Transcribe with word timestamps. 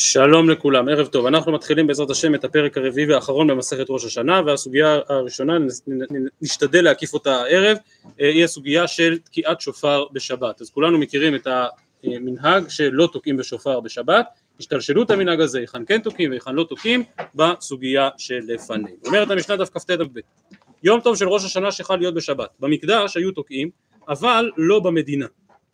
שלום 0.00 0.50
לכולם, 0.50 0.88
ערב 0.88 1.06
טוב. 1.06 1.26
אנחנו 1.26 1.52
מתחילים 1.52 1.86
בעזרת 1.86 2.10
השם 2.10 2.34
את 2.34 2.44
הפרק 2.44 2.76
הרביעי 2.76 3.06
והאחרון 3.06 3.46
במסכת 3.46 3.86
ראש 3.88 4.04
השנה 4.04 4.40
והסוגיה 4.46 4.98
הראשונה, 5.08 5.58
נשתדל 6.42 6.84
להקיף 6.84 7.14
אותה 7.14 7.36
הערב, 7.36 7.76
אה, 8.20 8.28
היא 8.28 8.44
הסוגיה 8.44 8.86
של 8.86 9.18
תקיעת 9.18 9.60
שופר 9.60 10.04
בשבת. 10.12 10.60
אז 10.60 10.70
כולנו 10.70 10.98
מכירים 10.98 11.34
את 11.34 11.46
המנהג 12.04 12.68
שלא 12.68 13.08
תוקעים 13.12 13.36
בשופר 13.36 13.80
בשבת, 13.80 14.26
השתלשלו 14.60 15.02
את 15.02 15.10
המנהג 15.10 15.40
הזה, 15.40 15.58
היכן 15.58 15.84
כן 15.86 16.00
תוקעים 16.00 16.30
והיכן 16.30 16.54
לא 16.54 16.64
תוקעים, 16.64 17.02
בסוגיה 17.34 18.08
שלפנינו. 18.18 18.88
אומרת 19.06 19.30
המשנה 19.30 19.56
דף 19.56 19.70
כ"ט 19.70 19.90
דף 19.90 20.06
ב' 20.12 20.20
יום 20.82 21.00
טוב 21.00 21.16
של 21.16 21.28
ראש 21.28 21.44
השנה 21.44 21.72
שחל 21.72 21.96
להיות 21.96 22.14
בשבת. 22.14 22.48
במקדש 22.60 23.16
היו 23.16 23.32
תוקעים, 23.32 23.70
אבל 24.08 24.50
לא 24.56 24.80
במדינה. 24.80 25.26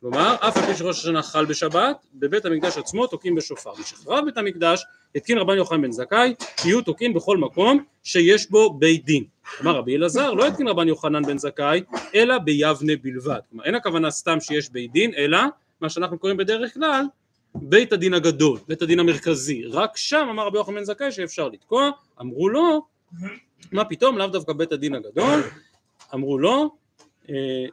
כלומר, 0.04 0.34
אף 0.40 0.56
על 0.56 0.62
פי 0.66 0.74
שראש 0.74 0.98
השנה 0.98 1.22
חל 1.22 1.44
בשבת, 1.44 2.06
בבית 2.14 2.44
המקדש 2.44 2.78
עצמו 2.78 3.06
תוקעים 3.06 3.34
בשופר. 3.34 3.70
משחרב 3.80 4.24
בית 4.24 4.36
המקדש, 4.36 4.84
התקין 5.14 5.38
רבן 5.38 5.56
יוחנן 5.56 5.82
בן 5.82 5.92
זכאי, 5.92 6.34
יהיו 6.64 6.82
תוקעים 6.82 7.14
בכל 7.14 7.36
מקום 7.38 7.84
שיש 8.02 8.50
בו 8.50 8.74
בית 8.74 9.04
דין. 9.04 9.24
כלומר, 9.58 9.78
רבי 9.78 9.96
אלעזר 9.96 10.32
לא 10.32 10.46
התקין 10.46 10.68
רבן 10.68 10.88
יוחנן 10.88 11.22
בן 11.22 11.38
זכאי, 11.38 11.82
אלא 12.14 12.38
ביבנה 12.38 12.92
בלבד. 13.02 13.40
כלומר, 13.50 13.64
אין 13.64 13.74
הכוונה 13.74 14.10
סתם 14.10 14.40
שיש 14.40 14.70
בית 14.70 14.92
דין, 14.92 15.14
אלא 15.16 15.38
מה 15.80 15.88
שאנחנו 15.88 16.18
קוראים 16.18 16.36
בדרך 16.36 16.74
כלל, 16.74 17.04
בית 17.54 17.92
הדין 17.92 18.14
הגדול, 18.14 18.58
בית 18.68 18.82
הדין 18.82 19.00
המרכזי. 19.00 19.64
רק 19.64 19.96
שם 19.96 20.26
אמר 20.30 20.46
רבי 20.46 20.58
יוחנן 20.58 20.74
בן 20.74 20.84
זכאי 20.84 21.12
שאפשר 21.12 21.48
לתקוע, 21.48 21.90
אמרו 22.20 22.48
לו, 22.48 22.86
מה 23.72 23.84
פתאום, 23.84 24.18
לאו 24.18 24.26
דווקא 24.26 24.52
בית 24.52 24.72
הדין 24.72 24.94
הגדול, 24.94 25.40
אמרו 26.14 26.38
לו, 26.38 26.76
אה, 27.30 27.66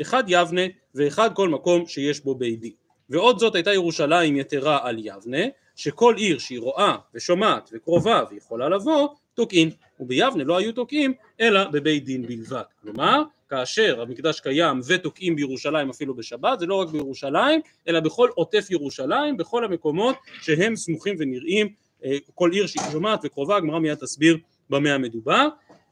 אחד 0.00 0.24
יבנה 0.26 0.62
ואחד 0.94 1.30
כל 1.34 1.48
מקום 1.48 1.86
שיש 1.86 2.20
בו 2.20 2.34
בית 2.34 2.60
דין. 2.60 2.72
ועוד 3.10 3.38
זאת 3.38 3.54
הייתה 3.54 3.72
ירושלים 3.72 4.36
יתרה 4.36 4.78
על 4.82 4.96
יבנה, 4.98 5.42
שכל 5.76 6.14
עיר 6.16 6.38
שהיא 6.38 6.60
רואה 6.60 6.96
ושומעת 7.14 7.70
וקרובה 7.72 8.22
ויכולה 8.30 8.68
לבוא, 8.68 9.08
תוקעים. 9.34 9.70
וביבנה 10.00 10.44
לא 10.44 10.56
היו 10.56 10.72
תוקעים, 10.72 11.14
אלא 11.40 11.64
בבית 11.64 12.04
דין 12.04 12.26
בלבד. 12.26 12.62
כלומר, 12.82 13.22
כאשר 13.48 14.00
המקדש 14.00 14.40
קיים 14.40 14.80
ותוקעים 14.86 15.36
בירושלים 15.36 15.90
אפילו 15.90 16.14
בשבת, 16.14 16.60
זה 16.60 16.66
לא 16.66 16.74
רק 16.74 16.88
בירושלים, 16.88 17.60
אלא 17.88 18.00
בכל 18.00 18.28
עוטף 18.34 18.66
ירושלים, 18.70 19.36
בכל 19.36 19.64
המקומות 19.64 20.16
שהם 20.42 20.76
סמוכים 20.76 21.16
ונראים, 21.18 21.68
אה, 22.04 22.16
כל 22.34 22.50
עיר 22.52 22.66
שהיא 22.66 22.82
שומעת 22.92 23.20
וקרובה, 23.24 23.56
הגמרא 23.56 23.78
מיד 23.78 23.94
תסביר 23.94 24.38
במה 24.70 24.94
המדובר. 24.94 25.48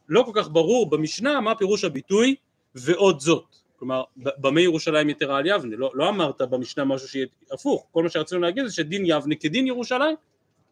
לא 0.08 0.22
כל 0.22 0.32
כך 0.34 0.50
ברור 0.50 0.91
במשנה 0.91 1.41
מה 1.41 1.55
פירוש 1.55 1.84
הביטוי 1.84 2.34
ועוד 2.75 3.20
זאת. 3.20 3.59
כלומר, 3.81 4.03
במה 4.17 4.61
ירושלים 4.61 5.09
יתרה 5.09 5.39
על 5.39 5.47
יבנה? 5.47 5.77
לא, 5.77 5.91
לא 5.95 6.09
אמרת 6.09 6.42
במשנה 6.42 6.84
משהו 6.84 7.09
שיהיה 7.09 7.27
הפוך, 7.53 7.87
כל 7.91 8.03
מה 8.03 8.09
שרצינו 8.09 8.41
להגיד 8.41 8.67
זה 8.67 8.75
שדין 8.75 9.03
יבנה 9.06 9.34
כדין 9.34 9.67
ירושלים. 9.67 10.17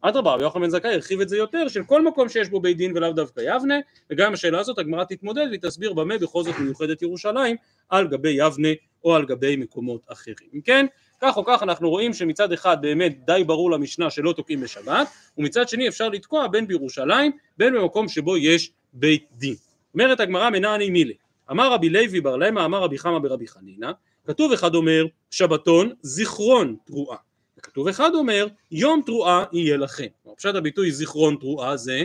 אדרבה, 0.01 0.35
רבי 0.35 0.43
יוחנן 0.43 0.63
בן 0.63 0.69
זכאי 0.69 0.95
הרחיב 0.95 1.21
את 1.21 1.29
זה 1.29 1.37
יותר, 1.37 1.69
של 1.69 1.85
כל 1.85 2.03
מקום 2.03 2.29
שיש 2.29 2.49
בו 2.49 2.61
בית 2.61 2.77
דין 2.77 2.97
ולאו 2.97 3.13
דווקא 3.13 3.41
יבנה, 3.41 3.75
וגם 4.11 4.27
עם 4.27 4.33
השאלה 4.33 4.61
הזאת 4.61 4.79
הגמרא 4.79 5.05
תתמודד 5.05 5.47
והיא 5.49 5.61
תסביר 5.61 5.93
במה 5.93 6.19
בכל 6.19 6.43
זאת 6.43 6.55
מיוחדת 6.59 7.03
ירושלים 7.03 7.57
על 7.89 8.09
גבי 8.09 8.31
יבנה 8.31 8.69
או 9.05 9.15
על 9.15 9.27
גבי 9.27 9.57
מקומות 9.57 10.01
אחרים. 10.07 10.49
אם 10.55 10.61
כן, 10.61 10.87
כך 11.21 11.37
או 11.37 11.45
כך 11.45 11.63
אנחנו 11.63 11.91
רואים 11.91 12.15
שמצד 12.15 12.53
אחד 12.53 12.77
באמת 12.81 13.27
די 13.27 13.45
ברור 13.47 13.71
למשנה 13.71 14.11
שלא 14.11 14.33
תוקעים 14.33 14.61
בשבת, 14.61 15.09
ומצד 15.39 15.69
שני 15.69 15.89
אפשר 15.89 16.09
לתקוע 16.09 16.49
בין 16.49 16.67
בירושלים 16.67 17.33
בין 17.59 17.75
במקום 17.75 18.09
שבו 18.09 18.37
יש 18.37 18.71
בית 18.93 19.27
דין. 19.33 19.55
אומרת 19.95 20.21
הגמרא 20.21 20.51
מנעני 20.51 20.91
מילי 20.91 21.15
אמר 21.51 21.73
רבי 21.73 21.89
לוי 21.89 22.21
בר 22.21 22.37
למה 22.37 22.65
אמר 22.65 22.83
רבי 22.83 22.99
חמא 22.99 23.19
ברבי 23.19 23.49
חנינא 23.49 23.91
כתוב 24.27 24.53
אחד 24.53 24.75
אומר 24.75 25.05
שבתון 25.31 25.93
זיכרון 26.03 26.77
תרועה 26.85 27.19
וכתוב 27.59 27.89
אחד 27.89 28.15
אומר 28.15 28.47
יום 28.71 29.03
תרועה 29.07 29.45
יהיה 29.53 29.77
לכם 29.77 30.07
פשט 30.37 30.55
הביטוי 30.55 30.93
זיכרון 30.93 31.37
תרועה 31.37 31.77
זה 31.77 32.05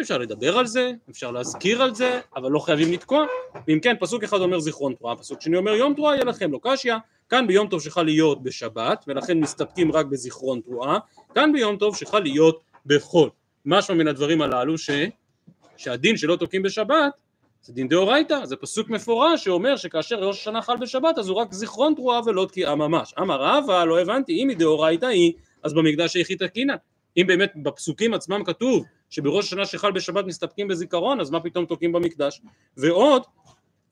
אפשר 0.00 0.18
לדבר 0.18 0.58
על 0.58 0.66
זה, 0.66 0.92
אפשר 1.10 1.30
להזכיר 1.30 1.82
על 1.82 1.94
זה, 1.94 2.20
אבל 2.36 2.50
לא 2.50 2.58
חייבים 2.58 2.92
לתקוע. 2.92 3.26
ואם 3.68 3.78
כן, 3.82 3.94
פסוק 4.00 4.24
אחד 4.24 4.40
אומר 4.40 4.60
זיכרון 4.60 4.94
תרועה, 4.94 5.16
פסוק 5.16 5.40
שני 5.40 5.56
אומר 5.56 5.72
יום 5.72 5.94
תרועה 5.94 6.14
יהיה 6.14 6.24
לכם, 6.24 6.52
לא 6.52 6.60
קשיא. 6.62 6.94
כאן 7.28 7.46
ביום 7.46 7.68
טוב 7.68 7.82
שחל 7.82 8.02
להיות 8.02 8.42
בשבת, 8.42 9.04
ולכן 9.08 9.40
מסתפקים 9.40 9.92
רק 9.92 10.06
בזיכרון 10.06 10.60
תרועה. 10.60 10.98
כאן 11.34 11.52
ביום 11.52 11.76
טוב 11.76 11.96
שחל 11.96 12.18
להיות 12.18 12.60
בחול. 12.86 13.30
משמע 13.64 13.96
מן 13.96 14.08
הדברים 14.08 14.42
הללו 14.42 14.78
ש... 14.78 14.90
שהדין 15.76 16.16
שלא 16.16 16.36
תוקעים 16.36 16.62
בשבת 16.62 17.12
זה 17.62 17.72
דין 17.72 17.88
דאורייתא, 17.88 18.46
זה 18.46 18.56
פסוק 18.56 18.90
מפורש 18.90 19.44
שאומר 19.44 19.76
שכאשר 19.76 20.16
ראש 20.16 20.40
השנה 20.40 20.62
חל 20.62 20.76
בשבת 20.76 21.18
אז 21.18 21.28
הוא 21.28 21.36
רק 21.36 21.52
זיכרון 21.52 21.94
תרועה 21.94 22.20
ולא 22.26 22.46
תקיעה 22.48 22.74
ממש. 22.74 23.14
אמר 23.20 23.42
רבא, 23.42 23.84
לא 23.84 24.00
הבנתי, 24.00 24.32
אם 24.32 24.48
היא 24.48 24.56
דאורייתא 24.56 25.06
היא, 25.06 25.32
אז 25.62 25.74
במקדש 25.74 26.16
היכי 26.16 26.36
תקינא. 26.36 26.74
אם 27.16 27.26
באמת 27.26 27.52
בפסוקים 27.62 28.14
עצמם 28.14 28.44
כתוב 28.44 28.84
שבראש 29.10 29.44
השנה 29.44 29.66
שחל 29.66 29.92
בשבת 29.92 30.24
מסתפקים 30.24 30.68
בזיכרון, 30.68 31.20
אז 31.20 31.30
מה 31.30 31.40
פתאום 31.40 31.66
תוקעים 31.66 31.92
במקדש? 31.92 32.40
ועוד, 32.76 33.22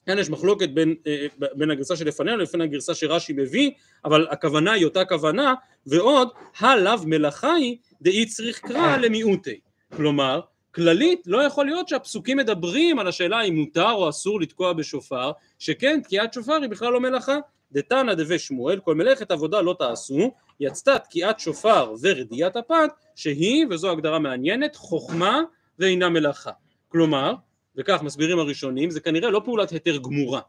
כאן 0.06 0.18
יש 0.18 0.30
מחלוקת 0.30 0.68
בין, 0.68 0.94
אה, 1.06 1.26
בין 1.54 1.70
הגרסה 1.70 1.96
שלפנינו 1.96 2.36
לבין 2.36 2.60
הגרסה 2.60 2.94
שרש"י 2.94 3.32
מביא, 3.32 3.70
אבל 4.04 4.26
הכוונה 4.30 4.72
היא 4.72 4.84
אותה 4.84 5.04
כוונה, 5.04 5.54
ועוד, 5.86 6.28
הלאו 6.58 7.06
מלאכה 7.06 7.52
היא 7.52 7.76
דאי 8.02 8.26
צריך 8.26 8.58
קרא 8.58 8.96
למיעוטי. 8.96 9.60
כלומר, 9.96 10.40
כללית 10.76 11.22
לא 11.26 11.42
יכול 11.42 11.66
להיות 11.66 11.88
שהפסוקים 11.88 12.36
מדברים 12.36 12.98
על 12.98 13.06
השאלה 13.06 13.42
אם 13.42 13.56
מותר 13.56 13.90
או 13.90 14.08
אסור 14.08 14.40
לתקוע 14.40 14.72
בשופר, 14.72 15.32
שכן 15.58 16.00
תקיעת 16.02 16.32
שופר 16.32 16.52
היא 16.52 16.70
בכלל 16.70 16.92
לא 16.92 17.00
מלאכה. 17.00 17.36
דתנא 17.72 18.14
דבי 18.14 18.38
שמואל, 18.38 18.80
כל 18.80 18.94
מלאכת 18.94 19.30
עבודה 19.30 19.60
לא 19.60 19.74
תעשו, 19.78 20.32
יצתה 20.60 20.98
תקיעת 20.98 21.40
שופר 21.40 21.94
ורדיית 22.02 22.56
הפת, 22.56 22.90
שהיא, 23.14 23.66
וזו 23.70 23.90
הגדרה 23.90 24.18
מעניינת, 24.18 24.76
חוכמה 24.76 25.40
ואינה 25.78 26.08
מלאכה. 26.08 26.50
כלומר, 26.88 27.34
וכך 27.76 28.02
מסבירים 28.02 28.38
הראשונים, 28.38 28.90
זה 28.90 29.00
כנראה 29.00 29.30
לא 29.30 29.40
פעולת 29.44 29.70
היתר 29.70 29.96
גמורה. 29.96 30.40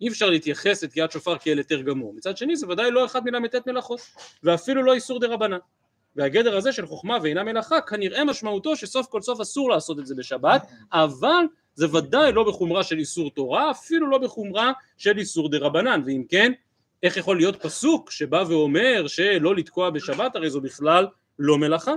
אי 0.00 0.08
אפשר 0.08 0.30
להתייחס 0.30 0.84
לתקיעת 0.84 1.12
שופר 1.12 1.38
כאל 1.38 1.58
היתר 1.58 1.80
גמור. 1.80 2.14
מצד 2.14 2.36
שני 2.36 2.56
זה 2.56 2.68
ודאי 2.68 2.90
לא 2.90 3.04
אחד 3.04 3.24
מל"ט 3.24 3.68
מלאכות, 3.68 4.00
ואפילו 4.42 4.82
לא 4.82 4.94
איסור 4.94 5.20
דה 5.20 5.26
רבנן. 5.26 5.58
והגדר 6.16 6.56
הזה 6.56 6.72
של 6.72 6.86
חוכמה 6.86 7.18
ואינה 7.22 7.44
מלאכה 7.44 7.80
כנראה 7.80 8.24
משמעותו 8.24 8.76
שסוף 8.76 9.06
כל 9.06 9.22
סוף 9.22 9.40
אסור 9.40 9.70
לעשות 9.70 9.98
את 9.98 10.06
זה 10.06 10.14
בשבת 10.14 10.66
אבל 10.92 11.44
זה 11.78 11.96
ודאי 11.96 12.32
לא 12.32 12.44
בחומרה 12.44 12.82
של 12.82 12.98
איסור 12.98 13.30
תורה 13.30 13.70
אפילו 13.70 14.10
לא 14.10 14.18
בחומרה 14.18 14.72
של 14.96 15.18
איסור 15.18 15.48
דה 15.48 15.58
רבנן. 15.58 16.02
ואם 16.06 16.24
כן 16.28 16.52
איך 17.02 17.16
יכול 17.16 17.36
להיות 17.36 17.62
פסוק 17.62 18.10
שבא 18.10 18.44
ואומר 18.48 19.06
שלא 19.06 19.56
לתקוע 19.56 19.90
בשבת? 19.90 20.36
הרי 20.36 20.50
זו 20.50 20.60
בכלל 20.60 21.06
לא 21.38 21.58
מלאכה. 21.58 21.92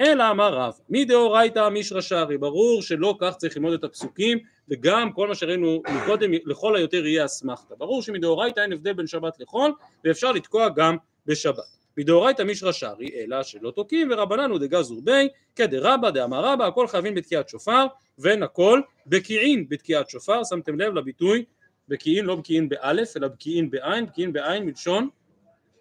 אלא 0.00 0.30
אמר 0.30 0.54
רב 0.54 0.74
מדאורייתא 0.90 1.68
מישרא 1.68 2.00
שרי 2.00 2.38
ברור 2.38 2.82
שלא 2.82 3.16
כך 3.20 3.36
צריך 3.36 3.56
ללמוד 3.56 3.72
את 3.72 3.84
הפסוקים 3.84 4.38
וגם 4.68 5.12
כל 5.12 5.28
מה 5.28 5.34
שראינו 5.34 5.82
מקודם 5.88 6.30
לכל 6.44 6.76
היותר 6.76 7.06
יהיה 7.06 7.24
אסמכתא. 7.24 7.74
ברור 7.78 8.02
שמדאורייתא 8.02 8.60
אין 8.60 8.72
הבדל 8.72 8.92
בין 8.92 9.06
שבת 9.06 9.40
לחול 9.40 9.72
ואפשר 10.04 10.32
לתקוע 10.32 10.68
גם 10.68 10.96
בשבת 11.26 11.83
מדאורייתא 11.98 12.42
מישרא 12.42 12.72
שרי 12.72 13.08
אלא 13.14 13.42
שלא 13.42 13.70
תוקעים 13.70 14.08
ורבנן 14.10 14.50
הוא 14.50 14.58
דגזור 14.58 15.00
בי 15.04 15.28
כדרבא 15.56 16.10
דאמר 16.10 16.44
רבא 16.44 16.66
הכל 16.66 16.88
חייבים 16.88 17.14
בתקיעת 17.14 17.48
שופר 17.48 17.86
ואין 18.18 18.42
הכל 18.42 18.80
בקיעין 19.06 19.68
בתקיעת 19.68 20.10
שופר. 20.10 20.44
שמתם 20.44 20.80
לב 20.80 20.94
לביטוי 20.94 21.44
בקיעין 21.88 22.24
לא 22.24 22.36
בקיעין 22.36 22.68
באלף 22.68 23.16
אלא 23.16 23.28
בקיעין 23.28 23.70
בעין 23.70 24.06
בקיעין 24.06 24.32
בעין 24.32 24.66
מלשון 24.66 25.08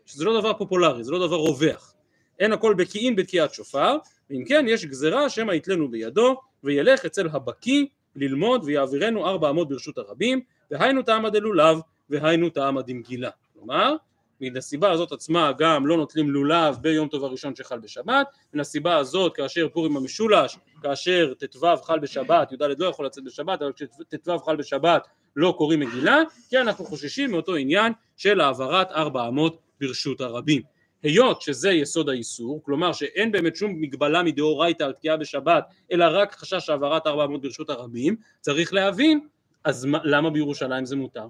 שזה 0.05 0.25
לא 0.25 0.39
דבר 0.39 0.53
פופולרי 0.53 1.03
זה 1.03 1.11
לא 1.11 1.27
דבר 1.27 1.35
רווח. 1.35 1.93
אין 2.39 2.53
הכל 2.53 2.73
בקיעין 2.73 3.15
בתקיעת 3.15 3.53
שופר 3.53 3.97
ואם 4.29 4.43
כן 4.47 4.65
יש 4.69 4.85
גזרה 4.85 5.29
שמא 5.29 5.51
יתלנו 5.51 5.91
בידו 5.91 6.41
וילך 6.63 7.05
אצל 7.05 7.27
הבקי 7.27 7.87
ללמוד 8.15 8.63
ויעבירנו 8.63 9.25
ארבע 9.25 9.49
אמות 9.49 9.69
ברשות 9.69 9.97
הרבים 9.97 10.41
והיינו 10.71 11.01
טעמא 11.01 11.29
דלולב 11.29 11.77
והיינו 12.09 12.49
טעמא 12.49 12.81
דמגילה 12.81 13.29
כלומר 13.53 13.95
מן 14.43 14.57
הסיבה 14.57 14.91
הזאת 14.91 15.11
עצמה 15.11 15.51
גם 15.57 15.87
לא 15.87 15.97
נוטלים 15.97 16.31
לולב 16.31 16.77
ביום 16.81 17.07
טוב 17.07 17.23
הראשון 17.23 17.55
שחל 17.55 17.79
בשבת, 17.79 18.27
מן 18.53 18.59
הסיבה 18.59 18.97
הזאת 18.97 19.35
כאשר 19.35 19.67
פורים 19.73 19.97
המשולש, 19.97 20.57
כאשר 20.81 21.33
ט"ו 21.33 21.77
חל 21.83 21.99
בשבת, 21.99 22.51
י"ד 22.51 22.79
לא 22.79 22.87
יכול 22.87 23.05
לצאת 23.05 23.23
בשבת, 23.23 23.61
אבל 23.61 23.71
כשט"ו 23.75 24.39
חל 24.39 24.55
בשבת 24.55 25.07
לא 25.35 25.53
קוראים 25.57 25.79
מגילה, 25.79 26.21
כי 26.49 26.57
אנחנו 26.57 26.85
חוששים 26.85 27.31
מאותו 27.31 27.55
עניין 27.55 27.93
של 28.17 28.41
העברת 28.41 28.91
ארבע 28.91 29.27
אמות 29.27 29.57
ברשות 29.81 30.21
הרבים. 30.21 30.61
היות 31.03 31.41
שזה 31.41 31.71
יסוד 31.71 32.09
האיסור, 32.09 32.61
כלומר 32.63 32.93
שאין 32.93 33.31
באמת 33.31 33.55
שום 33.55 33.81
מגבלה 33.81 34.23
מדאורייתא 34.23 34.83
על 34.83 34.91
תקיעה 34.91 35.17
בשבת, 35.17 35.63
אלא 35.91 36.05
רק 36.11 36.35
חשש 36.35 36.69
העברת 36.69 37.07
ארבע 37.07 37.25
אמות 37.25 37.41
ברשות 37.41 37.69
הרבים, 37.69 38.15
צריך 38.41 38.73
להבין, 38.73 39.27
אז 39.63 39.87
למה 40.03 40.29
בירושלים 40.29 40.85
זה 40.85 40.95
מותר? 40.95 41.27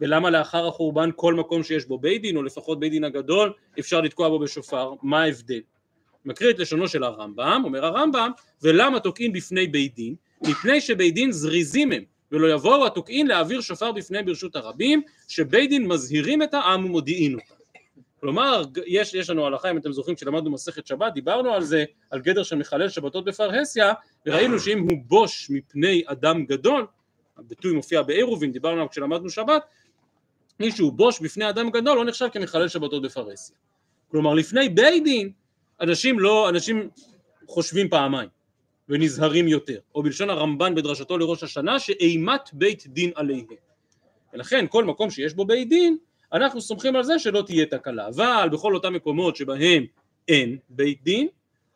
ולמה 0.00 0.30
לאחר 0.30 0.68
החורבן 0.68 1.10
כל 1.16 1.34
מקום 1.34 1.62
שיש 1.62 1.86
בו 1.86 1.98
בית 1.98 2.22
דין 2.22 2.36
או 2.36 2.42
לפחות 2.42 2.80
בית 2.80 2.92
דין 2.92 3.04
הגדול 3.04 3.52
אפשר 3.78 4.00
לתקוע 4.00 4.28
בו 4.28 4.38
בשופר, 4.38 4.92
מה 5.02 5.22
ההבדל? 5.22 5.60
מקריא 6.24 6.50
את 6.50 6.58
לשונו 6.58 6.88
של 6.88 7.04
הרמב"ם, 7.04 7.62
אומר 7.64 7.84
הרמב"ם 7.84 8.30
ולמה 8.62 9.00
תוקעים 9.00 9.32
בפני 9.32 9.66
בית 9.66 9.94
דין? 9.94 10.14
מפני 10.42 10.80
שבית 10.80 11.14
דין 11.14 11.32
זריזים 11.32 11.92
הם 11.92 12.02
ולא 12.32 12.52
יבואו 12.52 12.86
התוקעים 12.86 13.26
להעביר 13.26 13.60
שופר 13.60 13.92
בפני 13.92 14.22
ברשות 14.22 14.56
הרבים 14.56 15.02
שבית 15.28 15.70
דין 15.70 15.88
מזהירים 15.88 16.42
את 16.42 16.54
העם 16.54 16.84
ומודיעין 16.84 17.34
אותם 17.34 17.58
כלומר, 18.20 18.62
יש, 18.86 19.14
יש 19.14 19.30
לנו 19.30 19.46
הלכה, 19.46 19.70
אם 19.70 19.76
אתם 19.76 19.92
זוכרים, 19.92 20.16
כשלמדנו 20.16 20.50
מסכת 20.50 20.86
שבת, 20.86 21.12
דיברנו 21.12 21.52
על 21.52 21.62
זה, 21.62 21.84
על 22.10 22.20
גדר 22.20 22.42
של 22.42 22.56
מחלל 22.56 22.88
שבתות 22.88 23.24
בפרהסיה, 23.24 23.92
וראינו 24.26 24.60
שאם 24.60 24.78
הוא 24.78 24.98
בוש 25.06 25.50
מפני 25.50 26.02
אדם 26.06 26.44
גדול, 26.44 26.86
הביטוי 27.38 27.72
מופיע 27.72 28.02
בעירובין, 28.02 28.52
דיברנו 28.52 28.74
עליו 28.74 28.88
כשלמדנו 28.90 29.30
שבת, 29.30 29.62
מישהו 30.60 30.90
בוש 30.90 31.20
בפני 31.20 31.48
אדם 31.48 31.70
גדול 31.70 31.96
לא 31.96 32.04
נחשב 32.04 32.28
כמחלל 32.32 32.68
שבתות 32.68 33.02
בפרהסיה. 33.02 33.56
כלומר, 34.10 34.34
לפני 34.34 34.68
בית 34.68 35.04
דין, 35.04 35.32
אנשים 35.80 36.18
לא, 36.20 36.48
אנשים 36.48 36.88
חושבים 37.46 37.88
פעמיים, 37.88 38.28
ונזהרים 38.88 39.48
יותר, 39.48 39.78
או 39.94 40.02
בלשון 40.02 40.30
הרמב"ן 40.30 40.74
בדרשתו 40.74 41.18
לראש 41.18 41.42
השנה, 41.42 41.78
שאימת 41.78 42.50
בית 42.52 42.86
דין 42.86 43.10
עליהם. 43.14 43.46
ולכן 44.32 44.66
כל 44.68 44.84
מקום 44.84 45.10
שיש 45.10 45.34
בו 45.34 45.44
בית 45.44 45.68
דין, 45.68 45.96
אנחנו 46.32 46.60
סומכים 46.60 46.96
על 46.96 47.02
זה 47.02 47.18
שלא 47.18 47.42
תהיה 47.46 47.66
תקלה, 47.66 48.08
אבל 48.08 48.48
בכל 48.52 48.74
אותם 48.74 48.92
מקומות 48.92 49.36
שבהם 49.36 49.84
אין 50.28 50.58
בית 50.68 51.02
דין, 51.02 51.28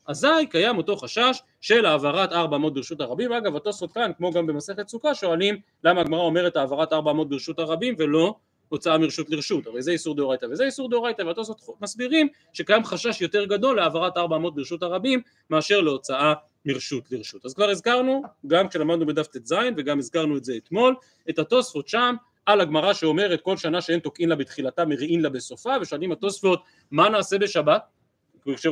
אזי 0.07 0.47
קיים 0.51 0.79
אותו 0.79 0.97
חשש 0.97 1.43
של 1.61 1.87
העברת 1.87 2.33
ארבע 2.33 2.57
אמות 2.57 2.75
ברשות 2.75 3.01
הרבים, 3.01 3.33
אגב 3.33 3.57
התוספות 3.57 3.93
כאן 3.93 4.11
כמו 4.17 4.33
גם 4.33 4.47
במסכת 4.47 4.89
סוכה 4.89 5.15
שואלים 5.15 5.61
למה 5.85 6.01
הגמרא 6.01 6.21
אומרת 6.21 6.57
העברת 6.57 6.93
ארבע 6.93 7.11
אמות 7.11 7.29
ברשות 7.29 7.59
הרבים 7.59 7.95
ולא 7.99 8.35
הוצאה 8.73 8.99
מרשות 8.99 9.31
לרשות, 9.31 9.67
הרי 9.67 9.83
זה 9.83 9.93
איסור 9.93 10.17
דאורייתא 10.17 10.47
וזה 10.51 10.65
איסור 10.65 10.91
דאורייתא 10.91 11.23
והתוספות 11.23 11.83
מסבירים 11.83 12.29
שקיים 12.53 12.85
חשש 12.85 13.21
יותר 13.21 13.45
גדול 13.45 13.77
להעברת 13.77 14.17
ארבע 14.17 14.37
אמות 14.37 14.55
ברשות 14.55 14.83
הרבים 14.83 15.21
מאשר 15.51 15.81
להוצאה 15.81 16.33
מרשות 16.65 17.13
לרשות. 17.13 17.47
אז 17.47 17.55
כבר 17.55 17.71
הזכרנו, 17.71 18.23
גם 18.47 18.69
כשלמדנו 18.69 19.07
בדף 19.07 19.27
ט"ז 19.27 19.55
וגם 19.77 19.99
הזכרנו 19.99 20.37
את 20.37 20.45
זה 20.45 20.55
אתמול, 20.57 20.95
את 21.31 21.39
התוספות 21.39 21.89
שם 21.89 22.15
על 22.47 22.61
הגמרא 22.61 22.93
שאומרת 22.93 23.41
כל 23.41 23.57
שנה 23.57 23.81
שאין 23.81 24.01
תוקעין 24.01 24.29
לה 24.29 24.37
בתחילתה 24.37 24.85
מריעין 24.85 25.21
לה 25.21 25.29
בסופה 25.29 25.75
ושואלים 25.81 26.13
התוספות 26.13 26.63
מה 26.91 27.09
נעשה 27.09 27.39
בשבת 27.39 27.83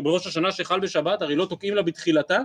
בראש 0.03 0.27
השנה 0.27 0.53
שחל 0.53 0.81
בשבת 0.81 1.23
הרי 1.23 1.37
לא 1.37 1.47
תוקעים 1.47 1.75
לה 1.75 1.83
בתחילתה 1.83 2.39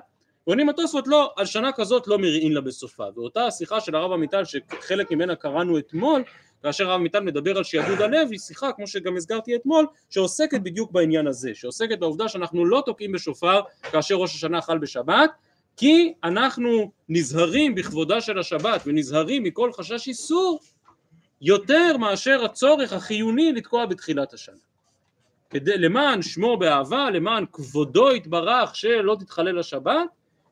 ועונים 0.47 0.69
התוספות 0.69 1.07
לא 1.07 1.33
על 1.35 1.45
שנה 1.45 1.71
כזאת 1.71 2.07
לא 2.07 2.17
מריעין 2.17 2.53
לה 2.53 2.61
בסופה 2.61 3.05
ואותה 3.15 3.45
השיחה 3.45 3.81
של 3.81 3.95
הרב 3.95 4.11
עמיטל 4.11 4.43
שחלק 4.45 5.11
ממנה 5.11 5.35
קראנו 5.35 5.77
אתמול 5.77 6.23
כאשר 6.63 6.89
הרב 6.89 6.99
עמיטל 6.99 7.19
מדבר 7.19 7.57
על 7.57 7.63
שיעבוד 7.63 8.01
הלב 8.01 8.27
היא 8.31 8.39
שיחה 8.39 8.71
כמו 8.71 8.87
שגם 8.87 9.17
הזכרתי 9.17 9.55
אתמול 9.55 9.85
שעוסקת 10.09 10.61
בדיוק 10.61 10.91
בעניין 10.91 11.27
הזה 11.27 11.51
שעוסקת 11.53 11.99
בעובדה 11.99 12.27
שאנחנו 12.27 12.65
לא 12.65 12.83
תוקעים 12.85 13.11
בשופר 13.11 13.61
כאשר 13.81 14.15
ראש 14.15 14.35
השנה 14.35 14.61
חל 14.61 14.77
בשבת 14.77 15.31
כי 15.77 16.13
אנחנו 16.23 16.91
נזהרים 17.09 17.75
בכבודה 17.75 18.21
של 18.21 18.39
השבת 18.39 18.81
ונזהרים 18.85 19.43
מכל 19.43 19.71
חשש 19.71 20.07
איסור 20.07 20.59
יותר 21.41 21.97
מאשר 21.97 22.45
הצורך 22.45 22.93
החיוני 22.93 23.51
לתקוע 23.51 23.85
בתחילת 23.85 24.33
השנה. 24.33 24.55
כדי, 25.49 25.77
למען 25.77 26.21
שמו 26.21 26.57
באהבה, 26.57 27.09
למען 27.09 27.45
כבודו 27.51 28.11
יתברך 28.11 28.75
שלא 28.75 29.17
תתחלל 29.19 29.59
השבת, 29.59 30.07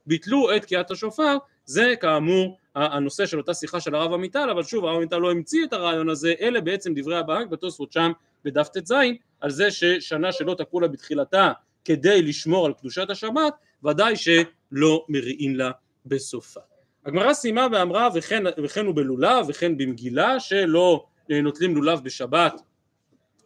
ביטלו 0.06 0.56
את 0.56 0.62
תקיעת 0.62 0.92
השופר, 0.92 1.38
זה 1.66 1.94
כאמור 2.02 2.58
הנושא 2.76 3.26
של 3.26 3.38
אותה 3.38 3.54
שיחה 3.54 3.80
של 3.80 3.96
הרב 3.96 4.14
עמיטל, 4.14 4.50
אבל 4.50 4.64
שוב 4.64 4.86
הרב 4.86 4.96
עמיטל 4.96 5.18
לא 5.18 5.32
המציא 5.32 5.66
את 5.66 5.74
הרעיון 5.74 6.10
הזה, 6.10 6.34
אלה 6.42 6.62
בעצם 6.62 6.94
דברי 6.96 7.18
הבהק 7.18 7.48
בתוספות 7.48 7.92
שם 7.92 8.12
בדף 8.46 8.68
ט"ז, 8.68 8.94
על 9.42 9.50
זה 9.50 9.72
ששנה 9.72 10.32
שלא 10.32 10.56
תקעו 10.58 10.80
לה 10.80 10.88
בתחילתה 10.88 11.52
כדי 11.86 12.22
לשמור 12.22 12.66
על 12.66 12.74
קדושת 12.74 13.10
השבת, 13.10 13.54
ודאי 13.84 14.16
שלא 14.16 15.06
מריעים 15.10 15.56
לה 15.56 15.72
בסופה. 16.06 16.60
הגמרא 17.06 17.34
סיימה 17.34 17.68
ואמרה 17.72 18.10
וכן, 18.16 18.44
וכן 18.64 18.86
הוא 18.86 18.96
בלולב 18.96 19.46
וכן 19.50 19.78
במגילה 19.78 20.40
שלא 20.40 21.06
אה, 21.32 21.42
נוטלים 21.42 21.76
לולב 21.76 22.04
בשבת 22.04 22.62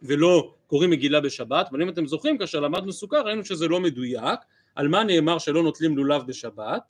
ולא 0.02 0.52
קוראים 0.66 0.90
מגילה 0.90 1.20
בשבת 1.20 1.66
אבל 1.70 1.82
אם 1.82 1.88
אתם 1.88 2.06
זוכרים 2.06 2.38
כאשר 2.38 2.60
למדנו 2.60 2.92
סוכה 2.92 3.20
ראינו 3.20 3.44
שזה 3.44 3.68
לא 3.68 3.80
מדויק 3.80 4.40
על 4.78 4.88
מה 4.88 5.04
נאמר 5.04 5.38
שלא 5.38 5.62
נוטלים 5.62 5.96
לולב 5.96 6.26
בשבת? 6.26 6.82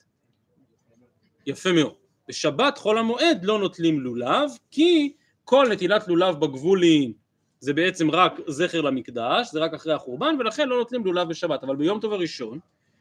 יפה 1.46 1.72
מאוד. 1.72 1.94
בשבת 2.28 2.78
חול 2.78 2.98
המועד 2.98 3.44
לא 3.44 3.58
נוטלים 3.58 4.00
לולב 4.00 4.50
כי 4.70 5.12
כל 5.44 5.68
נטילת 5.72 6.08
לולב 6.08 6.40
בגבולים 6.40 7.12
זה 7.60 7.72
בעצם 7.72 8.10
רק 8.10 8.32
זכר 8.46 8.80
למקדש 8.80 9.48
זה 9.52 9.60
רק 9.60 9.74
אחרי 9.74 9.92
החורבן 9.92 10.36
ולכן 10.38 10.68
לא 10.68 10.78
נוטלים 10.78 11.04
לולב 11.04 11.28
בשבת. 11.28 11.62
אבל 11.62 11.76
ביום 11.76 12.00
טוב 12.00 12.12
הראשון 12.12 12.58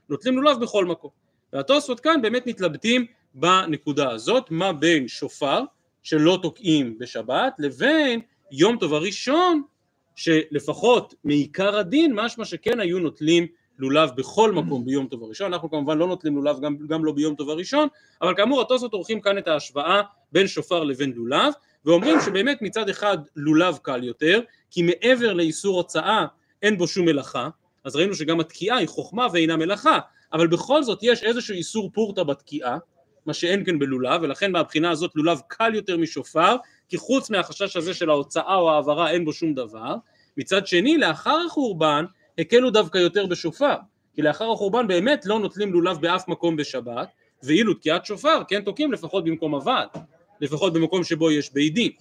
נוטלים 0.10 0.38
לולב 0.38 0.60
בכל 0.62 0.86
מקום. 0.86 1.12
והתוספות 1.54 2.00
כאן 2.00 2.22
באמת 2.22 2.48
מתלבטים 2.48 3.06
בנקודה 3.34 4.12
הזאת, 4.12 4.52
מה 4.52 4.74
בין 4.74 5.08
שופר 5.08 5.62
שלא 6.04 6.40
תוקעים 6.42 6.98
בשבת 7.00 7.54
לבין 7.60 8.22
יום 8.52 8.78
טוב 8.78 8.94
הראשון 8.94 9.62
שלפחות 10.16 11.14
מעיקר 11.24 11.78
הדין 11.78 12.16
משמע 12.16 12.46
שכן 12.46 12.80
היו 12.80 13.00
נוטלים 13.00 13.48
לולב 13.80 14.10
בכל 14.16 14.52
מקום 14.52 14.86
ביום 14.86 15.08
טוב 15.08 15.24
הראשון, 15.24 15.54
אנחנו 15.54 15.70
כמובן 15.70 15.98
לא 15.98 16.08
נוטלים 16.08 16.36
לולב 16.36 16.60
גם, 16.62 16.78
גם 16.88 17.06
לא 17.06 17.12
ביום 17.12 17.36
טוב 17.36 17.50
הראשון, 17.50 17.88
אבל 18.22 18.36
כאמור 18.36 18.62
התוספות 18.62 18.94
עורכים 18.94 19.22
כאן 19.22 19.38
את 19.38 19.48
ההשוואה 19.48 20.02
בין 20.32 20.48
שופר 20.48 20.84
לבין 20.84 21.12
לולב, 21.12 21.54
ואומרים 21.86 22.18
שבאמת 22.26 22.62
מצד 22.62 22.90
אחד 22.90 23.18
לולב 23.36 23.78
קל 23.82 24.04
יותר, 24.04 24.42
כי 24.72 24.82
מעבר 24.82 25.34
לאיסור 25.34 25.78
הוצאה 25.78 26.26
אין 26.62 26.78
בו 26.78 26.88
שום 26.88 27.06
מלאכה, 27.06 27.50
אז 27.84 27.96
ראינו 27.96 28.16
שגם 28.16 28.40
התקיעה 28.40 28.78
היא 28.78 28.88
חוכמה 28.88 29.28
ואינה 29.32 29.58
מלאכה, 29.58 30.00
אבל 30.34 30.48
בכל 30.48 30.84
זאת 30.84 31.00
יש 31.02 31.24
איזשהו 31.24 31.56
איסור 31.56 31.92
פורתא 31.94 32.24
בתקיעה, 32.24 32.78
מה 33.26 33.34
שאין 33.34 33.66
כן 33.66 33.80
בלולב, 33.80 34.22
ולכן 34.24 34.52
מהבחינה 34.52 34.92
הזאת 34.92 35.12
לולב 35.16 35.40
קל 35.48 35.76
יותר 35.76 35.98
משופר, 35.98 36.56
כי 36.90 36.98
חוץ 36.98 37.30
מהחשש 37.30 37.78
הזה 37.78 37.94
של 37.94 38.10
ההוצאה 38.10 38.56
או 38.56 38.72
ההעברה 38.72 39.12
אין 39.12 39.26
בו 39.26 39.34
שום 39.34 39.54
דבר. 39.54 39.96
מצד 40.38 40.68
שני, 40.68 40.98
לאחר 40.98 41.40
החורבן 41.46 42.06
הקלו 42.40 42.70
דווקא 42.70 42.98
יותר 42.98 43.26
בשופר, 43.26 43.76
כי 44.16 44.22
לאחר 44.22 44.52
החורבן 44.52 44.88
באמת 44.88 45.26
לא 45.26 45.40
נוטלים 45.40 45.74
לולב 45.74 46.02
באף 46.02 46.28
מקום 46.28 46.56
בשבת, 46.56 47.08
ואילו 47.44 47.74
תקיעת 47.74 48.06
שופר 48.06 48.42
כן 48.48 48.62
תוקעים 48.62 48.92
לפחות 48.92 49.24
במקום 49.24 49.56
הוועד, 49.56 49.88
לפחות 50.42 50.74
במקום 50.74 51.04
שבו 51.04 51.32
יש 51.32 51.54
בית 51.54 51.74
דין. 51.74 51.92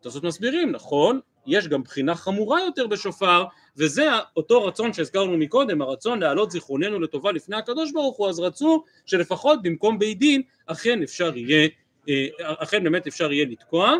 תוספות 0.00 0.24
מסבירים, 0.24 0.72
נכון, 0.72 1.20
יש 1.46 1.68
גם 1.68 1.82
בחינה 1.82 2.14
חמורה 2.14 2.60
יותר 2.60 2.86
בשופר, 2.86 3.44
וזה 3.76 4.08
אותו 4.36 4.64
רצון 4.64 4.92
שהזכרנו 4.92 5.36
מקודם, 5.36 5.82
הרצון 5.82 6.20
להעלות 6.20 6.50
זיכרוננו 6.50 7.00
לטובה 7.00 7.32
לפני 7.32 7.56
הקדוש 7.56 7.92
ברוך 7.92 8.16
הוא, 8.16 8.28
אז 8.28 8.40
רצו 8.40 8.84
שלפחות 9.06 9.62
במקום 9.62 9.98
בית 9.98 10.18
דין 10.18 10.42
אכן 10.66 11.02
אפשר 11.02 11.36
יהיה, 11.36 11.68
אה, 12.08 12.26
אכן 12.38 12.84
באמת 12.84 13.06
אפשר 13.06 13.32
יהיה 13.32 13.46
לתקוע. 13.46 13.94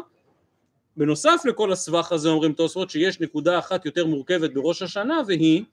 בנוסף 1.00 1.42
לכל 1.44 1.72
הסבך 1.72 2.12
הזה 2.12 2.28
אומרים 2.28 2.52
תוספות 2.52 2.90
שיש 2.90 3.20
נקודה 3.20 3.58
אחת 3.58 3.86
יותר 3.86 4.06
מורכבת 4.06 4.52
בראש 4.52 4.82
השנה 4.82 5.20
והיא 5.26 5.64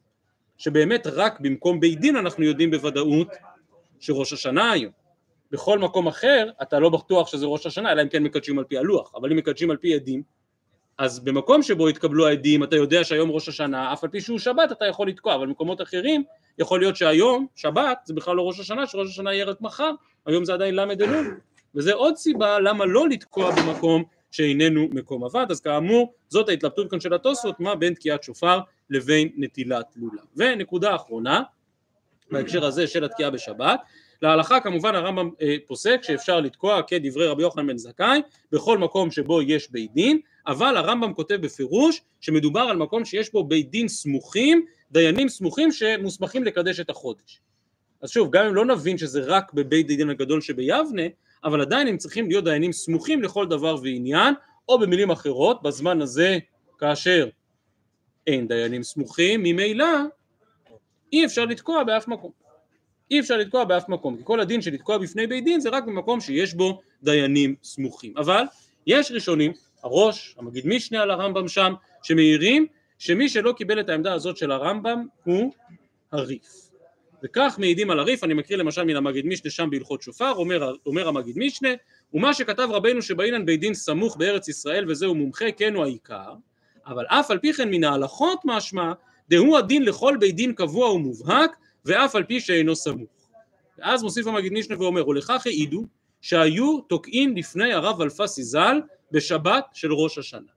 שבאמת 0.57 1.07
רק 1.07 1.39
במקום 1.39 1.79
בית 1.79 1.99
דין 1.99 2.15
אנחנו 2.15 2.43
יודעים 2.43 2.71
בוודאות 2.71 3.27
שראש 3.99 4.33
השנה 4.33 4.71
היום. 4.71 4.91
בכל 5.51 5.79
מקום 5.79 6.07
אחר 6.07 6.49
אתה 6.61 6.79
לא 6.79 6.89
בטוח 6.89 7.27
שזה 7.27 7.45
ראש 7.45 7.65
השנה 7.65 7.91
אלא 7.91 8.01
אם 8.01 8.09
כן 8.09 8.23
מקדשים 8.23 8.59
על 8.59 8.65
פי 8.65 8.77
הלוח 8.77 9.15
אבל 9.15 9.31
אם 9.31 9.37
מקדשים 9.37 9.71
על 9.71 9.77
פי 9.77 9.93
עדים 9.93 10.23
אז 10.97 11.19
במקום 11.19 11.63
שבו 11.63 11.87
התקבלו 11.87 12.27
העדים 12.27 12.63
אתה 12.63 12.75
יודע 12.75 13.03
שהיום 13.03 13.31
ראש 13.31 13.49
השנה 13.49 13.93
אף 13.93 14.03
על 14.03 14.09
פי 14.09 14.21
שהוא 14.21 14.39
שבת 14.39 14.71
אתה 14.71 14.85
יכול 14.85 15.07
לתקוע 15.07 15.35
אבל 15.35 15.47
במקומות 15.47 15.81
אחרים 15.81 16.23
יכול 16.59 16.79
להיות 16.79 16.95
שהיום 16.95 17.47
שבת 17.55 17.97
זה 18.05 18.13
בכלל 18.13 18.35
לא 18.35 18.41
ראש 18.41 18.59
השנה 18.59 18.87
שראש 18.87 19.09
השנה 19.09 19.33
יהיה 19.33 19.45
רק 19.45 19.61
מחר 19.61 19.91
היום 20.25 20.45
זה 20.45 20.53
עדיין 20.53 20.75
ל' 20.75 20.79
אלול 20.79 21.39
וזה 21.75 21.93
עוד 21.93 22.15
סיבה 22.15 22.59
למה 22.59 22.85
לא 22.85 23.09
לתקוע 23.09 23.51
במקום 23.51 24.03
שאיננו 24.31 24.87
מקום 24.91 25.23
עבד 25.23 25.45
אז 25.49 25.61
כאמור 25.61 26.13
זאת 26.27 26.49
ההתלבטות 26.49 26.91
כאן 26.91 26.99
של 26.99 27.13
התוספות 27.13 27.59
מה 27.59 27.75
בין 27.75 27.93
תקיעת 27.93 28.23
שופר 28.23 28.59
לבין 28.89 29.29
נטילת 29.35 29.85
לולב 29.95 30.25
ונקודה 30.35 30.95
אחרונה 30.95 31.41
בהקשר 32.31 32.65
הזה 32.65 32.87
של 32.87 33.03
התקיעה 33.03 33.29
בשבת 33.29 33.79
להלכה 34.21 34.59
כמובן 34.59 34.95
הרמב"ם 34.95 35.29
אה, 35.41 35.55
פוסק 35.67 35.99
שאפשר 36.03 36.39
לתקוע 36.39 36.81
כדברי 36.87 37.27
רבי 37.27 37.41
יוחנן 37.41 37.67
בן 37.67 37.77
זכאי 37.77 38.21
בכל 38.51 38.77
מקום 38.77 39.11
שבו 39.11 39.41
יש 39.41 39.71
בית 39.71 39.93
דין 39.93 40.19
אבל 40.47 40.77
הרמב"ם 40.77 41.13
כותב 41.13 41.35
בפירוש 41.35 42.01
שמדובר 42.21 42.59
על 42.59 42.77
מקום 42.77 43.05
שיש 43.05 43.31
בו 43.31 43.43
בית 43.43 43.69
דין 43.69 43.87
סמוכים, 43.87 44.65
דיינים 44.91 45.29
סמוכים 45.29 45.71
שמוסמכים 45.71 46.43
לקדש 46.43 46.79
את 46.79 46.89
החודש. 46.89 47.41
אז 48.01 48.09
שוב, 48.09 48.31
גם 48.31 48.45
אם 48.45 48.55
לא 48.55 48.65
נבין 48.65 48.97
שזה 48.97 49.21
רק 49.25 49.53
בבית 49.53 49.87
דין 49.87 50.09
הגדול 50.09 50.41
שביבנה, 50.41 51.01
אבל 51.43 51.61
עדיין 51.61 51.87
הם 51.87 51.97
צריכים 51.97 52.27
להיות 52.27 52.43
דיינים 52.43 52.71
סמוכים 52.71 53.23
לכל 53.23 53.47
דבר 53.47 53.75
ועניין, 53.83 54.33
או 54.69 54.79
במילים 54.79 55.11
אחרות, 55.11 55.63
בזמן 55.63 56.01
הזה 56.01 56.37
כאשר 56.77 57.29
אין 58.27 58.47
דיינים 58.47 58.83
סמוכים, 58.83 59.43
ממילא 59.43 59.87
אי 61.13 61.25
אפשר 61.25 61.45
לתקוע 61.45 61.83
באף 61.83 62.07
מקום. 62.07 62.31
אי 63.11 63.19
אפשר 63.19 63.37
לתקוע 63.37 63.63
באף 63.63 63.89
מקום, 63.89 64.17
כי 64.17 64.21
כל 64.25 64.39
הדין 64.39 64.61
של 64.61 64.73
לתקוע 64.73 64.97
בפני 64.97 65.27
בית 65.27 65.43
דין 65.43 65.59
זה 65.59 65.69
רק 65.69 65.83
במקום 65.83 66.21
שיש 66.21 66.53
בו 66.53 66.81
דיינים 67.03 67.55
סמוכים. 67.63 68.13
אבל 68.17 68.43
יש 68.87 69.11
ראשונים 69.11 69.51
הראש, 69.83 70.35
המגיד 70.37 70.67
משנה 70.67 71.01
על 71.01 71.11
הרמב"ם 71.11 71.47
שם, 71.47 71.73
שמעירים 72.03 72.67
שמי 72.99 73.29
שלא 73.29 73.51
קיבל 73.51 73.79
את 73.79 73.89
העמדה 73.89 74.13
הזאת 74.13 74.37
של 74.37 74.51
הרמב"ם 74.51 75.05
הוא 75.23 75.53
הריף. 76.11 76.66
וכך 77.23 77.55
מעידים 77.59 77.91
על 77.91 77.99
הריף, 77.99 78.23
אני 78.23 78.33
מקריא 78.33 78.57
למשל 78.57 78.83
מן 78.83 78.95
המגיד 78.95 79.25
משנה 79.25 79.51
שם 79.51 79.69
בהלכות 79.69 80.01
שופר, 80.01 80.31
אומר, 80.31 80.73
אומר 80.85 81.07
המגיד 81.07 81.37
משנה, 81.37 81.69
ומה 82.13 82.33
שכתב 82.33 82.67
רבנו 82.71 83.01
שבאינן 83.01 83.45
בית 83.45 83.59
דין 83.59 83.73
סמוך 83.73 84.17
בארץ 84.17 84.47
ישראל 84.47 84.91
וזהו 84.91 85.15
מומחה 85.15 85.51
כן 85.51 85.75
הוא 85.75 85.83
העיקר, 85.83 86.33
אבל 86.87 87.05
אף 87.05 87.31
על 87.31 87.39
פי 87.39 87.53
כן 87.53 87.69
מן 87.69 87.83
ההלכות 87.83 88.39
משמע 88.45 88.93
דהוא 89.29 89.57
הדין 89.57 89.83
לכל 89.83 90.17
בית 90.19 90.35
דין 90.35 90.53
קבוע 90.53 90.91
ומובהק 90.91 91.55
ואף 91.85 92.15
על 92.15 92.23
פי 92.23 92.39
שאינו 92.39 92.75
סמוך. 92.75 93.09
ואז 93.77 94.03
מוסיף 94.03 94.27
המגיד 94.27 94.53
משנה 94.53 94.81
ואומר 94.81 95.07
ולכך 95.07 95.43
העידו 95.45 95.85
שהיו 96.21 96.79
תוקעים 96.81 97.37
לפני 97.37 97.73
הרב 97.73 98.01
אלפסי 98.01 98.43
ז"ל 98.43 98.81
בשבת 99.11 99.65
של 99.73 99.93
ראש 99.93 100.17
השנה. 100.17 100.51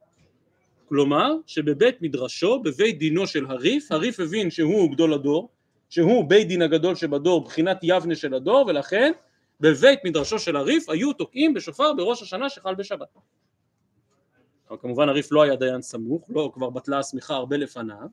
כלומר 0.88 1.32
שבבית 1.46 2.02
מדרשו, 2.02 2.60
בבית 2.60 2.98
דינו 2.98 3.26
של 3.26 3.46
הריף, 3.46 3.92
הריף 3.92 4.20
הבין 4.20 4.50
שהוא 4.50 4.92
גדול 4.92 5.12
הדור, 5.12 5.48
שהוא 5.90 6.24
בית 6.24 6.48
דין 6.48 6.62
הגדול 6.62 6.94
שבדור, 6.94 7.44
בחינת 7.44 7.78
יבנה 7.82 8.14
של 8.14 8.34
הדור, 8.34 8.64
ולכן 8.68 9.12
בבית 9.60 9.98
מדרשו 10.04 10.38
של 10.38 10.56
הריף 10.56 10.88
היו 10.88 11.12
תוקעים 11.12 11.54
בשופר 11.54 11.92
בראש 11.92 12.22
השנה 12.22 12.48
שחל 12.48 12.74
בשבת. 12.74 13.08
אבל 14.70 14.78
כמובן 14.80 15.08
הריף 15.08 15.32
לא 15.32 15.42
היה 15.42 15.56
דיין 15.56 15.82
סמוך, 15.82 16.26
לא 16.28 16.50
כבר 16.54 16.70
בטלה 16.70 16.98
השמיכה 16.98 17.34
הרבה 17.34 17.56
לפניו, 17.56 18.06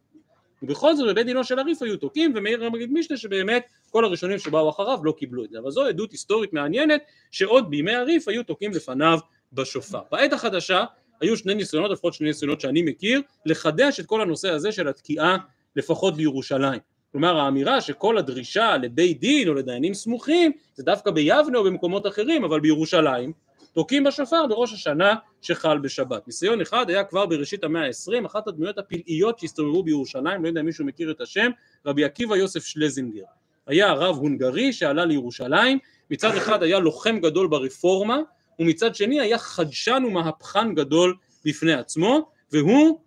ובכל 0.64 0.96
זאת 0.96 1.10
בבית 1.10 1.26
דינו 1.26 1.44
של 1.44 1.60
הריף 1.60 1.82
היו 1.82 1.98
תוקעים, 1.98 2.34
ומאיר 2.36 2.66
המגיד 2.66 2.94
משנה 2.94 3.18
שבאמת 3.18 3.64
כל 3.90 4.06
הראשונים 4.06 4.40
שבאו 4.40 4.70
אחריו 4.70 5.00
לא 5.04 5.12
קיבלו 5.12 5.44
את 5.44 5.50
זה, 5.50 5.60
אבל 5.60 5.72
זו 5.72 5.86
עדות 5.86 6.12
היסטורית 6.12 6.54
מעניינת 6.54 7.02
שעוד 7.32 7.70
בימי 7.70 7.96
הריף 7.96 8.28
היו 8.28 8.44
תוקעים 8.44 8.72
לפניו 8.72 9.20
בשופר. 9.54 10.02
בעת 10.12 10.34
החדשה 10.34 10.86
היו 11.22 11.38
שני 11.38 11.56
ניסיונות, 11.56 11.92
לפחות 11.92 12.14
שני 12.14 12.28
ניסיונות 12.28 12.62
שאני 12.62 12.82
מכיר, 12.82 13.22
לחדש 13.46 14.00
את 14.00 14.06
כל 14.06 14.22
הנושא 14.22 14.50
הזה 14.50 14.72
של 14.72 14.88
התקיעה 14.88 15.38
לפחות 15.76 16.16
בירושלים. 16.16 16.80
כלומר 17.18 17.38
האמירה 17.38 17.82
שכל 17.82 18.18
הדרישה 18.18 18.78
לבית 18.78 19.20
דין 19.20 19.48
או 19.48 19.54
לדיינים 19.54 19.94
סמוכים 19.94 20.52
זה 20.76 20.84
דווקא 20.84 21.12
ביבנה 21.12 21.58
או 21.58 21.64
במקומות 21.64 22.08
אחרים, 22.08 22.44
אבל 22.44 22.60
בירושלים 22.60 23.32
תוקעים 23.74 24.04
בשופר 24.04 24.48
בראש 24.48 24.74
השנה 24.74 25.16
שחל 25.42 25.78
בשבת. 25.78 26.28
ניסיון 26.28 26.62
אחד 26.62 26.90
היה 26.90 27.04
כבר 27.04 27.26
בראשית 27.26 27.64
המאה 27.64 27.82
העשרים, 27.82 28.26
אחת 28.26 28.48
הדמויות 28.48 28.78
הפלאיות 28.78 29.40
שהסתובבו 29.40 29.84
בירושלים, 29.84 30.44
לא 30.44 30.48
יודע 30.48 30.62
אם 30.62 30.66
מישהו 30.66 30.86
מכיר 30.86 31.12
את 31.12 31.22
השם, 31.22 31.52
רבי 31.86 32.04
עקיבא 32.04 32.36
יוסף 32.36 32.66
שלזינגר. 32.66 33.24
היה 33.68 33.94
רב 33.94 34.16
הונגרי 34.16 34.74
שעלה 34.74 35.06
לירושלים, 35.06 35.80
מצד 36.12 36.36
אחד 36.36 36.64
היה 36.64 36.80
לוחם 36.80 37.20
גדול 37.20 37.48
ברפורמה, 37.48 38.18
ומצד 38.60 38.96
שני 38.96 39.20
היה 39.20 39.38
חדשן 39.38 40.04
ומהפכן 40.08 40.74
גדול 40.74 41.16
בפני 41.46 41.74
עצמו, 41.74 42.30
והוא 42.52 43.00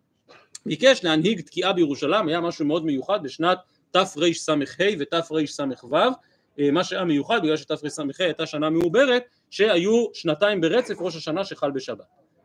ביקש 0.66 1.04
להנהיג 1.04 1.40
תקיעה 1.40 1.72
בירושלים, 1.72 2.28
היה 2.28 2.40
משהו 2.40 2.64
מאוד 2.64 2.84
מיוחד 2.84 3.22
בשנת 3.22 3.58
תרס"ה 3.90 4.54
ותרס"ו, 4.98 5.36
אה, 6.58 6.70
מה 6.70 6.84
שהיה 6.84 7.04
מיוחד 7.04 7.42
בגלל 7.42 7.56
שתרס"ה 7.56 8.02
הייתה 8.18 8.46
שנה 8.46 8.70
מעוברת, 8.70 9.22
שהיו 9.50 10.06
שנתיים 10.14 10.60
ברצף 10.60 10.94
ראש 11.00 11.16
השנה 11.16 11.44
שחל 11.44 11.70
בשבת. 11.70 12.04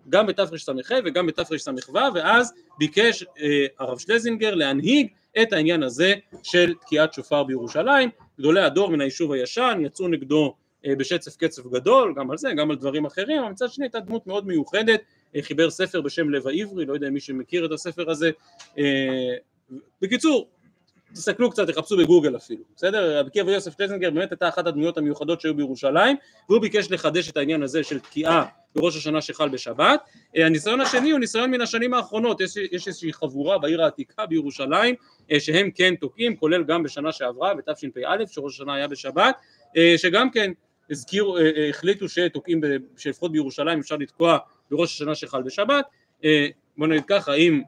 גם 0.09 0.27
בתרס"ה 0.27 0.71
וגם 1.05 1.27
בתרס"ו, 1.27 1.93
ואז 2.15 2.53
ביקש 2.77 3.23
אה, 3.39 3.65
הרב 3.79 3.99
שלזינגר 3.99 4.55
להנהיג 4.55 5.07
את 5.41 5.53
העניין 5.53 5.83
הזה 5.83 6.13
של 6.43 6.73
תקיעת 6.73 7.13
שופר 7.13 7.43
בירושלים. 7.43 8.09
גדולי 8.39 8.61
הדור 8.61 8.89
מן 8.89 9.01
היישוב 9.01 9.31
הישן 9.31 9.79
יצאו 9.85 10.07
נגדו 10.07 10.55
אה, 10.85 10.95
בשצף 10.95 11.35
קצף 11.35 11.63
גדול, 11.67 12.13
גם 12.17 12.31
על 12.31 12.37
זה, 12.37 12.53
גם 12.57 12.71
על 12.71 12.77
דברים 12.77 13.05
אחרים, 13.05 13.41
אבל 13.41 13.51
מצד 13.51 13.69
שני 13.69 13.85
הייתה 13.85 13.99
דמות 13.99 14.27
מאוד 14.27 14.47
מיוחדת, 14.47 15.01
חיבר 15.41 15.69
ספר 15.69 16.01
בשם 16.01 16.29
לב 16.29 16.47
העברי, 16.47 16.85
לא 16.85 16.93
יודע 16.93 17.07
אם 17.07 17.13
מי 17.13 17.19
שמכיר 17.19 17.65
את 17.65 17.71
הספר 17.71 18.11
הזה. 18.11 18.31
בקיצור, 20.01 20.47
תסתכלו 21.13 21.51
קצת, 21.51 21.69
תחפשו 21.69 21.97
בגוגל 21.97 22.35
אפילו, 22.35 22.63
בסדר? 22.75 23.19
רבי 23.19 23.29
עקיבא 23.29 23.51
יוסף 23.51 23.77
שלזינגר 23.77 24.11
באמת 24.11 24.31
הייתה 24.31 24.49
אחת 24.49 24.67
הדמויות 24.67 24.97
המיוחדות 24.97 25.41
שהיו 25.41 25.55
בירושלים 25.55 26.17
והוא 26.49 26.61
ביקש 26.61 26.91
לחדש 26.91 27.29
את 27.29 27.37
העניין 27.37 27.63
הזה 27.63 27.83
של 27.83 27.99
תקיעה 27.99 28.45
בראש 28.75 28.97
השנה 28.97 29.21
שחל 29.21 29.49
בשבת. 29.49 29.99
אה, 30.37 30.45
הניסיון 30.45 30.81
השני 30.81 31.11
הוא 31.11 31.19
ניסיון 31.19 31.51
מן 31.51 31.61
השנים 31.61 31.93
האחרונות, 31.93 32.41
יש, 32.41 32.57
יש 32.71 32.87
איזושהי 32.87 33.13
חבורה 33.13 33.57
בעיר 33.57 33.83
העתיקה 33.83 34.25
בירושלים 34.25 34.95
אה, 35.31 35.39
שהם 35.39 35.71
כן 35.71 35.95
תוקעים, 35.95 36.35
כולל 36.35 36.63
גם 36.63 36.83
בשנה 36.83 37.11
שעברה, 37.11 37.53
בתשפ"א, 37.53 38.25
שראש 38.27 38.53
השנה 38.53 38.75
היה 38.75 38.87
בשבת, 38.87 39.35
אה, 39.77 39.93
שגם 39.97 40.29
כן 40.29 40.51
הזכירו, 40.91 41.37
החליטו 41.69 42.09
שתוקעים, 42.09 42.61
שלפחות 42.97 43.31
בירושלים 43.31 43.79
אפשר 43.79 43.95
לתקוע 43.95 44.37
בראש 44.71 44.93
השנה 44.93 45.15
שחל 45.15 45.41
בשבת. 45.41 45.85
בוא 46.77 46.87
נגיד 46.87 47.03
ככה, 47.07 47.33
אם 47.33 47.61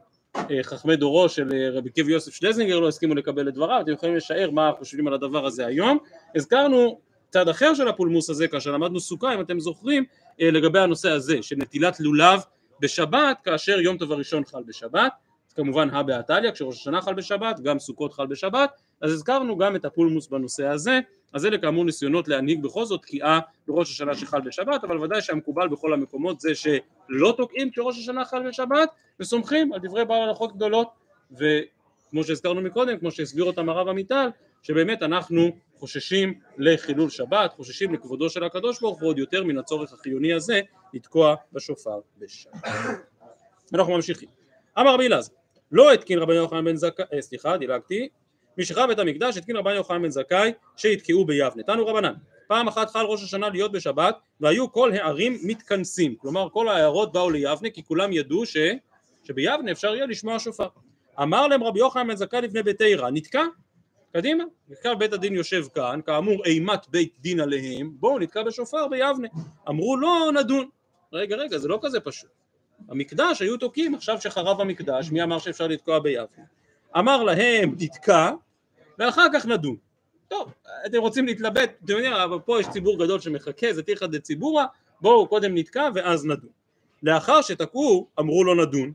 חכמי 0.62 0.96
דורו 0.96 1.28
של 1.28 1.52
אה, 1.52 1.70
רבי 1.78 1.90
קיבי 1.90 2.12
יוסף 2.12 2.34
שלזינגר 2.34 2.80
לא 2.80 2.88
הסכימו 2.88 3.14
לקבל 3.14 3.48
את 3.48 3.54
דבריו, 3.54 3.80
אתם 3.80 3.92
יכולים 3.92 4.16
לשער 4.16 4.50
מה 4.50 4.70
חושבים 4.78 5.08
על 5.08 5.14
הדבר 5.14 5.46
הזה 5.46 5.66
היום. 5.66 5.98
הזכרנו 6.34 7.00
צד 7.30 7.48
אחר 7.48 7.74
של 7.74 7.88
הפולמוס 7.88 8.30
הזה 8.30 8.48
כאשר 8.48 8.72
למדנו 8.72 9.00
סוכה 9.00 9.34
אם 9.34 9.40
אתם 9.40 9.60
זוכרים 9.60 10.04
אה, 10.40 10.50
לגבי 10.50 10.78
הנושא 10.78 11.10
הזה 11.10 11.42
של 11.42 11.56
נטילת 11.58 12.00
לולב 12.00 12.40
בשבת 12.80 13.36
כאשר 13.44 13.80
יום 13.80 13.96
טוב 13.96 14.12
הראשון 14.12 14.44
חל 14.44 14.62
בשבת 14.66 15.12
כמובן 15.56 15.90
הא 15.90 16.02
בהא 16.02 16.50
כשראש 16.54 16.76
השנה 16.76 17.00
חל 17.00 17.14
בשבת 17.14 17.60
גם 17.60 17.78
סוכות 17.78 18.12
חל 18.12 18.26
בשבת 18.26 18.70
אז 19.00 19.12
הזכרנו 19.12 19.58
גם 19.58 19.76
את 19.76 19.84
הפולמוס 19.84 20.28
בנושא 20.28 20.66
הזה 20.66 21.00
אז 21.32 21.46
אלה 21.46 21.58
כאמור 21.58 21.84
ניסיונות 21.84 22.28
להנהיג 22.28 22.62
בכל 22.62 22.84
זאת 22.84 23.02
תקיעה 23.02 23.40
בראש 23.68 23.90
השנה 23.90 24.14
שחל 24.14 24.40
בשבת 24.40 24.84
אבל 24.84 24.98
ודאי 24.98 25.22
שהמקובל 25.22 25.68
בכל 25.68 25.92
המקומות 25.92 26.40
זה 26.40 26.54
שלא 26.54 27.34
תוקעים 27.36 27.70
כראש 27.70 27.98
השנה 27.98 28.24
חל 28.24 28.48
בשבת 28.48 28.88
וסומכים 29.20 29.72
על 29.72 29.80
דברי 29.80 30.04
בעל 30.04 30.28
הלכות 30.28 30.56
גדולות 30.56 30.88
וכמו 31.32 32.24
שהזכרנו 32.24 32.60
מקודם 32.60 32.98
כמו 32.98 33.10
שהסביר 33.10 33.44
אותם 33.44 33.68
הרב 33.68 33.88
עמיטל 33.88 34.28
שבאמת 34.62 35.02
אנחנו 35.02 35.50
חוששים 35.74 36.34
לחילול 36.58 37.10
שבת 37.10 37.52
חוששים 37.52 37.94
לכבודו 37.94 38.30
של 38.30 38.44
הקדוש 38.44 38.80
ברוך 38.80 39.00
הוא 39.00 39.08
עוד 39.08 39.18
יותר 39.18 39.44
מן 39.44 39.58
הצורך 39.58 39.92
החיוני 39.92 40.32
הזה 40.32 40.60
לתקוע 40.94 41.34
בשופר 41.52 42.00
בשבת. 42.18 42.54
אנחנו 43.74 43.92
ממשיכים. 43.92 44.28
אמר 44.78 44.94
רבי 44.94 45.06
אלעזר 45.06 45.32
לא 45.72 45.92
התקין 45.92 46.18
רבן 46.18 46.34
יוחנן 46.34 46.64
בן 46.64 46.76
זכאי, 46.76 47.04
אה, 47.12 47.22
סליחה 47.22 47.56
דילגתי 47.56 48.08
משחרר 48.58 48.86
בית 48.86 48.98
המקדש 48.98 49.36
התקין 49.36 49.56
רבן 49.56 49.74
יוחנן 49.74 50.02
בן 50.02 50.10
זכאי 50.10 50.52
שיתקעו 50.76 51.24
ביבנה. 51.24 51.62
תנו 51.62 51.86
רבנן, 51.86 52.12
פעם 52.46 52.68
אחת 52.68 52.90
חל 52.90 53.04
ראש 53.04 53.24
השנה 53.24 53.48
להיות 53.48 53.72
בשבת 53.72 54.18
והיו 54.40 54.72
כל 54.72 54.92
הערים 54.92 55.38
מתכנסים, 55.42 56.14
כלומר 56.16 56.48
כל 56.52 56.68
העיירות 56.68 57.12
באו 57.12 57.30
ליבנה 57.30 57.70
כי 57.70 57.84
כולם 57.84 58.12
ידעו 58.12 58.46
ש... 58.46 58.56
שביבנה 59.24 59.72
אפשר 59.72 59.94
יהיה 59.94 60.06
לשמוע 60.06 60.38
שופר. 60.38 60.68
אמר 61.22 61.46
להם 61.46 61.64
רבי 61.64 61.78
יוחנן 61.78 62.08
בן 62.08 62.16
זכאי 62.16 62.40
לפני 62.40 62.62
בית 62.62 62.80
עירה, 62.80 63.10
נתקע, 63.10 63.44
קדימה, 64.12 64.44
נתקע 64.68 64.94
בית 64.94 65.12
הדין 65.12 65.34
יושב 65.34 65.64
כאן, 65.74 66.00
כאמור 66.06 66.44
אימת 66.44 66.88
בית 66.88 67.12
דין 67.20 67.40
עליהם, 67.40 67.90
בואו 67.94 68.18
נתקע 68.18 68.42
בשופר 68.42 68.88
ביבנה. 68.88 69.28
אמרו 69.68 69.96
לא 69.96 70.30
נדון. 70.34 70.68
רגע 71.12 71.36
רגע 71.36 71.58
זה 71.58 71.68
לא 71.68 71.78
כזה 71.82 72.00
פשוט. 72.00 72.30
המקדש 72.88 73.42
היו 73.42 73.56
תוקעים, 73.56 73.94
עכשיו 73.94 74.20
שחרב 74.20 74.60
המקדש, 74.60 75.10
מי 75.10 75.22
אמר 75.22 75.38
שאפשר 75.38 75.66
לתקוע 75.66 75.98
ביבנה? 75.98 76.44
אמר 76.98 77.22
להם 77.22 77.74
נתקע 77.78 78.30
ואחר 78.98 79.26
כך 79.34 79.46
נדון. 79.46 79.76
טוב, 80.28 80.52
אתם 80.86 80.98
רוצים 80.98 81.26
להתלבט, 81.26 81.70
אתם 81.84 81.92
יודעים, 81.92 82.12
אבל 82.12 82.38
פה 82.38 82.60
יש 82.60 82.66
ציבור 82.68 82.98
גדול 82.98 83.20
שמחכה, 83.20 83.72
זה 83.72 83.82
תיכא 83.82 84.06
דציבורא, 84.06 84.64
בואו 85.00 85.28
קודם 85.28 85.54
נתקע 85.54 85.88
ואז 85.94 86.26
נדון. 86.26 86.50
לאחר 87.02 87.42
שתקעו, 87.42 88.08
אמרו 88.18 88.44
לו 88.44 88.54
נדון. 88.54 88.92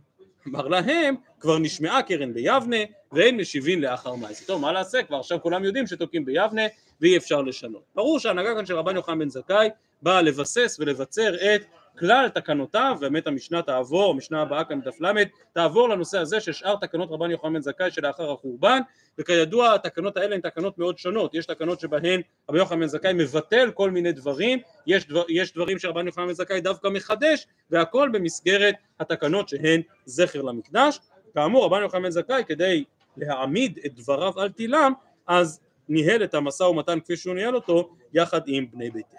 אמר 0.48 0.67
להם, 0.67 1.15
כבר 1.39 1.60
נשמעה 1.60 2.01
קרן 2.03 2.33
ביבנה, 2.33 2.77
ואין 3.12 3.38
משיבים 3.38 3.81
לאחר 3.81 4.15
מעשה. 4.15 4.45
טוב, 4.45 4.62
מה 4.62 4.72
לעשה? 4.72 5.03
כבר 5.03 5.17
עכשיו 5.17 5.41
כולם 5.41 5.63
יודעים 5.63 5.88
שתוקעים 5.88 6.25
ביבנה, 6.25 6.62
ואי 7.01 7.17
אפשר 7.17 7.41
לשנות. 7.41 7.83
ברור 7.95 8.19
שההנהגה 8.19 8.55
כאן 8.55 8.65
של 8.65 8.75
רבן 8.75 8.95
יוחנן 8.95 9.19
בן 9.19 9.29
זכאי 9.29 9.69
באה 10.01 10.22
לבסס 10.22 10.77
ולבצר 10.79 11.36
את 11.36 11.62
כלל 12.00 12.29
תקנותיו, 12.29 12.97
באמת 13.00 13.27
המשנה 13.27 13.62
תעבור, 13.62 14.12
המשנה 14.12 14.41
הבאה 14.41 14.63
כאן 14.63 14.81
דף 14.81 15.01
ל', 15.01 15.23
תעבור 15.53 15.89
לנושא 15.89 16.17
הזה 16.17 16.39
של 16.39 16.51
שאר 16.51 16.75
תקנות 16.75 17.12
רבן 17.12 17.31
יוחנן 17.31 17.53
בן 17.53 17.62
זכאי 17.62 17.91
שלאחר 17.91 18.31
החורבן, 18.31 18.79
וכידוע 19.17 19.73
התקנות 19.73 20.17
האלה 20.17 20.35
הן 20.35 20.41
תקנות 20.41 20.77
מאוד 20.77 20.97
שונות, 20.97 21.35
יש 21.35 21.45
תקנות 21.45 21.79
שבהן 21.79 22.21
רבן 22.50 22.57
יוחנן 22.57 22.79
בן 22.79 22.88
זכאי 22.88 23.13
מבטל 23.13 23.71
כל 23.73 23.91
מיני 23.91 24.12
דברים, 24.12 24.59
יש, 24.88 25.07
דבר, 25.07 25.23
יש 25.29 25.53
דברים 25.53 25.79
שרבן 25.79 26.05
יוחנן 26.05 26.27
בן 26.27 26.33
זכאי 26.33 26.62
דווקא 26.62 26.88
מחדש, 26.88 27.47
והכל 27.71 28.09
במסגרת 28.13 28.75
התקנות 29.00 29.50
שהן 29.50 29.81
זכר 30.05 30.41
למקדש. 30.41 31.00
כאמור 31.33 31.65
רבן 31.65 31.81
יוחנן 31.81 32.03
בן 32.03 32.12
זכאי 32.12 32.43
כדי 32.47 32.83
להעמיד 33.17 33.79
את 33.85 33.93
דבריו 33.95 34.39
על 34.39 34.50
תילם, 34.50 34.93
אז 35.27 35.59
ניהל 35.89 36.23
את 36.23 36.33
המשא 36.33 36.63
ומתן 36.63 37.00
כפי 37.00 37.17
שהוא 37.17 37.35
ניהל 37.35 37.55
אותו 37.55 37.95
יחד 38.13 38.41
עם 38.47 38.65
בני 38.71 38.89
ביתו. 38.89 39.17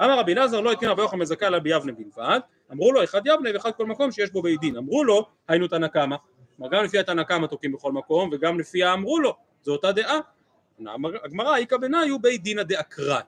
אמר 0.00 0.18
רבי 0.18 0.32
אלעזר 0.32 0.60
לא 0.60 0.72
התקין 0.72 0.88
רבי 0.88 1.02
יוחנן 1.02 1.18
מזכה 1.18 1.46
אלא 1.46 1.58
ביבנה 1.58 1.92
בלבד. 1.92 2.40
אמרו 2.72 2.92
לו 2.92 3.04
אחד 3.04 3.26
יבנה 3.26 3.50
ואחד 3.54 3.70
כל 3.70 3.86
מקום 3.86 4.12
שיש 4.12 4.30
בו 4.30 4.42
בית 4.42 4.60
דין. 4.60 4.76
אמרו 4.76 5.04
לו 5.04 5.26
היינו 5.48 5.68
תנא 5.68 5.88
קמא. 5.88 6.16
כלומר 6.56 6.76
גם 6.76 6.84
לפי 6.84 6.98
התנא 6.98 7.22
קמא 7.22 7.46
תוקעים 7.46 7.72
בכל 7.72 7.92
מקום 7.92 8.30
וגם 8.32 8.60
לפי 8.60 8.84
האמרו 8.84 9.18
לו 9.18 9.36
זו 9.62 9.72
אותה 9.72 9.92
דעה. 9.92 10.18
הגמרא 11.24 11.56
איכא 11.56 11.76
בנאי 11.76 12.08
הוא 12.08 12.20
בית 12.22 12.42
דינא 12.42 12.62
דאקראי 12.62 13.22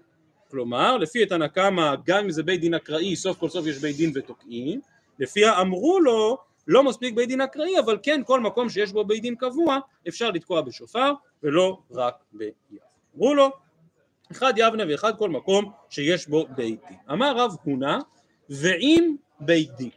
כלומר 0.50 0.96
לפי 0.96 1.22
התנא 1.22 1.46
קמא 1.46 1.94
גם 2.06 2.24
אם 2.24 2.30
זה 2.30 2.42
בית 2.42 2.60
דין 2.60 2.74
אקראי 2.74 3.16
סוף 3.16 3.38
כל 3.38 3.48
סוף 3.48 3.66
יש 3.66 3.78
בית 3.78 3.96
דין 3.96 4.12
ותוקעים. 4.14 4.80
לפי 5.18 5.44
האמרו 5.44 6.00
לו 6.00 6.38
לא 6.66 6.82
מספיק 6.82 7.14
בית 7.14 7.28
דין 7.28 7.40
אקראי 7.40 7.78
אבל 7.78 7.98
כן 8.02 8.20
כל 8.26 8.40
מקום 8.40 8.68
שיש 8.68 8.92
בו 8.92 9.04
בית 9.04 9.22
דין 9.22 9.34
קבוע 9.34 9.78
אפשר 10.08 10.30
לתקוע 10.30 10.60
בשופר 10.60 11.12
ולא 11.42 11.78
רק 11.90 12.14
ביבנה. 12.32 12.80
אמרו 13.16 13.34
לו 13.34 13.50
אחד 14.32 14.52
יבנה 14.56 14.84
ואחד 14.88 15.18
כל 15.18 15.30
מקום 15.30 15.72
שיש 15.90 16.28
בו 16.28 16.46
בית 16.56 16.80
דין. 16.88 16.96
אמר 17.12 17.36
רב 17.36 17.56
הונא 17.64 17.98
ועם 18.50 19.16
בית 19.40 19.70
דין. 19.76 19.90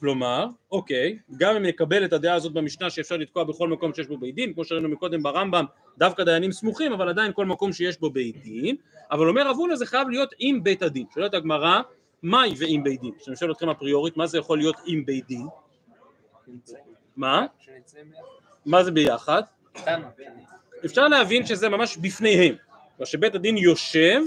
כלומר, 0.00 0.46
אוקיי, 0.72 1.18
גם 1.36 1.56
אם 1.56 1.62
נקבל 1.62 2.04
את 2.04 2.12
הדעה 2.12 2.34
הזאת 2.34 2.52
במשנה 2.52 2.90
שאפשר 2.90 3.16
לתקוע 3.16 3.44
בכל 3.44 3.68
מקום 3.68 3.94
שיש 3.94 4.06
בו 4.06 4.18
בית 4.18 4.34
דין, 4.34 4.54
כמו 4.54 4.64
שראינו 4.64 4.88
מקודם 4.88 5.22
ברמב"ם, 5.22 5.64
דווקא 5.98 6.24
דיינים 6.24 6.52
סמוכים, 6.52 6.92
אבל 6.92 7.08
עדיין 7.08 7.32
כל 7.32 7.46
מקום 7.46 7.72
שיש 7.72 8.00
בו 8.00 8.10
בית 8.10 8.42
דין, 8.42 8.76
אבל 9.10 9.28
אומר 9.28 9.48
רב 9.48 9.56
הונא 9.56 9.76
זה 9.76 9.86
חייב 9.86 10.08
להיות 10.08 10.34
עם 10.38 10.64
בית 10.64 10.82
הדין. 10.82 11.06
שואלת 11.14 11.34
הגמרא, 11.34 11.80
מהי 12.22 12.54
ועם 12.58 12.84
בית 12.84 13.00
דין? 13.00 13.10
כשאני 13.18 13.36
שואל 13.36 13.52
אתכם 13.52 13.68
אפריורית, 13.68 14.16
מה 14.16 14.26
זה 14.26 14.38
יכול 14.38 14.58
להיות 14.58 14.76
עם 14.86 15.04
בית 15.04 15.26
דין? 15.26 15.46
מה? 17.16 17.46
מה 18.66 18.84
זה 18.84 18.90
ביחד? 18.90 19.42
אפשר 20.84 21.08
להבין 21.08 21.46
שזה 21.46 21.68
ממש 21.68 21.96
בפניהם, 21.96 22.54
שבית 23.06 23.34
הדין 23.34 23.56
יושב 23.56 24.20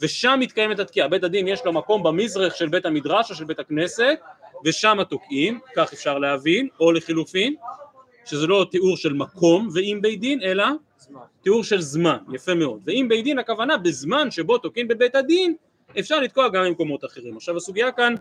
ושם 0.00 0.38
מתקיימת 0.40 0.78
התקיעה, 0.78 1.08
בית 1.08 1.24
הדין 1.24 1.48
יש 1.48 1.64
לו 1.64 1.72
מקום 1.72 2.02
במזרח 2.02 2.54
של 2.54 2.68
בית 2.68 2.86
המדרש 2.86 3.30
או 3.30 3.34
של 3.36 3.44
בית 3.44 3.58
הכנסת 3.58 4.18
ושם 4.64 5.00
התוקעים, 5.00 5.60
כך 5.76 5.92
אפשר 5.92 6.18
להבין, 6.18 6.68
או 6.80 6.92
לחילופין, 6.92 7.54
שזה 8.24 8.46
לא 8.46 8.66
תיאור 8.70 8.96
של 8.96 9.12
מקום 9.12 9.68
ואם 9.74 9.98
בית 10.02 10.20
דין, 10.20 10.42
אלא 10.42 10.64
זמן. 10.98 11.20
תיאור 11.42 11.64
של 11.64 11.80
זמן, 11.80 12.18
יפה 12.32 12.54
מאוד, 12.54 12.80
ואם 12.84 13.06
בית 13.08 13.24
דין 13.24 13.38
הכוונה 13.38 13.76
בזמן 13.76 14.30
שבו 14.30 14.58
תוקעים 14.58 14.88
בבית 14.88 15.14
הדין 15.14 15.54
אפשר 15.98 16.20
לתקוע 16.20 16.48
גם 16.48 16.64
במקומות 16.64 17.04
אחרים. 17.04 17.36
עכשיו 17.36 17.56
הסוגיה 17.56 17.92
כאן 17.92 18.14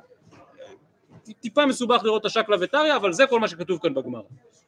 טיפה 1.33 1.65
מסובך 1.65 2.03
לראות 2.03 2.21
את 2.21 2.25
השקלא 2.25 2.57
וטריא, 2.59 2.95
אבל 2.95 3.13
זה 3.13 3.27
כל 3.27 3.39
מה 3.39 3.47
שכתוב 3.47 3.79
כאן 3.81 3.93
בגמרא. 3.93 4.21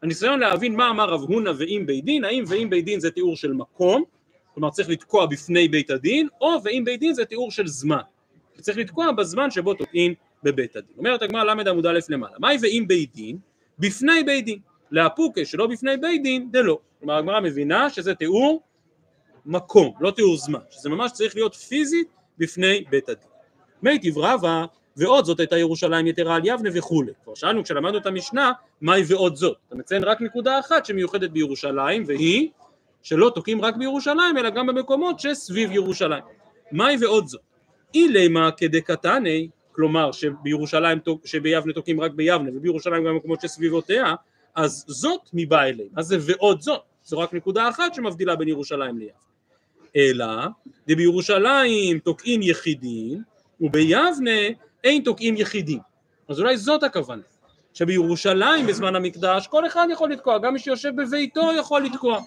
הניסיון 0.03 0.39
להבין 0.39 0.75
מה 0.75 0.89
אמר 0.89 1.09
רב 1.09 1.21
הונא 1.21 1.51
ואם 1.57 1.83
בית 1.85 2.05
דין, 2.05 2.23
האם 2.23 2.43
ואם 2.47 2.69
בית 2.69 2.85
דין 2.85 2.99
זה 2.99 3.11
תיאור 3.11 3.35
של 3.35 3.53
מקום, 3.53 4.03
כלומר 4.53 4.69
צריך 4.69 4.89
לתקוע 4.89 5.25
בפני 5.25 5.67
בית 5.67 5.89
הדין, 5.89 6.27
או 6.41 6.61
ואם 6.63 6.83
בית 6.85 6.99
דין 6.99 7.13
זה 7.13 7.25
תיאור 7.25 7.51
של 7.51 7.67
זמן. 7.67 8.01
צריך 8.61 8.77
לתקוע 8.77 9.11
בזמן 9.11 9.51
שבו 9.51 9.73
תוקעים 9.73 10.13
בבית 10.43 10.75
הדין. 10.75 10.93
אומרת 10.97 11.21
הגמרא 11.21 11.43
ל' 11.43 11.67
עמוד 11.67 11.85
א' 11.85 11.99
למעלה, 12.09 12.35
מהי 12.39 12.57
ואם 12.61 12.83
בית 12.87 13.13
דין? 13.13 13.37
בפני 13.79 14.23
בית 14.23 14.45
דין. 14.45 14.59
לאפוקה 14.91 15.45
שלא 15.45 15.67
בפני 15.67 15.97
בית 15.97 16.23
דין, 16.23 16.51
דלא. 16.51 16.79
כלומר 16.99 17.17
הגמרא 17.17 17.39
מבינה 17.39 17.89
שזה 17.89 18.15
תיאור 18.15 18.61
מקום, 19.45 19.93
לא 19.99 20.11
תיאור 20.11 20.37
זמן, 20.37 20.59
שזה 20.69 20.89
ממש 20.89 21.11
צריך 21.11 21.35
להיות 21.35 21.55
פיזית 21.55 22.07
בפני 22.37 22.83
בית 22.89 23.09
הדין. 23.09 23.29
מי 23.83 23.99
תברבה 23.99 24.65
ועוד 24.97 25.25
זאת 25.25 25.39
הייתה 25.39 25.57
ירושלים 25.57 26.07
יתרה 26.07 26.35
על 26.35 26.41
יבנה 26.45 26.69
וכולי. 26.73 27.11
כבר 27.23 27.35
שאלנו 27.35 27.63
כשלמדנו 27.63 27.97
את 27.97 28.05
המשנה, 28.05 28.51
מהי 28.81 29.03
ועוד 29.07 29.35
זאת? 29.35 29.57
אתה 29.67 29.75
מציין 29.75 30.03
רק 30.03 30.21
נקודה 30.21 30.59
אחת 30.59 30.85
שמיוחדת 30.85 31.29
בירושלים, 31.29 32.03
והיא 32.07 32.49
שלא 33.03 33.31
תוקעים 33.35 33.61
רק 33.61 33.75
בירושלים, 33.75 34.37
אלא 34.37 34.49
גם 34.49 34.67
במקומות 34.67 35.19
שסביב 35.19 35.71
ירושלים. 35.71 36.23
מהי 36.71 36.97
ועוד 37.01 37.27
זאת? 37.27 37.41
אילמה 37.93 38.51
כדקתני, 38.51 39.49
כלומר 39.71 40.11
שבירושלים, 40.11 40.99
שביבנה 41.25 41.73
תוקעים 41.73 42.01
רק 42.01 42.11
ביבנה, 42.11 42.49
ובירושלים 42.55 43.03
גם 43.05 43.13
במקומות 43.13 43.41
שסביבותיה, 43.41 44.15
אז 44.55 44.85
זאת 44.87 45.29
מבא 45.33 45.63
אליהם. 45.63 45.89
אז 45.95 46.05
זה 46.05 46.17
ועוד 46.19 46.61
זאת. 46.61 46.81
זו 47.03 47.19
רק 47.19 47.33
נקודה 47.33 47.69
אחת 47.69 47.93
שמבדילה 47.93 48.35
בין 48.35 48.47
ירושלים 48.47 48.97
ליבנה. 48.97 49.19
אלא 49.95 50.25
דבירושלים 50.87 51.99
תוקעים 51.99 52.41
יחידים, 52.41 53.21
וביבנה 53.61 54.39
אין 54.83 55.03
תוקעים 55.03 55.37
יחידים. 55.37 55.79
אז 56.29 56.39
אולי 56.39 56.57
זאת 56.57 56.83
הכוונה. 56.83 57.21
שבירושלים 57.73 58.67
בזמן 58.67 58.95
המקדש 58.95 59.47
כל 59.47 59.67
אחד 59.67 59.87
יכול 59.91 60.11
לתקוע, 60.11 60.37
גם 60.37 60.53
מי 60.53 60.59
שיושב 60.59 60.91
בביתו 60.95 61.51
יכול 61.59 61.83
לתקוע. 61.83 62.21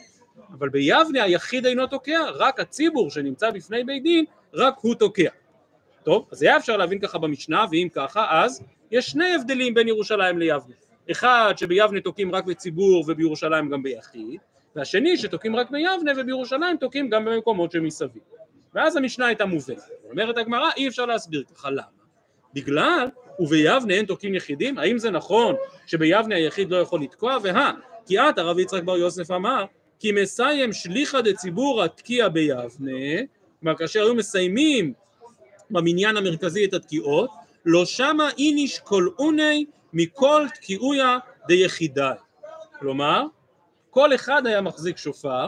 אבל 0.59 0.69
ביבנה 0.69 1.23
היחיד 1.23 1.67
אינו 1.67 1.87
תוקע, 1.87 2.21
רק 2.35 2.61
הציבור 2.61 3.11
שנמצא 3.11 3.51
בפני 3.51 3.85
בית 3.85 4.03
דין, 4.03 4.25
רק 4.55 4.75
הוא 4.81 4.95
תוקע. 4.95 5.31
טוב, 6.03 6.29
אז 6.33 6.43
היה 6.43 6.57
אפשר 6.57 6.77
להבין 6.77 6.99
ככה 6.99 7.19
במשנה, 7.19 7.65
ואם 7.71 7.89
ככה, 7.93 8.43
אז 8.43 8.63
יש 8.91 9.07
שני 9.07 9.35
הבדלים 9.35 9.75
בין 9.75 9.89
ירושלים 9.89 10.39
ליבנה. 10.39 10.75
אחד 11.11 11.55
שביבנה 11.57 12.01
תוקעים 12.01 12.35
רק 12.35 12.45
בציבור 12.45 13.05
ובירושלים 13.09 13.71
גם 13.71 13.83
ביחיד, 13.83 14.41
והשני 14.77 15.17
שתוקעים 15.17 15.57
רק 15.57 15.71
ביבנה 15.71 16.13
ובירושלים 16.17 16.77
תוקעים 16.77 17.11
גם 17.11 17.25
במקומות 17.25 17.73
שמסביב. 17.73 18.23
ואז 18.75 18.97
המשנה 18.97 19.27
הייתה 19.27 19.45
מובנת. 19.45 19.79
אומרת 20.11 20.39
הגמרא, 20.39 20.71
אי 20.77 20.89
אפשר 20.89 21.07
להסביר 21.07 21.45
ככה 21.55 21.71
למה. 21.71 21.83
בגלל 22.55 23.09
וביבנה 23.39 23.95
אין 23.95 24.07
תוקעים 24.07 24.35
יחידים? 24.35 24.79
האם 24.79 24.99
זה 24.99 25.11
נכון 25.11 25.55
שביבנה 25.87 26.35
היחיד 26.35 26.71
לא 26.71 26.77
יכול 26.77 27.03
לתקוע? 27.03 27.39
והא, 27.43 27.71
כי 28.07 28.21
את 28.21 28.39
הרב 28.39 28.59
יצחק 28.59 28.83
בר 28.83 28.97
יוסף 28.97 29.31
אמר 29.31 29.65
כי 30.03 30.13
מסיים 30.13 30.73
שליחא 30.73 31.21
דציבור 31.21 31.83
התקיע 31.83 32.29
ביבנה, 32.29 33.21
כלומר 33.61 33.77
כאשר 33.79 34.03
היו 34.03 34.15
מסיימים 34.15 34.93
במניין 35.71 36.17
המרכזי 36.17 36.65
את 36.65 36.75
התקיעות, 36.75 37.31
לא 37.65 37.85
שמה 37.85 38.31
איניש 38.39 38.79
כל 38.79 39.09
אוני 39.19 39.67
מכל 39.93 40.47
תקיעויה 40.55 41.19
דיחידי. 41.47 42.11
כלומר, 42.79 43.25
כל 43.91 44.15
אחד 44.15 44.47
היה 44.47 44.61
מחזיק 44.61 44.97
שופר, 44.97 45.47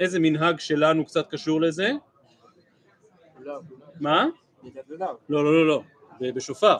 איזה 0.00 0.18
מנהג 0.20 0.60
שלנו 0.60 1.04
קצת 1.04 1.30
קשור 1.30 1.60
לזה? 1.60 1.90
מה? 4.00 4.26
לא, 4.88 5.44
לא, 5.44 5.66
לא, 5.66 5.66
לא, 5.66 5.82
בשופר. 6.34 6.76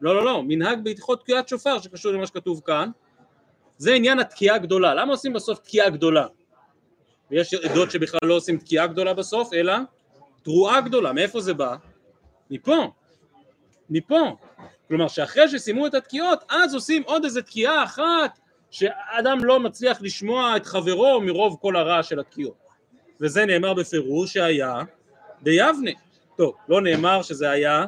לא, 0.00 0.14
לא, 0.14 0.24
לא, 0.24 0.42
מנהג 0.42 0.84
בהלכות 0.84 1.20
תקיעת 1.20 1.48
שופר 1.48 1.80
שקשור 1.80 2.12
למה 2.12 2.26
שכתוב 2.26 2.60
כאן, 2.64 2.90
זה 3.78 3.94
עניין 3.94 4.18
התקיעה 4.18 4.56
הגדולה. 4.56 4.94
למה 4.94 5.12
עושים 5.12 5.32
בסוף 5.32 5.58
תקיעה 5.58 5.90
גדולה? 5.90 6.26
ויש 7.30 7.54
עדות 7.54 7.90
שבכלל 7.90 8.20
לא 8.22 8.34
עושים 8.34 8.58
תקיעה 8.58 8.86
גדולה 8.86 9.14
בסוף, 9.14 9.52
אלא 9.52 9.74
תרועה 10.42 10.80
גדולה. 10.80 11.12
מאיפה 11.12 11.40
זה 11.40 11.54
בא? 11.54 11.76
מפה. 12.50 12.90
מפה. 13.90 14.36
כלומר 14.88 15.08
שאחרי 15.08 15.48
שסיימו 15.48 15.86
את 15.86 15.94
התקיעות, 15.94 16.44
אז 16.48 16.74
עושים 16.74 17.02
עוד 17.02 17.24
איזה 17.24 17.42
תקיעה 17.42 17.84
אחת, 17.84 18.38
שאדם 18.70 19.44
לא 19.44 19.60
מצליח 19.60 20.02
לשמוע 20.02 20.56
את 20.56 20.66
חברו 20.66 21.20
מרוב 21.20 21.56
כל 21.60 21.76
הרעש 21.76 22.08
של 22.08 22.20
התקיעות. 22.20 22.56
וזה 23.20 23.44
נאמר 23.44 23.74
בפירוש 23.74 24.32
שהיה 24.32 24.82
ביבנה. 25.42 25.90
טוב, 26.36 26.54
לא 26.68 26.80
נאמר 26.80 27.22
שזה 27.22 27.50
היה 27.50 27.84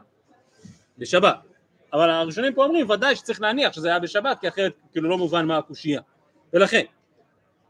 בשבת. 0.99 1.48
אבל 1.93 2.11
הראשונים 2.11 2.55
פה 2.55 2.65
אומרים 2.65 2.91
ודאי 2.91 3.17
שצריך 3.17 3.41
להניח 3.41 3.73
שזה 3.73 3.89
היה 3.89 3.99
בשבת 3.99 4.41
כי 4.41 4.49
אחרת 4.49 4.73
כאילו 4.93 5.09
לא 5.09 5.19
מובן 5.19 5.47
מה 5.47 5.59
הקושייה. 5.59 6.01
ולכן 6.53 6.85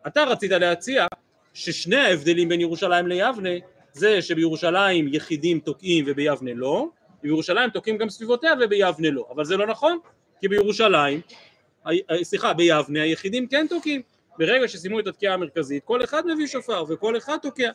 אתה 0.06 0.24
רצית 0.24 0.50
להציע 0.50 1.06
ששני 1.54 1.96
ההבדלים 1.96 2.48
בין 2.48 2.60
ירושלים 2.60 3.06
ליבנה 3.06 3.50
זה 3.92 4.22
שבירושלים 4.22 5.14
יחידים 5.14 5.60
תוקעים 5.60 6.04
וביבנה 6.08 6.54
לא 6.54 6.86
ובירושלים 7.20 7.70
תוקעים 7.70 7.96
גם 7.96 8.10
סביבותיה 8.10 8.52
וביבנה 8.60 9.10
לא. 9.10 9.28
אבל 9.30 9.44
זה 9.44 9.56
לא 9.56 9.66
נכון 9.66 9.98
כי 10.40 10.48
בירושלים 10.48 11.20
סליחה 12.22 12.52
ביבנה 12.52 13.02
היחידים 13.02 13.46
כן 13.46 13.66
תוקעים. 13.68 14.02
ברגע 14.38 14.68
שסיימו 14.68 15.00
את 15.00 15.06
התקיעה 15.06 15.34
המרכזית 15.34 15.84
כל 15.84 16.04
אחד 16.04 16.26
מביא 16.26 16.46
שופר 16.46 16.84
וכל 16.88 17.16
אחד 17.16 17.36
תוקע. 17.42 17.70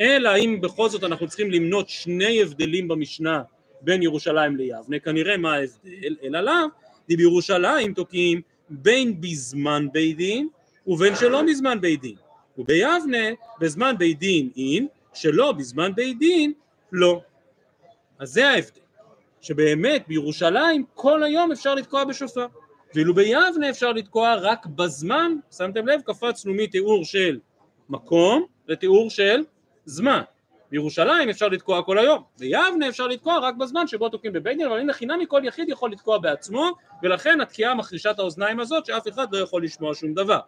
אלא 0.00 0.36
אם 0.36 0.58
בכל 0.62 0.88
זאת 0.88 1.04
אנחנו 1.04 1.28
צריכים 1.28 1.50
למנות 1.50 1.88
שני 1.88 2.42
הבדלים 2.42 2.88
במשנה 2.88 3.42
בין 3.82 4.02
ירושלים 4.02 4.56
ליבנה, 4.56 4.98
כנראה 4.98 5.36
מה 5.36 5.54
ההבדל, 5.54 6.16
אלא 6.22 6.40
לאו, 6.40 6.66
בירושלים 7.08 7.94
תוקעים 7.94 8.40
בין 8.70 9.20
בזמן 9.20 9.86
בית 9.92 10.16
דין 10.16 10.48
ובין 10.86 11.16
שלא 11.16 11.42
בזמן 11.42 11.80
בית 11.80 12.00
דין, 12.00 12.16
וביבנה 12.58 13.28
בזמן 13.60 13.94
בית 13.98 14.18
דין 14.18 14.50
אין, 14.56 14.86
שלא 15.14 15.52
בזמן 15.52 15.94
בית 15.94 16.18
דין 16.18 16.52
לא. 16.92 17.20
אז 18.18 18.28
זה 18.32 18.48
ההבדל, 18.48 18.80
שבאמת 19.40 20.04
בירושלים 20.08 20.84
כל 20.94 21.22
היום 21.22 21.52
אפשר 21.52 21.74
לתקוע 21.74 22.04
בשופר, 22.04 22.46
ואילו 22.94 23.14
ביבנה 23.14 23.70
אפשר 23.70 23.92
לתקוע 23.92 24.34
רק 24.34 24.66
בזמן, 24.66 25.32
שמתם 25.56 25.88
לב, 25.88 26.00
קפצנו 26.00 26.54
מתיאור 26.54 27.04
של 27.04 27.38
מקום 27.88 28.46
לתיאור 28.68 29.10
של 29.10 29.44
זמן. 29.84 30.22
בירושלים 30.72 31.28
אפשר 31.28 31.48
לתקוע 31.48 31.82
כל 31.82 31.98
היום, 31.98 32.22
ביבנה 32.38 32.88
אפשר 32.88 33.06
לתקוע 33.06 33.38
רק 33.38 33.54
בזמן 33.54 33.86
שבו 33.86 34.08
תוקעים 34.08 34.32
בבית 34.32 34.56
דין, 34.56 34.66
אבל 34.66 34.78
הנה 34.78 34.92
חינמי 34.92 35.24
כל 35.28 35.40
יחיד 35.44 35.68
יכול 35.68 35.92
לתקוע 35.92 36.18
בעצמו, 36.18 36.70
ולכן 37.02 37.40
התקיעה 37.40 37.74
מחרישת 37.74 38.14
האוזניים 38.18 38.60
הזאת 38.60 38.86
שאף 38.86 39.08
אחד 39.08 39.26
לא 39.32 39.38
יכול 39.38 39.64
לשמוע 39.64 39.94
שום 39.94 40.14
דבר. 40.14 40.38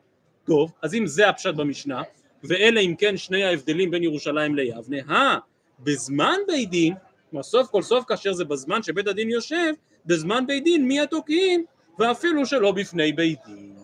טוב, 0.46 0.72
אז 0.82 0.94
אם 0.94 1.06
זה 1.06 1.28
הפשט 1.28 1.54
במשנה, 1.54 2.02
ואלה 2.44 2.80
אם 2.80 2.94
כן 2.98 3.16
שני 3.16 3.44
ההבדלים 3.44 3.90
בין 3.90 4.02
ירושלים 4.02 4.54
ליבנה, 4.54 4.96
אה, 5.10 5.38
בזמן 5.80 6.36
בית 6.46 6.70
דין, 6.70 6.94
כלומר 7.30 7.42
סוף 7.42 7.68
כל 7.70 7.82
סוף 7.82 8.04
כאשר 8.04 8.32
זה 8.32 8.44
בזמן 8.44 8.82
שבית 8.82 9.06
הדין 9.06 9.30
יושב, 9.30 9.72
בזמן 10.06 10.46
בית 10.46 10.64
דין 10.64 10.88
מי 10.88 11.00
התוקעים, 11.00 11.64
ואפילו 11.98 12.46
שלא 12.46 12.72
בפני 12.72 13.12
בית 13.12 13.38
דין. 13.46 13.76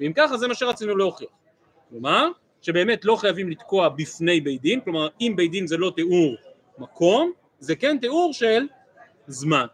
ואם 0.00 0.12
ככה 0.16 0.36
זה 0.36 0.48
מה 0.48 0.54
שרצינו 0.54 0.96
להוכיח. 0.96 1.28
כלומר, 1.90 2.28
שבאמת 2.64 3.04
לא 3.04 3.16
חייבים 3.16 3.50
לתקוע 3.50 3.88
בפני 3.88 4.40
בית 4.40 4.62
דין, 4.62 4.80
כלומר 4.80 5.08
אם 5.20 5.32
בית 5.36 5.50
דין 5.50 5.66
זה 5.66 5.76
לא 5.76 5.92
תיאור 5.96 6.34
מקום, 6.78 7.32
זה 7.58 7.76
כן 7.76 7.98
תיאור 8.00 8.32
של 8.32 8.66
זמן. 9.26 9.66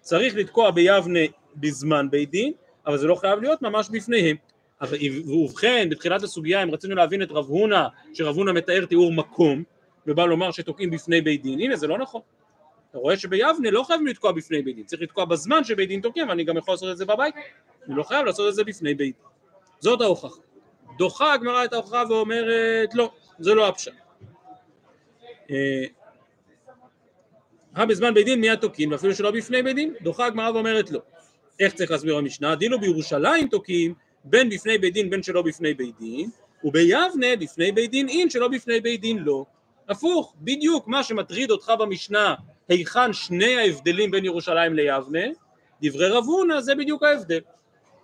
צריך 0.00 0.36
לתקוע 0.36 0.70
ביבנה 0.70 1.20
בזמן 1.56 2.10
בית 2.10 2.30
דין, 2.30 2.52
אבל 2.86 2.98
זה 2.98 3.06
לא 3.06 3.14
חייב 3.14 3.40
להיות 3.40 3.62
ממש 3.62 3.88
בפניהם. 3.92 4.36
אבל 4.80 4.96
ובכן 5.26 5.88
בתחילת 5.90 6.22
הסוגיה 6.22 6.62
אם 6.62 6.70
רצינו 6.70 6.94
להבין 6.94 7.22
את 7.22 7.30
רב 7.30 7.46
הונא, 7.46 7.86
שרב 8.14 8.36
הונא 8.36 8.52
מתאר 8.52 8.84
תיאור 8.84 9.12
מקום, 9.12 9.62
ובא 10.06 10.26
לומר 10.26 10.50
שתוקעים 10.50 10.90
בפני 10.90 11.20
בית 11.20 11.42
דין, 11.42 11.60
הנה 11.60 11.76
זה 11.76 11.86
לא 11.86 11.98
נכון. 11.98 12.20
אתה 12.90 12.98
רואה 12.98 13.16
שביבנה 13.16 13.70
לא 13.70 13.82
חייבים 13.82 14.06
לתקוע 14.06 14.32
בפני 14.32 14.62
בית 14.62 14.76
דין, 14.76 14.84
צריך 14.84 15.02
לתקוע 15.02 15.24
בזמן 15.24 15.64
שבית 15.64 15.88
דין 15.88 16.00
תוקע, 16.00 16.20
ואני 16.28 16.44
גם 16.44 16.56
יכול 16.56 16.74
לעשות 16.74 16.92
את 16.92 16.98
זה 16.98 17.04
בבית, 17.04 17.34
אני 17.86 17.96
לא 17.96 18.02
חייב 18.02 18.26
לעשות 18.26 18.48
את 18.48 18.54
זה 18.54 18.64
בפני 18.64 18.94
בית 18.94 19.16
דין. 19.16 19.30
זאת 19.80 20.00
ההוכחה. 20.00 20.49
דוחה 21.00 21.32
הגמרא 21.32 21.64
את 21.64 21.72
ההוכחה 21.72 22.04
ואומרת 22.08 22.94
לא, 22.94 23.10
זה 23.38 23.54
לא 23.54 23.68
הפשט. 23.68 23.92
אה, 25.50 25.84
בזמן 27.88 28.14
בית 28.14 28.24
דין 28.24 28.40
מיד 28.40 28.58
תוקעים, 28.58 28.92
ואפילו 28.92 29.14
שלא 29.14 29.30
בפני 29.30 29.62
בית 29.62 29.76
דין, 29.76 29.94
דוחה 30.02 30.26
הגמרא 30.26 30.50
ואומרת 30.50 30.90
לא. 30.90 31.00
איך 31.60 31.74
צריך 31.74 31.90
להסביר 31.90 32.16
המשנה? 32.16 32.54
דילו 32.54 32.80
בירושלים 32.80 33.48
תוקעים, 33.48 33.94
בין 34.24 34.48
בפני 34.48 34.78
בית 34.78 34.94
דין 34.94 35.10
בין 35.10 35.22
שלא 35.22 35.42
בפני 35.42 35.74
בית 35.74 35.98
דין, 36.00 36.30
וביבנה 36.64 37.36
בפני 37.40 37.72
בית 37.72 37.90
דין 37.90 38.08
אין 38.08 38.30
שלא 38.30 38.48
בפני 38.48 38.80
בית 38.80 39.00
דין 39.00 39.18
לא. 39.18 39.44
הפוך, 39.88 40.34
בדיוק 40.40 40.88
מה 40.88 41.02
שמטריד 41.02 41.50
אותך 41.50 41.72
במשנה, 41.78 42.34
היכן 42.68 43.12
שני 43.12 43.56
ההבדלים 43.56 44.10
בין 44.10 44.24
ירושלים 44.24 44.74
ליבנה, 44.74 45.26
דברי 45.82 46.08
רב 46.08 46.24
הונא 46.24 46.60
זה 46.60 46.74
בדיוק 46.74 47.02
ההבדל. 47.02 47.40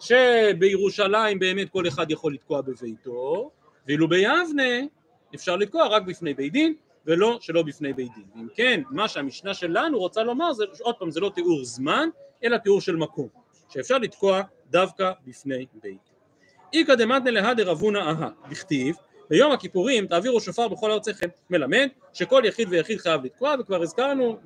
שבירושלים 0.00 1.38
באמת 1.38 1.70
כל 1.70 1.88
אחד 1.88 2.10
יכול 2.10 2.34
לתקוע 2.34 2.60
בביתו, 2.60 3.50
ואילו 3.86 4.08
ביבנה 4.08 4.86
אפשר 5.34 5.56
לתקוע 5.56 5.86
רק 5.86 6.02
בפני 6.02 6.34
בית 6.34 6.52
דין, 6.52 6.74
ולא 7.06 7.38
שלא 7.40 7.62
בפני 7.62 7.92
בית 7.92 8.08
דין. 8.14 8.24
אם 8.36 8.46
כן, 8.54 8.82
מה 8.90 9.08
שהמשנה 9.08 9.54
שלנו 9.54 9.98
רוצה 9.98 10.22
לומר 10.22 10.52
זה, 10.52 10.64
עוד 10.80 10.94
פעם, 10.94 11.10
זה 11.10 11.20
לא 11.20 11.30
תיאור 11.34 11.64
זמן, 11.64 12.08
אלא 12.44 12.56
תיאור 12.56 12.80
של 12.80 12.96
מקום, 12.96 13.28
שאפשר 13.68 13.98
לתקוע 13.98 14.42
דווקא 14.70 15.12
בפני 15.26 15.56
בית 15.56 15.82
דין. 15.82 15.96
איכא 16.72 16.94
דמתנא 16.94 17.28
להדר 17.30 17.72
אבונה 17.72 18.00
אהה, 18.10 18.28
בכתיב 18.50 18.96
ביום 19.30 19.52
הכיפורים 19.52 20.06
תעבירו 20.06 20.40
שופר 20.40 20.68
בכל 20.68 20.90
ארציכם, 20.90 21.28
מלמד 21.50 21.88
שכל 22.12 22.42
יחיד 22.44 22.68
ויחיד 22.70 22.98
חייב 22.98 23.24
לתקוע 23.24 23.54
וכבר 23.60 23.82
הזכרנו 23.82 24.36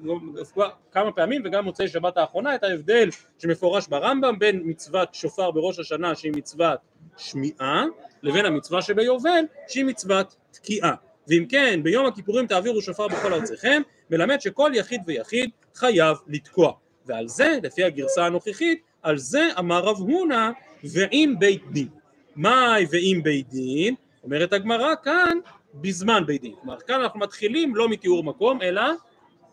כמה 0.92 1.12
פעמים 1.12 1.42
וגם 1.44 1.64
מוצאי 1.64 1.88
שבת 1.88 2.16
האחרונה 2.16 2.54
את 2.54 2.64
ההבדל 2.64 3.08
שמפורש 3.38 3.88
ברמב"ם 3.88 4.38
בין 4.38 4.60
מצוות 4.64 5.14
שופר 5.14 5.50
בראש 5.50 5.78
השנה 5.78 6.14
שהיא 6.14 6.32
מצוות 6.36 6.78
שמיעה 7.16 7.84
לבין 8.22 8.46
המצווה 8.46 8.82
שביובל 8.82 9.44
שהיא 9.68 9.84
מצוות 9.84 10.36
תקיעה. 10.50 10.94
ואם 11.28 11.46
כן 11.48 11.80
ביום 11.82 12.06
הכיפורים 12.06 12.46
תעבירו 12.46 12.82
שופר 12.82 13.08
בכל 13.08 13.34
ארציכם 13.34 13.82
מלמד 14.10 14.40
שכל 14.40 14.72
יחיד 14.74 15.00
ויחיד 15.06 15.50
חייב 15.74 16.16
לתקוע. 16.26 16.72
ועל 17.06 17.28
זה 17.28 17.58
לפי 17.62 17.84
הגרסה 17.84 18.26
הנוכחית 18.26 18.82
על 19.02 19.18
זה 19.18 19.48
אמר 19.58 19.80
רב 19.84 19.96
הונא 19.96 20.50
ועם 20.84 21.38
בית 21.38 21.62
דין. 21.70 21.88
מאי 22.36 22.86
ועם 22.90 23.22
בית 23.22 23.48
דין 23.48 23.94
אומרת 24.24 24.52
הגמרא 24.52 24.94
כאן 25.02 25.38
בזמן 25.74 26.22
בית 26.26 26.40
דין, 26.40 26.54
כלומר 26.60 26.80
כאן 26.80 27.00
אנחנו 27.00 27.20
מתחילים 27.20 27.76
לא 27.76 27.88
מתיאור 27.88 28.24
מקום 28.24 28.62
אלא 28.62 28.82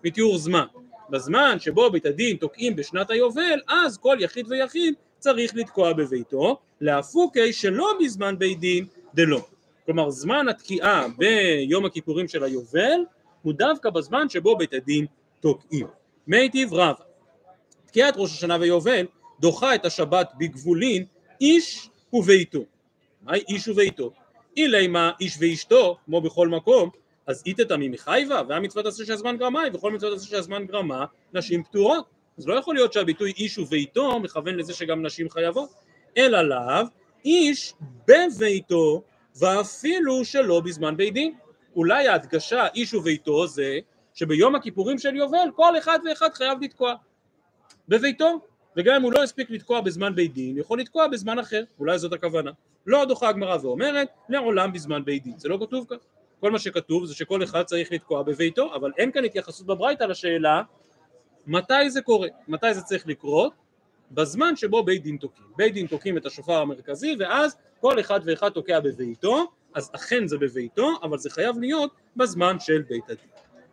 מתיאור 0.04 0.38
זמן, 0.38 0.66
בזמן 1.10 1.58
שבו 1.60 1.92
בית 1.92 2.06
הדין 2.06 2.38
תוקעים 2.38 2.76
בשנת 2.76 3.10
היובל 3.10 3.60
אז 3.68 3.98
כל 3.98 4.18
יחיד 4.20 4.46
ויחיד 4.50 4.94
צריך 5.20 5.56
לתקוע 5.56 5.94
בביתו, 5.94 6.58
להפוקי 6.82 7.54
שלא 7.54 7.94
בזמן 8.04 8.40
בית 8.40 8.60
דין 8.60 8.86
דלא, 9.14 9.42
כלומר 9.86 10.10
זמן 10.10 10.50
התקיעה 10.50 11.08
ביום 11.18 11.86
הכיפורים 11.86 12.28
של 12.28 12.44
היובל 12.44 13.00
הוא 13.42 13.54
דווקא 13.54 13.90
בזמן 13.90 14.30
שבו 14.30 14.58
בית 14.58 14.74
הדין 14.74 15.06
תוקעים, 15.40 15.88
מיטיב 16.28 16.74
רבא, 16.74 17.04
תקיעת 17.86 18.14
ראש 18.18 18.32
השנה 18.32 18.58
ויובל 18.60 19.06
דוחה 19.40 19.76
את 19.76 19.86
השבת 19.86 20.32
בגבולין 20.38 21.06
איש 21.42 21.90
וביתו, 22.14 22.60
מהי 23.22 23.44
איש 23.50 23.68
וביתו? 23.68 24.12
אילי 24.58 24.88
מה 24.88 25.12
איש 25.20 25.38
ואשתו, 25.40 25.98
כמו 26.06 26.22
בכל 26.22 26.48
מקום, 26.48 26.90
אז 27.28 27.44
איתתא 27.46 27.76
ממחייבה, 27.80 28.42
והמצוות 28.50 28.86
עשה 28.86 29.06
שהזמן 29.06 29.38
גרמה, 29.38 29.62
וכל 29.74 29.92
מצוות 29.92 30.18
עשה 30.18 30.28
שהזמן 30.30 30.66
גרמה, 30.66 31.06
נשים 31.34 31.64
פטורות. 31.64 32.06
אז 32.38 32.48
לא 32.48 32.54
יכול 32.54 32.76
להיות 32.76 32.94
שהביטוי 32.94 33.32
איש 33.32 33.58
וביתו 33.58 34.20
מכוון 34.20 34.56
לזה 34.56 34.74
שגם 34.74 35.06
נשים 35.06 35.30
חייבות, 35.30 35.70
אלא 36.18 36.42
לאו, 36.42 36.86
איש 37.26 37.74
בביתו, 38.08 39.02
ואפילו 39.36 40.26
שלא 40.26 40.60
בזמן 40.60 40.98
בית 40.98 41.14
דין. 41.14 41.34
אולי 41.76 42.08
ההדגשה 42.08 42.68
איש 42.76 42.94
וביתו 42.94 43.48
זה 43.48 43.80
שביום 44.14 44.56
הכיפורים 44.56 44.98
של 44.98 45.16
יובל 45.16 45.50
כל 45.56 45.78
אחד 45.78 46.00
ואחד 46.10 46.30
חייב 46.34 46.62
לתקוע 46.62 46.94
בביתו, 47.88 48.40
וגם 48.78 48.96
אם 48.96 49.02
הוא 49.02 49.14
לא 49.14 49.24
הספיק 49.24 49.50
לתקוע 49.50 49.82
בזמן 49.82 50.16
בית 50.16 50.34
דין, 50.34 50.58
יכול 50.58 50.80
לתקוע 50.80 51.08
בזמן 51.08 51.40
אחר, 51.40 51.64
אולי 51.80 52.00
זאת 52.00 52.14
הכוונה. 52.14 52.52
לא 52.86 53.06
דוחה 53.06 53.30
הגמרא 53.30 53.58
ואומרת 53.62 54.08
לעולם 54.30 54.74
בזמן 54.74 55.06
בית 55.06 55.24
דין, 55.24 55.38
זה 55.38 55.50
לא 55.50 55.58
כתוב 55.62 55.86
כאן, 55.90 55.98
כל 56.40 56.52
מה 56.52 56.60
שכתוב 56.60 57.06
זה 57.06 57.16
שכל 57.16 57.44
אחד 57.44 57.64
צריך 57.64 57.92
לתקוע 57.92 58.24
בביתו, 58.24 58.76
אבל 58.76 58.92
אין 58.98 59.12
כאן 59.12 59.26
התייחסות 59.26 59.66
בברייתא 59.66 60.04
לשאלה 60.04 60.62
מתי 61.48 61.90
זה 61.90 62.02
קורה, 62.02 62.28
מתי 62.48 62.74
זה 62.74 62.82
צריך 62.82 63.08
לקרות, 63.08 63.54
בזמן 64.12 64.56
שבו 64.56 64.84
בית 64.84 65.04
דין 65.04 65.18
תוקעים, 65.18 65.48
בית 65.56 65.74
דין 65.74 65.88
תוקעים 65.88 66.18
את 66.18 66.26
השופר 66.26 66.54
המרכזי 66.54 67.16
ואז 67.20 67.56
כל 67.80 68.00
אחד 68.00 68.20
ואחד 68.26 68.50
תוקע 68.50 68.80
בביתו, 68.80 69.52
אז 69.74 69.92
אכן 69.96 70.28
זה 70.28 70.38
בביתו, 70.38 70.92
אבל 71.04 71.18
זה 71.18 71.30
חייב 71.30 71.60
להיות 71.60 71.92
בזמן 72.16 72.60
של 72.60 72.82
בית 72.90 73.10
הדין. 73.10 73.30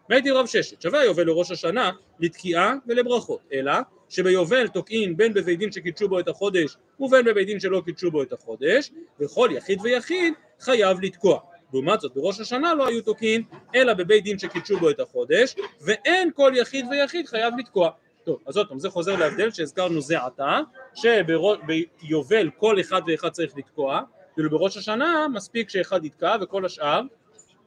והייתי 0.09 0.31
רב 0.31 0.47
ששת, 0.47 0.83
שווה 0.83 1.01
היובל 1.01 1.27
לראש 1.27 1.51
השנה 1.51 1.91
לתקיעה 2.21 2.75
ולברכות, 2.87 3.41
אלא 3.53 3.73
שביובל 4.15 4.69
תוקעין 4.69 5.17
בין 5.17 5.35
בבית 5.35 5.59
דין 5.59 5.73
שקידשו 5.73 6.09
בו 6.09 6.21
את 6.21 6.29
החודש 6.29 6.77
ובין 7.01 7.25
בבית 7.25 7.47
דין 7.47 7.61
שלא 7.61 7.83
קידשו 7.85 8.11
בו 8.11 8.23
את 8.23 8.33
החודש, 8.33 8.91
וכל 9.21 9.49
יחיד 9.53 9.81
ויחיד 9.83 10.35
חייב 10.61 11.01
לתקוע. 11.01 11.41
לעומת 11.73 12.01
זאת 12.01 12.15
בראש 12.15 12.41
השנה 12.41 12.75
לא 12.75 12.87
היו 12.87 13.03
תוקעין 13.03 13.43
אלא 13.75 13.95
בבית 13.95 14.25
דין 14.25 14.39
שקידשו 14.39 14.79
בו 14.79 14.91
את 14.91 15.01
החודש, 15.01 15.55
ואין 15.81 16.31
כל 16.35 16.53
יחיד 16.55 16.87
ויחיד 16.91 17.27
חייב 17.27 17.55
לתקוע. 17.59 17.91
טוב, 18.25 18.39
אז 18.47 18.57
עוד 18.57 18.69
פעם, 18.69 18.79
זה 18.79 18.91
חוזר 18.91 19.17
להבדל 19.17 19.51
שהזכרנו 19.51 20.01
זה 20.01 20.19
עתה, 20.19 20.61
שביובל 20.95 22.51
כל 22.57 22.81
אחד 22.81 23.03
ואחד 23.07 23.29
צריך 23.29 23.57
לתקוע, 23.57 24.01
כאילו 24.35 24.51
בראש 24.51 24.77
השנה 24.77 25.27
מספיק 25.33 25.71
שאחד 25.71 26.05
יתקע 26.05 26.37
וכל 26.41 26.65
השאר 26.65 27.01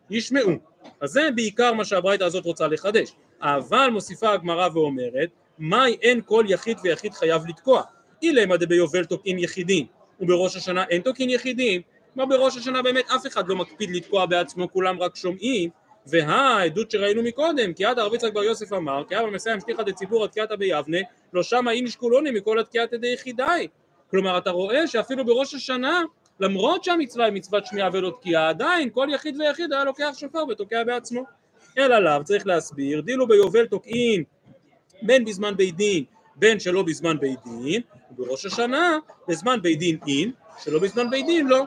ישמעו. 0.09 0.51
אז 1.01 1.09
זה 1.09 1.29
בעיקר 1.35 1.73
מה 1.73 1.85
שהברייתא 1.85 2.23
הזאת 2.23 2.45
רוצה 2.45 2.67
לחדש. 2.67 3.11
אבל 3.41 3.89
מוסיפה 3.91 4.31
הגמרא 4.31 4.69
ואומרת, 4.73 5.29
מאי 5.59 5.97
אין 6.01 6.21
כל 6.25 6.45
יחיד 6.47 6.77
ויחיד 6.83 7.13
חייב 7.13 7.41
לתקוע. 7.47 7.81
אילמה 8.21 8.57
דביובל 8.57 9.05
תוקעים 9.05 9.39
יחידים, 9.39 9.85
ובראש 10.19 10.55
השנה 10.55 10.83
אין 10.89 11.01
תוקעים 11.01 11.29
יחידים. 11.29 11.81
כלומר 12.13 12.37
בראש 12.37 12.57
השנה 12.57 12.81
באמת 12.81 13.05
אף 13.15 13.27
אחד 13.27 13.47
לא 13.47 13.55
מקפיד 13.55 13.89
לתקוע 13.91 14.25
בעצמו, 14.25 14.71
כולם 14.71 14.99
רק 14.99 15.15
שומעים. 15.15 15.69
והעדות 16.09 16.91
שראינו 16.91 17.23
מקודם, 17.23 17.73
כי 17.73 17.85
עד 17.85 17.99
הרב 17.99 18.13
יצחק 18.13 18.33
בר 18.33 18.43
יוסף 18.43 18.73
אמר, 18.73 19.03
כי 19.09 19.19
אבא 19.19 19.29
מסיים 19.29 19.59
שליחא 19.59 19.83
דציבור 19.83 20.25
התקיעתא 20.25 20.55
ביבנה, 20.55 20.97
לא 21.33 21.43
שמה 21.43 21.71
איניש 21.71 21.95
כולוני 21.95 22.31
מכל 22.31 22.59
התקיעתא 22.59 22.97
דיחידאי. 22.97 23.67
כלומר 24.11 24.37
אתה 24.37 24.49
רואה 24.49 24.87
שאפילו 24.87 25.25
בראש 25.25 25.53
השנה 25.53 26.01
למרות 26.39 26.83
שהמצווה 26.83 27.25
היא 27.25 27.33
מצוות 27.33 27.65
שמיעה 27.65 27.89
ולא 27.93 28.17
תקיעה, 28.19 28.49
עדיין 28.49 28.89
כל 28.89 29.07
יחיד 29.11 29.39
ויחיד 29.39 29.73
היה 29.73 29.83
לוקח 29.83 30.11
שופר 30.17 30.43
ותוקע 30.49 30.83
בעצמו. 30.83 31.23
אלא 31.77 31.99
לאו 31.99 32.23
צריך 32.23 32.47
להסביר, 32.47 33.01
דילו 33.01 33.27
ביובל 33.27 33.65
תוקעין 33.65 34.23
בין 35.01 35.25
בזמן 35.25 35.57
בית 35.57 35.75
דין 35.75 36.03
בין 36.35 36.59
שלא 36.59 36.83
בזמן 36.83 37.19
בית 37.19 37.39
דין, 37.45 37.81
ובראש 38.11 38.45
השנה 38.45 38.97
בזמן 39.27 39.61
בית 39.61 39.79
דין 39.79 39.97
אין, 40.07 40.31
שלא 40.63 40.79
בזמן 40.79 41.09
בית 41.09 41.25
דין 41.25 41.47
לא. 41.47 41.63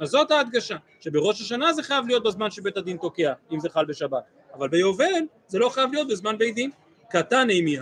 אז 0.00 0.08
זאת 0.08 0.30
ההדגשה, 0.30 0.76
שבראש 1.00 1.40
השנה 1.40 1.72
זה 1.72 1.82
חייב 1.82 2.06
להיות 2.06 2.22
בזמן 2.22 2.50
שבית 2.50 2.76
הדין 2.76 2.96
תוקע, 2.96 3.32
אם 3.52 3.60
זה 3.60 3.68
חל 3.68 3.84
בשבת, 3.84 4.22
אבל 4.54 4.68
ביובל 4.68 5.22
זה 5.48 5.58
לא 5.58 5.68
חייב 5.68 5.92
להיות 5.92 6.08
בזמן 6.08 6.38
בית 6.38 6.54
דין. 6.54 6.70
קטן 7.10 7.50
אימי 7.50 7.78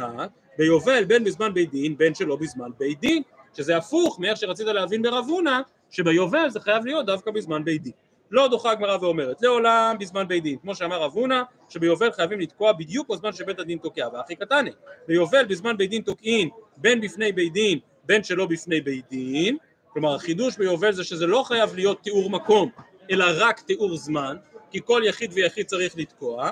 ביובל 0.59 1.05
בין 1.05 1.25
בזמן 1.25 1.55
בית 1.55 1.71
דין 1.71 1.97
בין 1.97 2.15
שלא 2.15 2.37
בזמן 2.37 2.71
בית 2.79 3.01
דין, 3.01 3.23
שזה 3.57 3.77
הפוך 3.77 4.21
מאיך 4.21 4.37
שרצית 4.37 4.67
להבין 4.67 5.03
ברב 5.03 5.25
הונא 5.29 5.61
שביובל 5.91 6.51
זה 6.51 6.61
חייב 6.61 6.85
להיות 6.85 7.07
דווקא 7.07 7.31
בזמן 7.31 7.65
בית 7.65 7.83
דין. 7.83 7.93
לא 8.35 8.49
דוחה 8.49 8.71
הגמרא 8.71 8.97
ואומרת 9.01 9.43
לעולם 9.43 9.97
בזמן 10.01 10.29
בית 10.29 10.43
דין, 10.43 10.59
כמו 10.59 10.75
שאמר 10.75 11.03
רב 11.03 11.13
הונא 11.13 11.43
שביובל 11.69 12.13
חייבים 12.13 12.41
לתקוע 12.41 12.73
בדיוק 12.73 13.09
בזמן 13.11 13.33
שבית 13.33 13.59
הדין 13.59 13.79
תוקע, 13.79 14.09
והכי 14.13 14.37
קטני, 14.37 14.71
ביובל 15.09 15.45
בזמן 15.45 15.77
בית 15.77 15.91
דין 15.91 16.03
תוקעין 16.03 16.49
בין 16.77 17.01
בפני 17.01 17.33
בית 17.33 17.53
דין 17.53 17.79
בין 18.05 18.25
שלא 18.25 18.47
בפני 18.47 18.81
בית 18.81 19.05
דין, 19.11 19.57
כלומר 19.89 20.15
החידוש 20.15 20.57
ביובל 20.57 20.93
זה 20.93 21.05
שזה 21.05 21.27
לא 21.27 21.43
חייב 21.43 21.75
להיות 21.75 22.03
תיאור 22.03 22.31
מקום 22.31 22.71
אלא 23.11 23.25
רק 23.39 23.61
תיאור 23.61 23.97
זמן, 23.97 24.37
כי 24.71 24.81
כל 24.85 25.03
יחיד 25.05 25.31
ויחיד 25.35 25.67
צריך 25.67 25.95
לתקוע, 25.97 26.51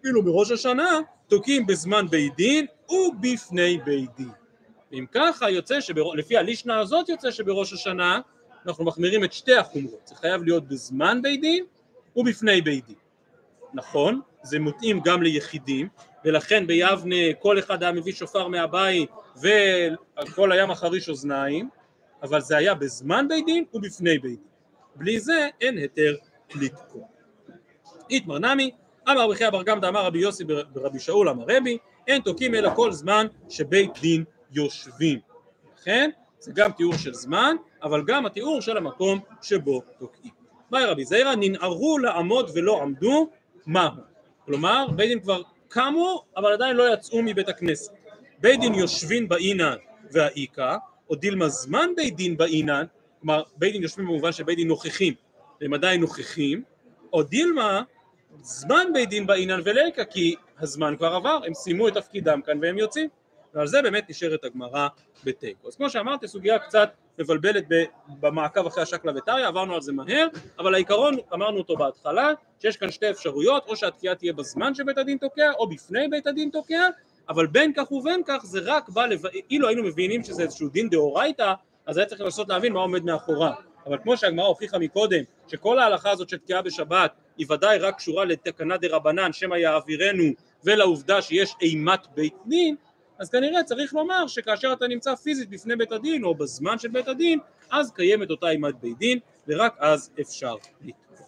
אפילו 0.00 0.22
בראש 0.22 0.50
השנה 0.50 1.00
תוקעים 1.28 1.66
בזמן 1.66 2.06
בית 2.10 2.36
דין 2.36 2.66
ובפני 2.88 3.78
בית 3.84 4.10
דין. 4.16 4.30
אם 4.92 5.04
ככה 5.12 5.50
יוצא, 5.50 5.80
שבר... 5.80 6.02
הלישנה 6.38 6.78
הזאת 6.78 7.08
יוצא 7.08 7.30
שבראש 7.30 7.72
השנה 7.72 8.20
אנחנו 8.66 8.84
מחמירים 8.84 9.24
את 9.24 9.32
שתי 9.32 9.54
החומרות, 9.54 10.00
זה 10.04 10.14
חייב 10.14 10.42
להיות 10.42 10.68
בזמן 10.68 11.22
בית 11.22 11.40
דין 11.40 11.64
ובפני 12.16 12.60
בית 12.60 12.86
דין. 12.86 12.96
נכון, 13.74 14.20
זה 14.42 14.58
מתאים 14.58 15.00
גם 15.00 15.22
ליחידים, 15.22 15.88
ולכן 16.24 16.66
ביבנה 16.66 17.16
כל 17.38 17.58
אחד 17.58 17.82
היה 17.82 17.92
מביא 17.92 18.12
שופר 18.12 18.48
מהבית 18.48 19.10
וכל 19.36 20.52
הים 20.52 20.70
החריש 20.70 21.08
אוזניים, 21.08 21.68
אבל 22.22 22.40
זה 22.40 22.56
היה 22.56 22.74
בזמן 22.74 23.28
בית 23.28 23.46
דין 23.46 23.64
ובפני 23.74 24.18
בית 24.18 24.22
דין. 24.22 24.54
בלי 24.96 25.20
זה 25.20 25.48
אין 25.60 25.78
היתר 25.78 26.16
לתקוע. 26.54 27.06
איתמר 28.10 28.38
נמי, 28.38 28.70
אמר 29.08 29.20
רבי 29.20 29.34
חייא 29.34 29.50
בר 29.50 29.62
גמדא 29.62 29.88
אמר 29.88 30.06
רבי 30.06 30.18
יוסי 30.18 30.44
ברבי 30.44 30.98
שאול 30.98 31.28
אמר 31.28 31.44
רבי 31.48 31.78
אין 32.06 32.22
תוקעים 32.22 32.54
אלא 32.54 32.70
כל 32.74 32.92
זמן 32.92 33.26
שבית 33.48 33.98
דין 34.00 34.24
יושבים 34.52 35.18
לכן 35.78 36.10
זה 36.38 36.52
גם 36.54 36.72
תיאור 36.72 36.96
של 36.96 37.14
זמן 37.14 37.56
אבל 37.84 38.02
גם 38.06 38.26
התיאור 38.26 38.60
של 38.60 38.76
המקום 38.76 39.20
שבו 39.42 39.82
תוקעים. 39.98 40.32
מאי 40.72 40.84
רבי 40.84 41.04
זעירא 41.04 41.34
ננערו 41.34 41.98
לעמוד 41.98 42.50
ולא 42.54 42.82
עמדו 42.82 43.30
מהו? 43.66 43.92
כלומר 44.44 44.86
בית 44.96 45.08
דין 45.08 45.20
כבר 45.20 45.42
קמו 45.68 46.24
אבל 46.36 46.52
עדיין 46.52 46.76
לא 46.76 46.94
יצאו 46.94 47.22
מבית 47.22 47.48
הכנסת. 47.48 47.92
בית 48.40 48.60
דין 48.60 48.74
יושבים 48.74 49.28
באינן 49.28 49.76
והאיכה 50.10 50.76
או 51.10 51.14
דילמה 51.14 51.48
זמן 51.48 51.90
בית 51.96 52.16
דין 52.16 52.36
באינן 52.36 52.84
כלומר 53.20 53.42
בית 53.56 53.72
דין 53.72 53.82
יושבים 53.82 54.06
במובן 54.06 54.32
שבית 54.32 54.56
דין 54.56 54.68
נוכחים 54.68 55.14
והם 55.60 55.74
עדיין 55.74 56.00
נוכחים 56.00 56.62
או 57.12 57.22
דילמה 57.22 57.82
זמן 58.42 58.86
בית 58.92 59.08
דין 59.08 59.26
באינן 59.26 59.60
וליקה 59.64 60.04
כי 60.04 60.34
הזמן 60.58 60.94
כבר 60.96 61.14
עבר 61.14 61.38
הם 61.46 61.54
סיימו 61.54 61.88
את 61.88 61.94
תפקידם 61.94 62.40
כאן 62.46 62.58
והם 62.62 62.78
יוצאים. 62.78 63.08
ועל 63.54 63.66
זה 63.66 63.82
באמת 63.82 64.10
נשארת 64.10 64.44
הגמרא 64.44 64.88
בתיקו. 65.24 65.68
אז 65.68 65.76
כמו 65.76 65.90
שאמרתי 65.90 66.28
סוגיה 66.28 66.58
קצת 66.58 66.90
מבלבלת 67.18 67.64
במעקב 68.20 68.66
אחרי 68.66 68.82
השקלא 68.82 69.12
וטריא 69.16 69.46
עברנו 69.46 69.74
על 69.74 69.80
זה 69.80 69.92
מהר 69.92 70.26
אבל 70.58 70.74
העיקרון 70.74 71.16
אמרנו 71.32 71.58
אותו 71.58 71.76
בהתחלה 71.76 72.32
שיש 72.60 72.76
כאן 72.76 72.90
שתי 72.90 73.10
אפשרויות 73.10 73.66
או 73.68 73.76
שהתקיעה 73.76 74.14
תהיה 74.14 74.32
בזמן 74.32 74.74
שבית 74.74 74.98
הדין 74.98 75.18
תוקע 75.18 75.52
או 75.58 75.68
בפני 75.68 76.08
בית 76.08 76.26
הדין 76.26 76.50
תוקע 76.50 76.88
אבל 77.28 77.46
בין 77.46 77.72
כך 77.76 77.92
ובין 77.92 78.22
כך 78.26 78.44
זה 78.44 78.60
רק 78.64 78.88
בא 78.88 79.06
לב... 79.06 79.22
אילו 79.50 79.68
היינו 79.68 79.82
מבינים 79.82 80.24
שזה 80.24 80.42
איזשהו 80.42 80.68
דין 80.68 80.88
דאורייתא 80.88 81.52
אז 81.86 81.96
היה 81.96 82.06
צריך 82.06 82.20
לנסות 82.20 82.48
להבין 82.48 82.72
מה 82.72 82.80
עומד 82.80 83.04
מאחוריו 83.04 83.52
אבל 83.86 83.98
כמו 84.02 84.16
שהגמרא 84.16 84.46
הוכיחה 84.46 84.78
מקודם 84.78 85.22
שכל 85.48 85.78
ההלכה 85.78 86.10
הזאת 86.10 86.28
של 86.28 86.38
תקיעה 86.38 86.62
בשבת 86.62 87.12
היא 87.38 87.46
ודאי 87.50 87.78
רק 87.78 87.96
קשורה 87.96 88.24
לתקנה 88.24 88.76
דה 88.76 88.88
רבנן 88.90 89.32
שמא 89.32 89.54
יעבירנו 89.54 90.24
ולעובדה 90.64 91.22
שיש 91.22 91.54
אימת 91.60 92.06
בית 92.14 92.34
דין 92.46 92.76
אז 93.18 93.30
כנראה 93.30 93.62
צריך 93.62 93.94
לומר 93.94 94.26
שכאשר 94.26 94.72
אתה 94.72 94.86
נמצא 94.86 95.14
פיזית 95.14 95.50
בפני 95.50 95.76
בית 95.76 95.92
הדין 95.92 96.24
או 96.24 96.34
בזמן 96.34 96.78
של 96.78 96.88
בית 96.88 97.08
הדין 97.08 97.38
אז 97.70 97.92
קיימת 97.92 98.30
אותה 98.30 98.50
אימת 98.50 98.74
בית 98.80 98.98
דין 98.98 99.18
ורק 99.48 99.76
אז 99.78 100.10
אפשר 100.20 100.54
לתקוע. 100.80 101.26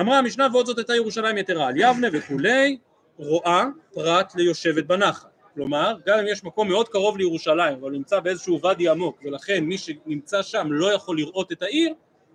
אמרה 0.00 0.18
המשנה 0.18 0.48
ועוד 0.52 0.66
זאת 0.66 0.78
הייתה 0.78 0.94
ירושלים 0.94 1.38
יתרה 1.38 1.68
על 1.68 1.74
יבנה 1.76 2.08
וכולי 2.12 2.78
רואה 3.16 3.64
פרט 3.94 4.34
ליושבת 4.34 4.86
בנחל 4.86 5.28
כלומר 5.54 5.96
גם 6.06 6.18
אם 6.18 6.24
יש 6.28 6.44
מקום 6.44 6.68
מאוד 6.68 6.88
קרוב 6.88 7.18
לירושלים 7.18 7.78
אבל 7.80 7.90
נמצא 7.90 8.20
באיזשהו 8.20 8.60
ואדי 8.62 8.88
עמוק 8.88 9.20
ולכן 9.24 9.64
מי 9.64 9.78
שנמצא 9.78 10.42
שם 10.42 10.68
לא 10.70 10.92
יכול 10.92 11.16
לראות 11.16 11.52
את 11.52 11.62
העיר 11.62 11.94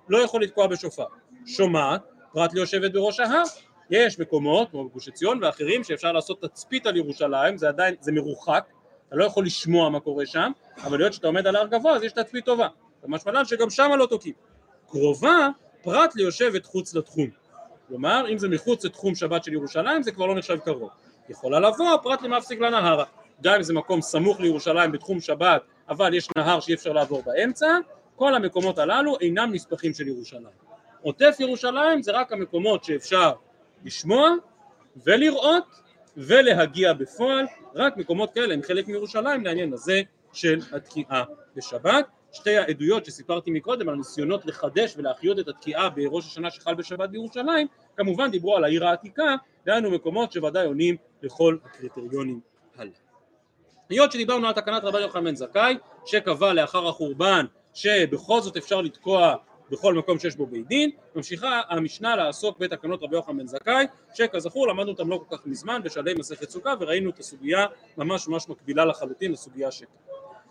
לא 0.10 0.18
יכול 0.18 0.44
לתקוע 0.44 0.68
בשופר 0.68 1.06
שומעת 1.46 2.02
פרט 2.34 2.54
ליושבת 2.54 2.92
בראש 2.92 3.20
ההר 3.20 3.44
יש 3.90 4.20
מקומות 4.20 4.72
כמו 4.72 4.90
בגוש 4.90 5.08
עציון 5.08 5.44
ואחרים 5.44 5.84
שאפשר 5.84 6.12
לעשות 6.12 6.42
תצפית 6.42 6.86
על 6.86 6.98
ירושלים 6.98 7.58
זה 7.58 7.68
עדיין 7.68 7.96
זה 8.00 8.12
מרוחק 8.12 8.66
אתה 9.08 9.16
לא 9.16 9.26
יכול 9.26 9.46
לשמוע 9.46 9.90
מה 9.90 10.00
קורה 10.00 10.26
שם 10.26 10.52
אבל 10.84 10.98
להיות 10.98 11.14
שאתה 11.14 11.28
עומד 11.28 11.48
על 11.48 11.56
הר 11.56 11.68
גבוה 11.68 11.96
אז 11.96 12.04
יש 12.04 12.12
תצפית 12.12 12.46
טובה. 12.46 12.68
משמע 13.08 13.32
לן 13.32 13.46
שגם 13.46 13.70
שם 13.70 13.92
לא 13.98 14.06
תוקעים. 14.06 14.34
קרובה 14.90 15.50
פרט 15.84 16.16
ליושבת 16.16 16.66
חוץ 16.66 16.96
לתחום. 16.96 17.30
כלומר 17.88 18.26
אם 18.30 18.38
זה 18.38 18.50
מחוץ 18.50 18.86
לתחום 18.86 19.16
שבת 19.16 19.44
של 19.44 19.54
ירושלים 19.54 20.04
זה 20.04 20.12
כבר 20.12 20.26
לא 20.26 20.36
נחשב 20.36 20.60
קרוב. 20.60 20.90
יכולה 21.30 21.60
לבוא 21.60 21.98
פרט 22.04 22.22
למפסיק 22.22 22.60
לנהרה. 22.60 23.06
גם 23.42 23.56
אם 23.56 23.64
זה 23.64 23.74
מקום 23.74 24.02
סמוך 24.02 24.40
לירושלים 24.40 24.92
בתחום 24.92 25.20
שבת 25.20 25.62
אבל 25.90 26.14
יש 26.14 26.28
נהר 26.38 26.60
שאי 26.60 26.74
אפשר 26.74 26.94
לעבור 26.94 27.24
באמצע 27.26 27.78
כל 28.16 28.36
המקומות 28.36 28.78
הללו 28.78 29.20
אינם 29.20 29.54
נספחים 29.54 29.94
של 29.94 30.08
ירושלים. 30.08 30.56
עוטף 31.02 31.36
ירושלים 31.40 32.02
זה 32.02 32.12
רק 32.12 32.34
המקומות 32.34 32.84
שאפשר 32.84 33.32
לשמוע 33.86 34.30
ולראות 35.06 35.64
ולהגיע 36.18 36.94
בפועל 36.94 37.46
רק 37.76 37.98
מקומות 37.98 38.34
כאלה 38.34 38.54
הם 38.54 38.62
חלק 38.62 38.88
מירושלים 38.88 39.46
לעניין 39.46 39.74
הזה 39.74 40.02
של 40.34 40.60
התקיעה 40.72 41.24
בשבת 41.56 42.08
שתי 42.32 42.58
העדויות 42.58 43.06
שסיפרתי 43.06 43.52
מקודם 43.52 43.90
על 43.90 43.96
ניסיונות 43.96 44.46
לחדש 44.46 44.94
ולהחיות 44.98 45.40
את 45.40 45.48
התקיעה 45.48 45.90
בראש 45.90 46.26
השנה 46.26 46.52
שחל 46.52 46.74
בשבת 46.76 47.10
בירושלים 47.10 47.68
כמובן 47.98 48.32
דיברו 48.32 48.58
על 48.58 48.64
העיר 48.64 48.88
העתיקה 48.88 49.36
דהיינו 49.66 49.92
מקומות 49.92 50.32
שוודאי 50.32 50.66
עונים 50.66 50.96
לכל 51.22 51.58
הקריטריונים 51.66 52.40
הללו. 52.78 52.92
היות 53.90 54.12
שדיברנו 54.12 54.48
על 54.48 54.54
תקנת 54.54 54.84
רבי 54.84 55.02
יוחנן 55.02 55.24
בן 55.24 55.36
זכאי 55.36 55.78
שקבע 56.06 56.54
לאחר 56.54 56.88
החורבן 56.88 57.46
שבכל 57.74 58.42
זאת 58.42 58.58
אפשר 58.58 58.82
לתקוע 58.82 59.36
בכל 59.72 59.94
מקום 59.94 60.20
שיש 60.20 60.36
בו 60.36 60.46
בית 60.46 60.68
דין, 60.68 60.90
ממשיכה 61.16 61.62
המשנה 61.70 62.16
לעסוק 62.16 62.60
בתקנות 62.60 63.04
רבי 63.04 63.16
יוחנן 63.16 63.38
בן 63.38 63.48
זכאי, 63.48 63.86
שכזכור 64.14 64.68
למדנו 64.68 64.92
אותם 64.92 65.10
לא 65.10 65.24
כל 65.28 65.38
כך 65.38 65.46
מזמן 65.46 65.82
בשלהי 65.84 66.14
מסכת 66.14 66.50
סוכה 66.50 66.74
וראינו 66.80 67.10
את 67.10 67.20
הסוגיה 67.20 67.66
ממש 67.98 68.28
ממש 68.28 68.50
מקבילה 68.50 68.86
לחלוטין 68.86 69.32
לסוגיה 69.32 69.72
שכאן. 69.72 69.88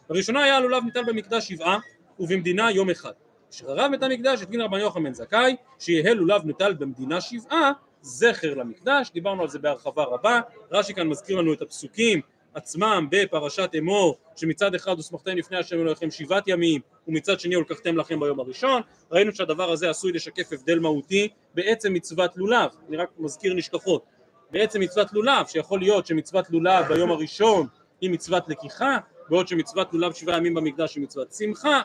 בראשונה 0.08 0.44
היה 0.44 0.56
הלולב 0.56 0.84
ניטל 0.84 1.04
במקדש 1.04 1.48
שבעה 1.48 1.78
ובמדינה 2.18 2.70
יום 2.70 2.90
אחד. 2.90 3.12
כשחרב 3.50 3.90
בית 3.90 4.02
המקדש 4.02 4.42
התקין 4.42 4.60
רבי 4.60 4.80
יוחנן 4.80 5.04
בן 5.04 5.14
זכאי 5.14 5.56
שיהא 5.78 6.10
לולב 6.10 6.44
ניטל 6.44 6.74
במדינה 6.74 7.20
שבעה 7.20 7.72
זכר 8.02 8.54
למקדש, 8.54 9.10
דיברנו 9.10 9.42
על 9.42 9.48
זה 9.48 9.58
בהרחבה 9.58 10.04
רבה, 10.04 10.40
רש"י 10.70 10.94
כאן 10.94 11.08
מזכיר 11.08 11.36
לנו 11.36 11.52
את 11.52 11.62
הפסוקים 11.62 12.20
עצמם 12.54 13.06
בפרשת 13.10 13.70
אמור 13.78 14.18
שמצד 14.36 14.74
אחד 14.74 14.96
הוסמכתם 14.96 15.36
לפני 15.36 15.58
השם 15.58 15.80
אלוהיכם 15.80 16.10
שבעת 16.10 16.48
ימים 16.48 16.80
ומצד 17.08 17.40
שני 17.40 17.56
ולקחתם 17.56 17.96
לכם 17.96 18.20
ביום 18.20 18.40
הראשון 18.40 18.82
ראינו 19.12 19.34
שהדבר 19.34 19.70
הזה 19.70 19.90
עשוי 19.90 20.12
לשקף 20.12 20.52
הבדל 20.52 20.78
מהותי 20.78 21.28
בעצם 21.54 21.92
מצוות 21.92 22.36
לולב. 22.36 22.70
אני 22.88 22.96
רק 22.96 23.08
מזכיר 23.18 23.54
נשכחות. 23.54 24.04
בעצם 24.50 24.80
מצוות 24.80 25.12
לולב 25.12 25.46
שיכול 25.46 25.80
להיות 25.80 26.06
שמצוות 26.06 26.50
לולב 26.50 26.88
ביום 26.88 27.10
הראשון 27.10 27.66
היא 28.00 28.10
מצוות 28.10 28.48
לקיחה 28.48 28.98
בעוד 29.28 29.48
שמצוות 29.48 29.92
לולב 29.92 30.12
שבעה 30.12 30.36
ימים 30.36 30.54
במקדש 30.54 30.96
היא 30.96 31.02
מצוות 31.02 31.32
שמחה. 31.32 31.80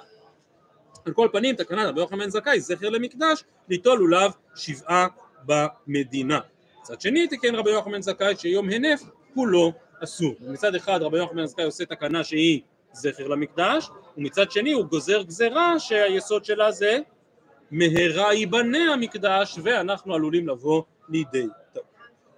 על 1.05 1.13
כל 1.13 1.27
פנים 1.31 1.55
תקנת 1.55 1.87
רבי 1.87 1.99
יוחנן 1.99 2.29
זכאי 2.29 2.61
זכר 2.61 2.89
למקדש 2.89 3.43
ליטול 3.69 3.99
לולב 3.99 4.31
שבעה 4.55 5.07
במדינה. 5.45 6.39
מצד 6.81 7.01
שני 7.01 7.27
תיקן 7.27 7.55
רבי 7.55 7.69
יוחנן 7.71 8.01
זכאי 8.01 8.35
שיום 8.37 8.69
הנף 8.69 9.01
כולו 9.33 9.73
אסור. 10.03 10.35
מצד 10.41 10.75
אחד 10.75 11.01
רבי 11.01 11.17
יוחנן 11.17 11.45
זכאי 11.45 11.63
עושה 11.63 11.85
תקנה 11.85 12.23
שהיא 12.23 12.61
זכר 12.93 13.27
למקדש, 13.27 13.89
ומצד 14.17 14.51
שני 14.51 14.71
הוא 14.71 14.85
גוזר 14.85 15.21
גזרה 15.21 15.79
שהיסוד 15.79 16.45
שלה 16.45 16.71
זה 16.71 16.99
מהרה 17.71 18.33
ייבנה 18.33 18.93
המקדש 18.93 19.59
ואנחנו 19.63 20.15
עלולים 20.15 20.47
לבוא 20.47 20.83
לידי 21.09 21.47
טוב. 21.73 21.83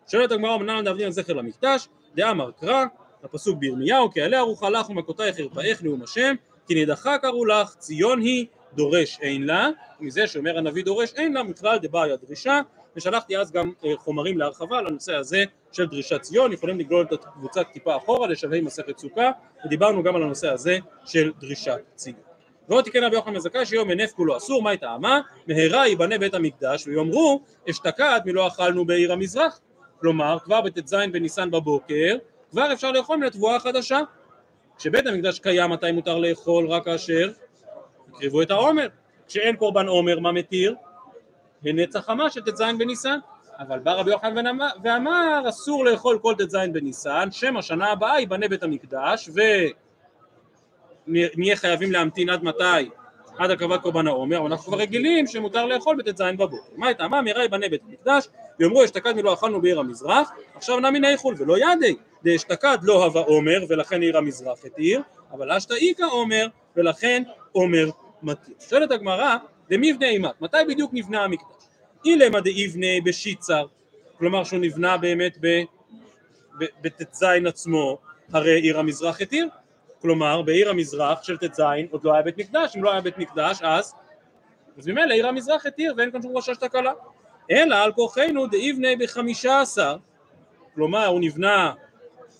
שואלת 0.07 0.31
הגמרא 0.31 0.55
אמנם 0.55 0.83
דאבדין 0.83 1.05
על 1.05 1.11
זכר 1.11 1.33
למקדש, 1.33 1.87
דאמר 2.15 2.51
קרא, 2.51 2.85
הפסוק 3.23 3.57
בירמיהו, 3.57 4.11
כי 4.11 4.21
עליה 4.21 4.39
ארוחה 4.39 4.69
לך 4.69 4.89
ומכותייך 4.89 5.39
ירפאך 5.39 5.83
נאום 5.83 6.03
השם, 6.03 6.35
כי 6.67 6.83
נדחה 6.83 7.17
קראו 7.17 7.45
לך, 7.45 7.75
ציון 7.75 8.21
היא, 8.21 8.45
דורש 8.73 9.17
אין 9.21 9.43
לה, 9.43 9.69
ומזה 9.99 10.27
שאומר 10.27 10.57
הנביא 10.57 10.83
דורש 10.83 11.13
אין 11.13 11.33
לה, 11.33 11.43
מכלל 11.43 11.77
דבעי 11.77 12.11
הדרישה, 12.11 12.61
ושלחתי 12.95 13.37
אז 13.37 13.51
גם 13.51 13.71
אה, 13.85 13.93
חומרים 13.97 14.37
להרחבה 14.37 14.79
על 14.79 14.87
הנושא 14.87 15.15
הזה 15.15 15.43
של 15.71 15.85
דרישת 15.85 16.21
ציון, 16.21 16.53
יכולים 16.53 16.79
לגלול 16.79 17.05
את 17.05 17.25
הקבוצה 17.25 17.63
טיפה 17.63 17.97
אחורה 17.97 18.27
לשלהי 18.27 18.61
מסכת 18.61 18.97
סוכה, 18.97 19.31
ודיברנו 19.65 20.03
גם 20.03 20.15
על 20.15 20.23
הנושא 20.23 20.49
הזה 20.49 20.77
של 21.05 21.31
דרישת 21.39 21.81
ציון. 21.95 22.31
ועוד 22.69 22.83
תיקן 22.83 23.03
רבי 23.03 23.15
יוחנן 23.15 23.35
מזכה 23.35 23.65
שיום 23.65 23.89
הנף 23.89 24.11
כולו 24.11 24.37
אסור, 24.37 24.63
מה 24.63 24.77
טעמה? 24.77 25.21
מהרה 25.47 25.87
ייבנה 25.87 26.17
בית 26.17 26.33
המקדש 26.33 26.87
ויאמרו 26.87 27.41
אשתקד 27.69 28.19
מלא 28.25 28.47
אכלנו 28.47 28.85
בעיר 28.85 29.13
המזרח 29.13 29.59
כלומר 29.99 30.37
כבר 30.43 30.61
בט"ז 30.61 30.95
בניסן 31.11 31.51
בבוקר 31.51 32.15
כבר 32.51 32.73
אפשר 32.73 32.91
לאכול 32.91 33.17
מן 33.17 33.23
התבואה 33.23 33.55
החדשה 33.55 33.99
כשבית 34.77 35.07
המקדש 35.07 35.39
קיים 35.39 35.71
מתי 35.71 35.91
מותר 35.91 36.17
לאכול 36.17 36.67
רק 36.67 36.85
כאשר 36.85 37.31
הקריבו 38.09 38.41
את 38.41 38.51
העומר 38.51 38.87
כשאין 39.27 39.55
קורבן 39.55 39.87
עומר 39.87 40.19
מה 40.19 40.31
מתיר? 40.31 40.75
לנצח 41.63 41.99
חמה 41.99 42.29
של 42.29 42.41
ט"ז 42.41 42.61
בניסן 42.77 43.19
אבל 43.59 43.79
בא 43.79 43.91
רבי 43.91 44.11
יוחנן 44.11 44.57
ואמר 44.83 45.49
אסור 45.49 45.85
לאכול 45.85 46.19
כל 46.21 46.35
ט"ז 46.37 46.57
בניסן 46.73 47.27
שם 47.31 47.57
השנה 47.57 47.91
הבאה 47.91 48.19
ייבנה 48.19 48.47
בית 48.47 48.63
המקדש 48.63 49.29
ונהיה 51.07 51.55
חייבים 51.55 51.91
להמתין 51.91 52.29
עד 52.29 52.43
מתי? 52.43 52.89
עד 53.37 53.51
הקרבת 53.51 53.81
קורבן 53.81 54.07
העומר 54.07 54.47
אנחנו 54.47 54.65
כבר 54.65 54.77
רגילים 54.77 55.27
שמותר 55.27 55.65
לאכול 55.65 55.95
בט"ז 55.95 56.21
בבוקר 56.21 56.71
מה 56.75 56.87
הייתה? 56.87 57.07
מה 57.07 57.21
מהרה 57.21 57.41
ייבנה 57.41 57.69
בית 57.69 57.81
המקדש 57.87 58.27
ויאמרו 58.59 58.83
אשתקד 58.83 59.15
מלא 59.15 59.33
אכלנו 59.33 59.61
בעיר 59.61 59.79
המזרח 59.79 60.31
עכשיו 60.55 60.79
נמי 60.79 60.99
ניחול 60.99 61.35
ולא 61.37 61.57
ידי 61.57 61.95
דאשתקד 62.23 62.77
לא 62.81 63.05
הווה 63.05 63.21
עומר 63.21 63.65
ולכן 63.69 64.01
עיר 64.01 64.17
המזרח 64.17 64.65
התיר 64.65 65.01
אבל 65.31 65.51
אשתא 65.51 65.73
איכא 65.73 66.03
עומר 66.03 66.47
ולכן 66.75 67.23
עומר 67.51 67.89
מתיר 68.23 68.55
שואלת 68.69 68.91
הגמרא 68.91 69.37
דמיבנה 69.71 70.09
אימת, 70.09 70.41
מתי 70.41 70.57
בדיוק 70.67 70.91
נבנה 70.93 71.23
המקדש? 71.23 71.47
אילמה 72.05 72.41
דאיבנה 72.41 72.87
בשיצר, 73.05 73.65
כלומר 74.17 74.43
שהוא 74.43 74.59
נבנה 74.59 74.97
באמת 74.97 75.37
בט"ז 76.81 77.23
עצמו, 77.47 77.97
הרי 78.33 78.59
עיר 78.59 78.79
המזרח 78.79 79.21
התיר, 79.21 79.47
כלומר 80.01 80.41
בעיר 80.41 80.69
המזרח 80.69 81.23
של 81.23 81.37
ט"ז 81.37 81.61
עוד 81.91 82.03
לא 82.03 82.13
היה 82.13 82.21
בית 82.21 82.37
מקדש, 82.37 82.75
אם 82.75 82.83
לא 82.83 82.91
היה 82.91 83.01
בית 83.01 83.17
מקדש 83.17 83.61
אז 83.61 83.93
אז 84.77 84.87
ממילא 84.87 85.13
עיר 85.13 85.27
המזרח 85.27 85.65
התיר 85.65 85.93
ואין 85.97 86.11
כאן 86.11 86.21
שום 86.21 86.37
רשש 86.37 86.57
תקלה. 86.57 86.91
אלא 87.51 87.75
על 87.75 87.91
כוחנו 87.91 88.47
דאיבנה 88.47 88.87
בחמישה 88.99 89.61
עשר, 89.61 89.97
כלומר 90.75 91.05
הוא 91.05 91.21
נבנה, 91.21 91.73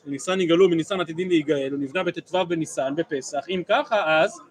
בניסן 0.06 0.41
יגאלו 0.41 0.70
בניסן 0.70 1.02
עתידים 1.02 1.30
להיגאל, 1.30 1.72
הוא 1.72 1.80
נבנה 1.80 2.04
בט"ו 2.04 2.46
בניסן 2.46 2.96
בפסח, 2.96 3.46
אם 3.50 3.63
ככה 3.67 4.22
אז 4.22 4.41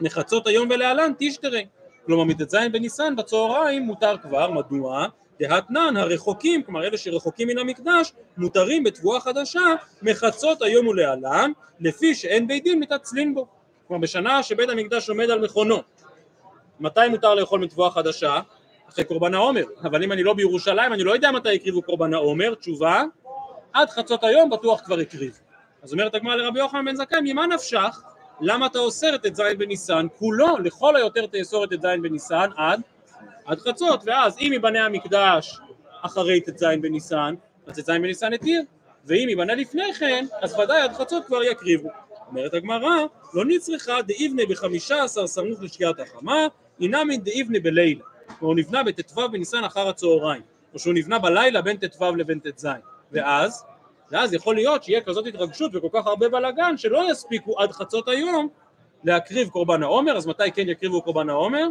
נחצות 0.00 0.46
היום 0.46 0.68
ולהלן 0.70 1.12
תשתרי, 1.18 1.66
כלומר 2.06 2.24
מט"ז 2.24 2.56
בניסן 2.72 3.16
בצהריים 3.16 3.82
מותר 3.82 4.16
כבר, 4.22 4.50
מדוע? 4.50 5.06
דהתנן 5.40 5.96
הרחוקים, 5.96 6.62
כלומר 6.62 6.86
אלה 6.86 6.98
שרחוקים 6.98 7.48
מן 7.48 7.58
המקדש, 7.58 8.12
מותרים 8.36 8.84
בתבואה 8.84 9.20
חדשה 9.20 9.60
מחצות 10.02 10.62
היום 10.62 10.86
ולהלן, 10.86 11.52
לפי 11.80 12.14
שאין 12.14 12.46
בית 12.46 12.64
דין 12.64 12.80
מתעצלין 12.80 13.34
בו. 13.34 13.46
כלומר 13.88 14.02
בשנה 14.02 14.42
שבית 14.42 14.68
המקדש 14.68 15.08
עומד 15.08 15.30
על 15.30 15.40
מכונו, 15.40 15.82
מתי 16.80 17.08
מותר 17.10 17.34
לאכול 17.34 17.60
מתבואה 17.60 17.90
חדשה? 17.90 18.40
אחרי 18.88 19.04
קורבן 19.04 19.34
העומר, 19.34 19.64
אבל 19.82 20.02
אם 20.02 20.12
אני 20.12 20.22
לא 20.22 20.34
בירושלים 20.34 20.92
אני 20.92 21.04
לא 21.04 21.12
יודע 21.12 21.30
מתי 21.30 21.54
הקריבו 21.54 21.82
קורבן 21.82 22.14
העומר, 22.14 22.54
תשובה, 22.54 23.02
עד 23.72 23.90
חצות 23.90 24.24
היום 24.24 24.50
בטוח 24.50 24.80
כבר 24.80 24.98
הקריבו. 24.98 25.36
אז 25.82 25.92
אומרת 25.92 26.14
הגמרא 26.14 26.34
לרבי 26.34 26.58
יוחנן 26.58 26.84
בן 26.84 26.96
זכאי, 26.96 27.18
ממה 27.22 27.46
נפשך? 27.46 28.02
למה 28.40 28.66
אתה 28.66 28.78
אוסר 28.78 29.14
את 29.14 29.26
ט"ז 29.26 29.40
בניסן? 29.58 30.06
כולו, 30.18 30.58
לכל 30.58 30.96
היותר 30.96 31.26
תאסור 31.26 31.64
את 31.64 31.70
ט"ז 31.70 31.86
בניסן 32.02 32.50
עד 32.56 32.80
עד 33.44 33.60
חצות, 33.60 34.02
ואז 34.06 34.38
אם 34.40 34.50
ייבנה 34.52 34.84
המקדש 34.86 35.58
אחרי 36.02 36.40
ט"ז 36.40 36.64
בניסן, 36.80 37.34
אז 37.66 37.78
ט"ז 37.78 37.90
בניסן 37.90 38.32
התיר, 38.32 38.62
ואם 39.04 39.26
ייבנה 39.28 39.54
לפני 39.54 39.94
כן, 39.94 40.26
אז 40.42 40.58
ודאי 40.58 40.80
עד 40.82 40.92
חצות 40.92 41.24
כבר 41.26 41.42
יקריבו. 41.42 41.88
אומרת 42.28 42.54
הגמרא, 42.54 42.96
לא 43.34 43.44
נצרכה 43.44 44.02
דאיבנה 44.02 44.42
בחמישה 44.48 45.04
עשר 45.04 45.26
סמוך 45.26 45.62
לשקיעת 45.62 46.00
החמה, 46.00 46.46
אינמי 46.80 47.16
דאיבנה 47.16 47.60
בלילה. 47.60 48.00
הוא 48.38 48.54
נבנה 48.54 48.82
בט"ו 48.82 49.28
בניסן 49.28 49.64
אחר 49.64 49.88
הצהריים, 49.88 50.42
או 50.74 50.78
שהוא 50.78 50.94
נבנה 50.94 51.18
בלילה 51.18 51.62
בין 51.62 51.76
ט"ו 51.76 52.16
לבין 52.16 52.38
ט"ז, 52.38 52.66
ואז, 53.12 53.64
ואז 54.10 54.34
יכול 54.34 54.54
להיות 54.54 54.84
שיהיה 54.84 55.00
כזאת 55.00 55.26
התרגשות 55.26 55.70
וכל 55.74 55.88
כך 55.92 56.06
הרבה 56.06 56.28
בלאגן 56.28 56.76
שלא 56.76 57.10
יספיקו 57.10 57.60
עד 57.60 57.72
חצות 57.72 58.08
היום 58.08 58.48
להקריב 59.04 59.48
קורבן 59.48 59.82
העומר, 59.82 60.16
אז 60.16 60.26
מתי 60.26 60.52
כן 60.52 60.68
יקריבו 60.68 61.02
קורבן 61.02 61.30
העומר? 61.30 61.68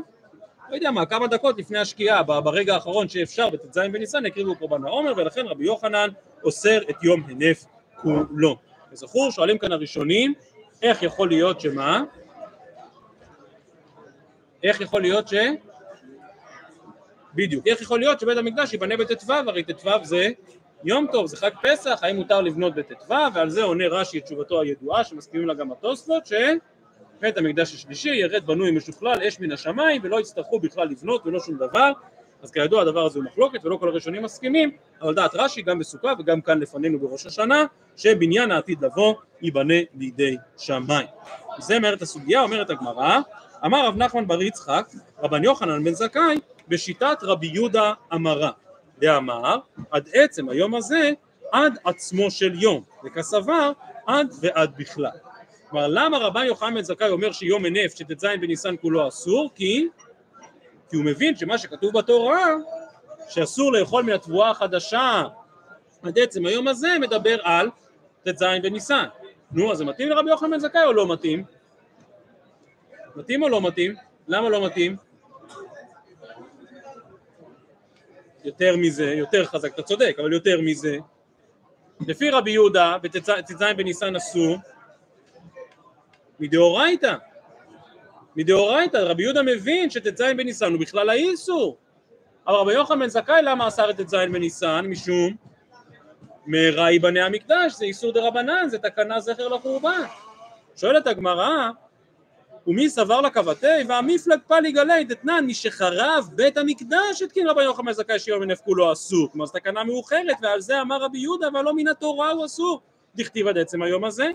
לא 0.70 0.76
יודע 0.76 0.92
מה, 0.92 1.06
כמה 1.06 1.28
דקות 1.28 1.58
לפני 1.58 1.80
השקיעה, 1.80 2.24
ברגע 2.24 2.74
האחרון 2.74 3.10
שאפשר 3.10 3.50
בט"ז 3.50 3.78
בניסן 3.78 4.26
יקריבו 4.26 4.56
קורבן 4.56 4.86
העומר 4.86 5.14
ולכן 5.18 5.46
רבי 5.46 5.66
יוחנן 5.66 6.10
אוסר 6.44 6.82
את 6.90 7.04
יום 7.04 7.24
הנף 7.30 7.66
כולו. 7.96 8.56
וזכור, 8.92 9.32
שואלים 9.32 9.58
כאן 9.58 9.72
הראשונים, 9.72 10.34
איך 10.82 11.04
יכול 11.04 11.30
להיות 11.30 11.62
שמה? 11.62 12.04
איך 14.64 14.82
יכול 14.82 15.02
להיות 15.02 15.28
ש... 15.28 15.34
בדיוק, 17.36 17.68
איך 17.68 17.82
יכול 17.82 18.00
להיות 18.00 18.20
שבית 18.20 18.38
המקדש 18.38 18.74
ייבנה 18.74 18.98
בט"ו, 18.98 19.34
הרי 19.34 19.64
ט"ו 19.64 19.90
זה 20.04 20.30
יום 20.84 21.08
טוב, 21.12 21.28
זה 21.28 21.38
חג 21.38 21.52
פסח, 21.64 22.00
האם 22.02 22.16
מותר 22.16 22.42
לבנות 22.42 22.76
בט"ו, 22.76 23.14
ועל 23.34 23.50
זה 23.50 23.64
עונה 23.64 23.88
רש"י 23.88 24.18
את 24.18 24.24
תשובתו 24.24 24.62
הידועה, 24.62 25.04
שמסכימים 25.04 25.48
לה 25.48 25.54
גם 25.54 25.72
התוספות, 25.72 26.26
ש... 26.26 26.34
בית 27.22 27.38
המקדש 27.38 27.74
השלישי 27.74 28.16
ירד 28.16 28.46
בנוי 28.46 28.72
משוכלל 28.72 29.24
אש 29.28 29.40
מן 29.40 29.52
השמיים 29.52 30.02
ולא 30.04 30.20
יצטרכו 30.20 30.60
בכלל 30.60 30.88
לבנות 30.88 31.22
ולא 31.26 31.40
שום 31.40 31.58
דבר. 31.58 31.92
אז 32.44 32.52
כידוע 32.52 32.82
הדבר 32.82 33.06
הזה 33.06 33.20
הוא 33.20 33.26
מחלוקת 33.26 33.66
ולא 33.66 33.78
כל 33.78 33.88
הראשונים 33.88 34.24
מסכימים 34.24 34.72
אבל 35.02 35.14
דעת 35.14 35.32
רש"י 35.36 35.62
גם 35.62 35.80
בסוכה 35.80 36.14
וגם 36.20 36.42
כאן 36.42 36.60
לפנינו 36.60 37.00
בראש 37.00 37.26
השנה 37.26 37.66
שבניין 37.98 38.52
העתיד 38.52 38.86
לבוא 38.86 39.14
ייבנה 39.42 39.74
לידי 39.98 40.38
שמיים. 40.58 41.08
זה 41.60 41.78
אומרת 41.78 42.02
הסוגיה 42.02 42.42
אומרת 42.42 42.70
הגמרא 42.70 43.20
אמר 43.66 43.86
רב 43.88 43.98
נחמן 43.98 44.28
בר 44.28 44.42
יצחק 44.42 44.88
רבן 45.24 45.44
יוחנן 45.44 45.84
בן 45.84 45.94
זכאי 45.94 46.40
בשיטת 46.68 47.18
רבי 47.22 47.48
יהודה 47.48 47.94
אמרה 48.14 48.52
דאמר 49.00 49.58
עד 49.92 50.10
עצם 50.14 50.50
היום 50.50 50.76
הזה 50.76 51.12
עד 51.52 51.78
עצמו 51.84 52.32
של 52.32 52.62
יום 52.62 52.84
וכסבר 53.04 53.72
עד 54.06 54.34
ועד 54.42 54.72
בכלל 54.78 55.18
כלומר 55.70 55.88
למה 55.88 56.18
רבן 56.18 56.46
יוחנן 56.46 56.74
בן 56.74 56.82
זכאי 56.82 57.10
אומר 57.10 57.32
שיום 57.32 57.66
הנפט 57.66 57.98
שט"ז 57.98 58.26
בניסן 58.42 58.76
כולו 58.82 59.08
אסור? 59.08 59.50
כי 59.56 59.88
כי 60.90 60.96
הוא 60.96 61.06
מבין 61.06 61.36
שמה 61.36 61.58
שכתוב 61.58 61.98
בתורה 61.98 62.46
שאסור 63.30 63.74
לאכול 63.74 64.04
מן 64.04 64.14
התבואה 64.14 64.50
החדשה 64.50 65.24
עד 66.04 66.20
עצם 66.20 66.46
היום 66.46 66.68
הזה 66.68 66.90
מדבר 67.02 67.38
על 67.44 67.70
ט"ז 68.24 68.44
בניסן 68.64 69.06
נו 69.52 69.72
אז 69.72 69.78
זה 69.78 69.86
מתאים 69.86 70.10
לרבי 70.10 70.30
יוחנן 70.30 70.52
בן 70.52 70.60
זכאי 70.60 70.84
או 70.86 70.94
לא 70.94 71.14
מתאים? 71.14 71.44
מתאים 73.16 73.44
או 73.44 73.50
לא 73.50 73.62
מתאים? 73.62 73.96
למה 74.28 74.50
לא 74.50 74.66
מתאים? 74.66 74.96
יותר 78.44 78.78
מזה, 78.78 79.06
יותר 79.06 79.46
חזק, 79.46 79.74
אתה 79.74 79.82
צודק, 79.82 80.16
אבל 80.20 80.34
יותר 80.34 80.62
מזה 80.62 80.98
לפי 82.08 82.30
רבי 82.30 82.52
יהודה 82.52 82.98
בט"ז 83.02 83.64
בניסן 83.78 84.16
אסור 84.16 84.58
מדאורייתא. 86.40 87.16
מדאורייתא, 88.36 88.98
רבי 88.98 89.24
יהודה 89.24 89.44
מבין 89.44 89.90
שט"ז 89.90 90.22
בניסן 90.38 90.72
הוא 90.72 90.82
בכלל 90.82 91.10
האיסור. 91.10 91.78
אבל 92.48 92.56
רבי 92.56 92.74
יוחנן 92.74 93.08
זכאי 93.08 93.42
למה 93.42 93.68
אסר 93.68 93.90
את 93.90 94.02
ט"ז 94.02 94.14
בניסן? 94.14 94.86
משום 94.86 95.36
מהרה 96.46 96.92
ייבנה 96.92 97.26
המקדש, 97.26 97.74
זה 97.74 97.86
איסור 97.86 98.14
דה 98.14 98.28
רבנן, 98.28 98.70
זה 98.70 98.78
תקנה 98.80 99.20
זכר 99.20 99.48
לחורבן. 99.48 100.04
שואלת 100.76 101.08
הגמרא, 101.08 101.70
ומי 102.70 102.90
סבר 102.90 103.22
לקבתי? 103.22 103.68
והמפלג 103.88 104.40
פלי 104.48 104.72
גלי 104.72 105.04
דתנן 105.04 105.46
מי 105.46 105.54
שחרב 105.54 106.30
בית 106.36 106.58
המקדש 106.58 107.22
התקין 107.22 107.48
רבי 107.48 107.64
יוחנן 107.64 107.92
זכאי 107.92 108.20
שיום 108.20 108.42
מנף 108.42 108.62
כולו 108.62 108.94
אסור 108.94 109.32
כלומר 109.32 109.46
זו 109.46 109.54
תקנה 109.54 109.84
מאוחרת 109.84 110.38
ועל 110.42 110.62
זה 110.62 110.82
אמר 110.82 111.02
רבי 111.02 111.20
יהודה 111.20 111.48
אבל 111.48 111.62
לא 111.62 111.74
מן 111.74 111.88
התורה 111.88 112.32
הוא 112.32 112.46
אסור. 112.46 112.82
דכתיב 113.16 113.48
עד 113.48 113.58
עצם 113.58 113.82
היום 113.82 114.06
הזה. 114.06 114.32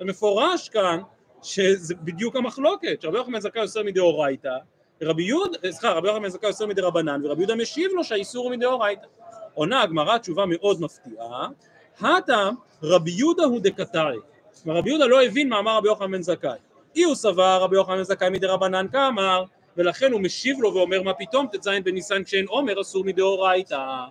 המפורש 0.00 0.68
כאן 0.68 1.00
שזה 1.42 1.94
בדיוק 1.94 2.36
המחלוקת, 2.36 3.02
שרבי 3.02 3.18
יוחנן 3.18 3.40
זכאי 3.40 3.62
אוסר 3.62 3.82
מדאורייתא, 3.82 4.56
רבי 5.02 5.22
יהודה, 5.22 5.58
סליחה, 5.70 5.92
רבי 5.92 6.08
יוחנן 6.08 6.28
זכאי 6.28 6.48
אוסר 6.48 6.66
מדרבנן, 6.66 7.20
ורבי 7.24 7.40
יהודה 7.42 7.54
משיב 7.54 7.90
לו 7.94 8.04
שהאיסור 8.04 8.44
הוא 8.44 8.56
מדאורייתא. 8.56 9.06
עונה 9.54 9.82
הגמרא 9.82 10.18
תשובה 10.18 10.44
מאוד 10.46 10.80
מפתיעה, 10.80 11.48
הטעם 12.00 12.54
רבי 12.82 13.10
יהודה 13.10 13.44
הוא 13.44 13.60
דקתרי, 13.60 14.18
רבי 14.66 14.90
יהודה 14.90 15.06
לא 15.06 15.22
הבין 15.22 15.48
מה 15.48 15.58
אמר 15.58 15.76
רבי 15.76 15.88
יוחנן 15.88 16.12
בן 16.12 16.22
זכאי, 16.22 16.58
אי 16.96 17.02
הוא 17.02 17.14
סבר 17.14 17.58
רבי 17.62 17.76
יוחנן 17.76 18.02
זכאי 18.02 18.30
מדרבנן 18.30 18.86
כאמר, 18.92 19.44
ולכן 19.76 20.12
הוא 20.12 20.20
משיב 20.20 20.60
לו 20.60 20.74
ואומר 20.74 21.02
מה 21.02 21.14
פתאום 21.14 21.46
ט"ז 21.52 21.68
בניסן 21.84 22.24
כשאין 22.24 22.46
עומר 22.48 22.80
אסור 22.80 23.04
מדאורייתא, 23.04 24.04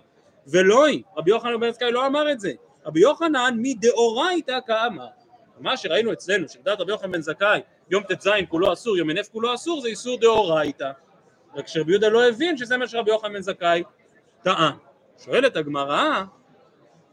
ולא 0.46 0.84
היא, 0.84 1.02
רבי 1.16 1.30
יוחנן 1.30 1.60
בן 1.60 1.70
זכאי 1.70 1.92
לא 1.92 2.06
אמר 2.06 2.32
את 2.32 2.40
זה, 2.40 2.52
רבי 2.86 3.00
יוחנן 3.00 3.54
מדאורייתא 3.58 4.58
כאמר 4.66 5.06
מה 5.58 5.76
שראינו 5.76 6.12
אצלנו, 6.12 6.48
שלדעת 6.48 6.80
רבי 6.80 6.92
יוחנן 6.92 7.12
בן 7.12 7.20
זכאי, 7.20 7.60
יום 7.90 8.02
ט"ז 8.02 8.28
כולו 8.48 8.72
אסור, 8.72 8.96
יום 8.96 9.10
הנף 9.10 9.28
כולו 9.28 9.54
אסור, 9.54 9.80
זה 9.80 9.88
איסור 9.88 10.20
דאורייתא. 10.20 10.90
רק 11.56 11.68
שרבי 11.68 11.92
יהודה 11.92 12.08
לא 12.08 12.28
הבין 12.28 12.56
שזה 12.56 12.76
מה 12.76 12.88
שרבי 12.88 13.10
יוחנן 13.10 13.32
בן 13.32 13.40
זכאי 13.40 13.82
טען. 14.42 14.72
שואלת 15.24 15.56
הגמרא, 15.56 16.22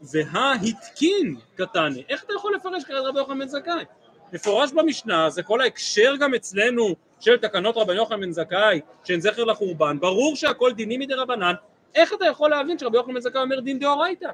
והתקין 0.02 1.36
קטני, 1.54 2.04
איך 2.08 2.24
אתה 2.24 2.32
יכול 2.36 2.54
לפרש 2.54 2.84
כעת 2.84 3.04
רבי 3.04 3.18
יוחנן 3.18 3.38
בן 3.38 3.48
זכאי? 3.48 3.84
מפורש 4.32 4.72
במשנה, 4.72 5.30
זה 5.30 5.42
כל 5.42 5.60
ההקשר 5.60 6.14
גם 6.20 6.34
אצלנו 6.34 6.94
של 7.20 7.36
תקנות 7.36 7.76
רבי 7.76 7.94
יוחנן 7.94 8.20
בן 8.20 8.30
זכאי, 8.30 8.80
שהן 9.04 9.20
זכר 9.20 9.44
לחורבן, 9.44 10.00
ברור 10.00 10.36
שהכל 10.36 10.72
דינים 10.72 11.00
מדי 11.00 11.14
רבנן, 11.14 11.54
איך 11.94 12.12
אתה 12.12 12.24
יכול 12.24 12.50
להבין 12.50 12.78
שרבי 12.78 12.96
יוחנן 12.96 13.14
בן 13.14 13.20
זכאי 13.20 13.40
אומר 13.40 13.60
דין 13.60 13.78
דאורייתא? 13.78 14.30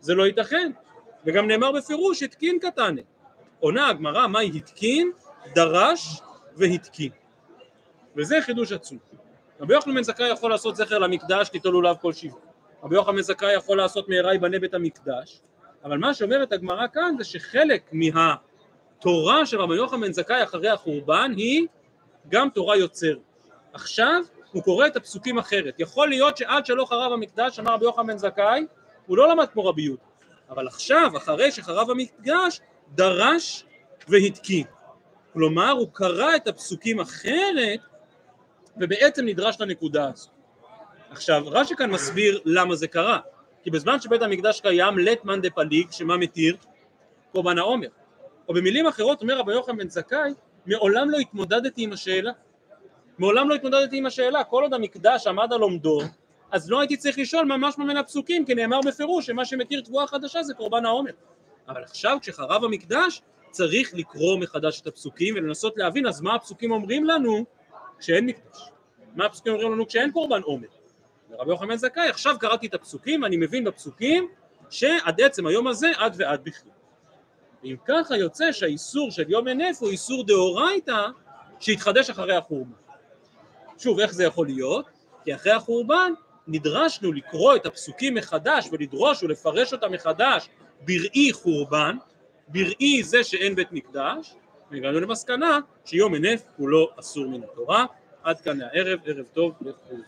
זה 0.00 0.14
לא 0.14 0.26
ייתכן. 0.26 0.72
וגם 1.24 1.46
נאמר 1.46 1.72
בפירוש 1.72 2.22
התקין 2.22 2.58
קטני. 2.58 3.02
עונה 3.60 3.88
הגמרא 3.88 4.26
מהי 4.26 4.50
התקין, 4.56 5.10
דרש 5.54 6.20
והתקין. 6.56 7.10
וזה 8.16 8.38
חידוש 8.40 8.72
עצום. 8.72 8.98
רבי 9.60 9.74
יוחנן 9.74 9.94
בן 9.94 10.02
זכאי 10.02 10.28
יכול 10.28 10.50
לעשות 10.50 10.76
זכר 10.76 10.98
למקדש, 10.98 11.48
תיטול 11.48 11.72
לולב 11.72 11.96
כל 11.96 12.12
שבעה. 12.12 12.34
רבי 12.82 12.94
יוחנן 12.94 13.16
בן 13.16 13.22
זכאי 13.22 13.52
יכול 13.52 13.76
לעשות 13.76 14.08
מהרה 14.08 14.32
ייבנה 14.32 14.58
בית 14.58 14.74
המקדש, 14.74 15.40
אבל 15.84 15.98
מה 15.98 16.14
שאומרת 16.14 16.52
הגמרא 16.52 16.86
כאן 16.92 17.14
זה 17.18 17.24
שחלק 17.24 17.82
מהתורה 19.00 19.46
של 19.46 19.60
רבי 19.60 19.74
יוחנן 19.74 20.00
בן 20.00 20.12
זכאי 20.12 20.42
אחרי 20.42 20.68
החורבן 20.68 21.32
היא 21.36 21.66
גם 22.28 22.48
תורה 22.54 22.76
יוצר. 22.76 23.14
עכשיו 23.72 24.22
הוא 24.52 24.62
קורא 24.62 24.86
את 24.86 24.96
הפסוקים 24.96 25.38
אחרת. 25.38 25.74
יכול 25.78 26.08
להיות 26.08 26.36
שעד 26.36 26.66
שלא 26.66 26.84
חרב 26.84 27.12
המקדש, 27.12 27.58
אמר 27.58 27.74
רבי 27.74 27.84
יוחנן 27.84 28.06
בן 28.06 28.18
זכאי, 28.18 28.66
הוא 29.06 29.16
לא 29.16 29.28
למד 29.28 29.46
כמו 29.52 29.64
רבי 29.64 29.82
יהודה. 29.82 30.02
אבל 30.50 30.66
עכשיו, 30.66 31.10
אחרי 31.16 31.52
שחרב 31.52 31.90
המקדש, 31.90 32.60
דרש 32.94 33.64
והתקין. 34.08 34.66
כלומר, 35.32 35.70
הוא 35.70 35.88
קרא 35.92 36.36
את 36.36 36.48
הפסוקים 36.48 37.00
אחרת, 37.00 37.80
ובעצם 38.76 39.24
נדרש 39.24 39.60
לנקודה 39.60 40.08
הזו. 40.08 40.28
עכשיו, 41.10 41.42
רש"י 41.46 41.76
כאן 41.76 41.90
מסביר 41.90 42.40
למה 42.44 42.76
זה 42.76 42.88
קרה. 42.88 43.18
כי 43.62 43.70
בזמן 43.70 44.00
שבית 44.00 44.22
המקדש 44.22 44.60
קיים, 44.60 44.98
לית 44.98 45.24
מאן 45.24 45.40
דפליג, 45.40 45.90
שמה 45.90 46.16
מתיר? 46.16 46.56
קורבן 47.32 47.58
העומר. 47.58 47.88
או 48.50 48.54
במילים 48.54 48.86
אחרות, 48.86 49.22
אומר 49.22 49.38
רבי 49.38 49.52
יוחנן 49.52 49.78
בן 49.78 49.88
זכאי, 49.88 50.32
מעולם 50.66 51.10
לא 51.10 51.18
התמודדתי 51.18 51.82
עם 51.82 51.92
השאלה. 51.92 52.32
מעולם 53.18 53.48
לא 53.48 53.54
התמודדתי 53.54 53.98
עם 53.98 54.06
השאלה. 54.06 54.44
כל 54.44 54.62
עוד 54.62 54.74
המקדש 54.74 55.26
עמד 55.26 55.52
על 55.52 55.60
עומדו, 55.60 56.00
אז 56.50 56.70
לא 56.70 56.80
הייתי 56.80 56.96
צריך 56.96 57.18
לשאול 57.18 57.44
ממש 57.44 57.78
מן 57.78 57.96
הפסוקים, 57.96 58.46
כי 58.46 58.54
נאמר 58.54 58.80
בפירוש 58.86 59.26
שמה 59.26 59.44
שמתיר 59.44 59.80
תבואה 59.80 60.06
חדשה 60.06 60.42
זה 60.42 60.54
קורבן 60.54 60.84
העומר. 60.86 61.10
אבל 61.68 61.82
עכשיו 61.82 62.18
כשחרב 62.20 62.64
המקדש 62.64 63.22
צריך 63.50 63.94
לקרוא 63.94 64.38
מחדש 64.38 64.80
את 64.80 64.86
הפסוקים 64.86 65.34
ולנסות 65.36 65.76
להבין 65.76 66.06
אז 66.06 66.20
מה 66.20 66.34
הפסוקים 66.34 66.72
אומרים 66.72 67.04
לנו 67.04 67.44
כשאין 67.98 68.26
מקדש. 68.26 68.70
מה 69.14 69.26
הפסוקים 69.26 69.52
אומרים 69.52 69.72
לנו 69.72 69.86
כשאין 69.86 70.12
קורבן 70.12 70.42
עומר. 70.42 70.68
ורבי 71.30 71.50
יוחנן 71.50 71.76
זכאי, 71.76 72.08
עכשיו 72.08 72.36
קראתי 72.40 72.66
את 72.66 72.74
הפסוקים, 72.74 73.24
אני 73.24 73.36
מבין 73.36 73.64
בפסוקים 73.64 74.28
שעד 74.70 75.20
עצם 75.20 75.46
היום 75.46 75.66
הזה 75.66 75.90
עד 75.96 76.14
ועד 76.18 76.44
בכלל. 76.44 76.79
ואם 77.62 77.76
ככה 77.84 78.16
יוצא 78.16 78.52
שהאיסור 78.52 79.10
של 79.10 79.30
יום 79.30 79.48
הנף 79.48 79.76
הוא 79.80 79.90
איסור 79.90 80.24
דאורייתא 80.24 81.06
שהתחדש 81.60 82.10
אחרי 82.10 82.36
החורבן. 82.36 82.72
שוב, 83.78 84.00
איך 84.00 84.12
זה 84.12 84.24
יכול 84.24 84.46
להיות? 84.46 84.86
כי 85.24 85.34
אחרי 85.34 85.52
החורבן 85.52 86.12
נדרשנו 86.46 87.12
לקרוא 87.12 87.56
את 87.56 87.66
הפסוקים 87.66 88.14
מחדש 88.14 88.68
ולדרוש 88.72 89.22
ולפרש 89.22 89.72
אותם 89.72 89.92
מחדש 89.92 90.48
בראי 90.80 91.32
חורבן, 91.32 91.96
בראי 92.48 93.02
זה 93.02 93.24
שאין 93.24 93.54
בית 93.54 93.72
מקדש, 93.72 94.34
והגענו 94.70 95.00
למסקנה 95.00 95.58
שיום 95.84 96.14
הנף 96.14 96.42
הוא 96.56 96.68
לא 96.68 96.90
אסור 96.96 97.26
מן 97.26 97.42
התורה. 97.42 97.86
עד 98.22 98.40
כאן 98.40 98.60
הערב, 98.60 98.98
ערב 99.04 99.26
טוב 99.32 99.54
לכולם. 99.60 100.00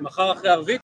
מחר 0.00 0.32
אחרי 0.32 0.50
ערבית 0.50 0.72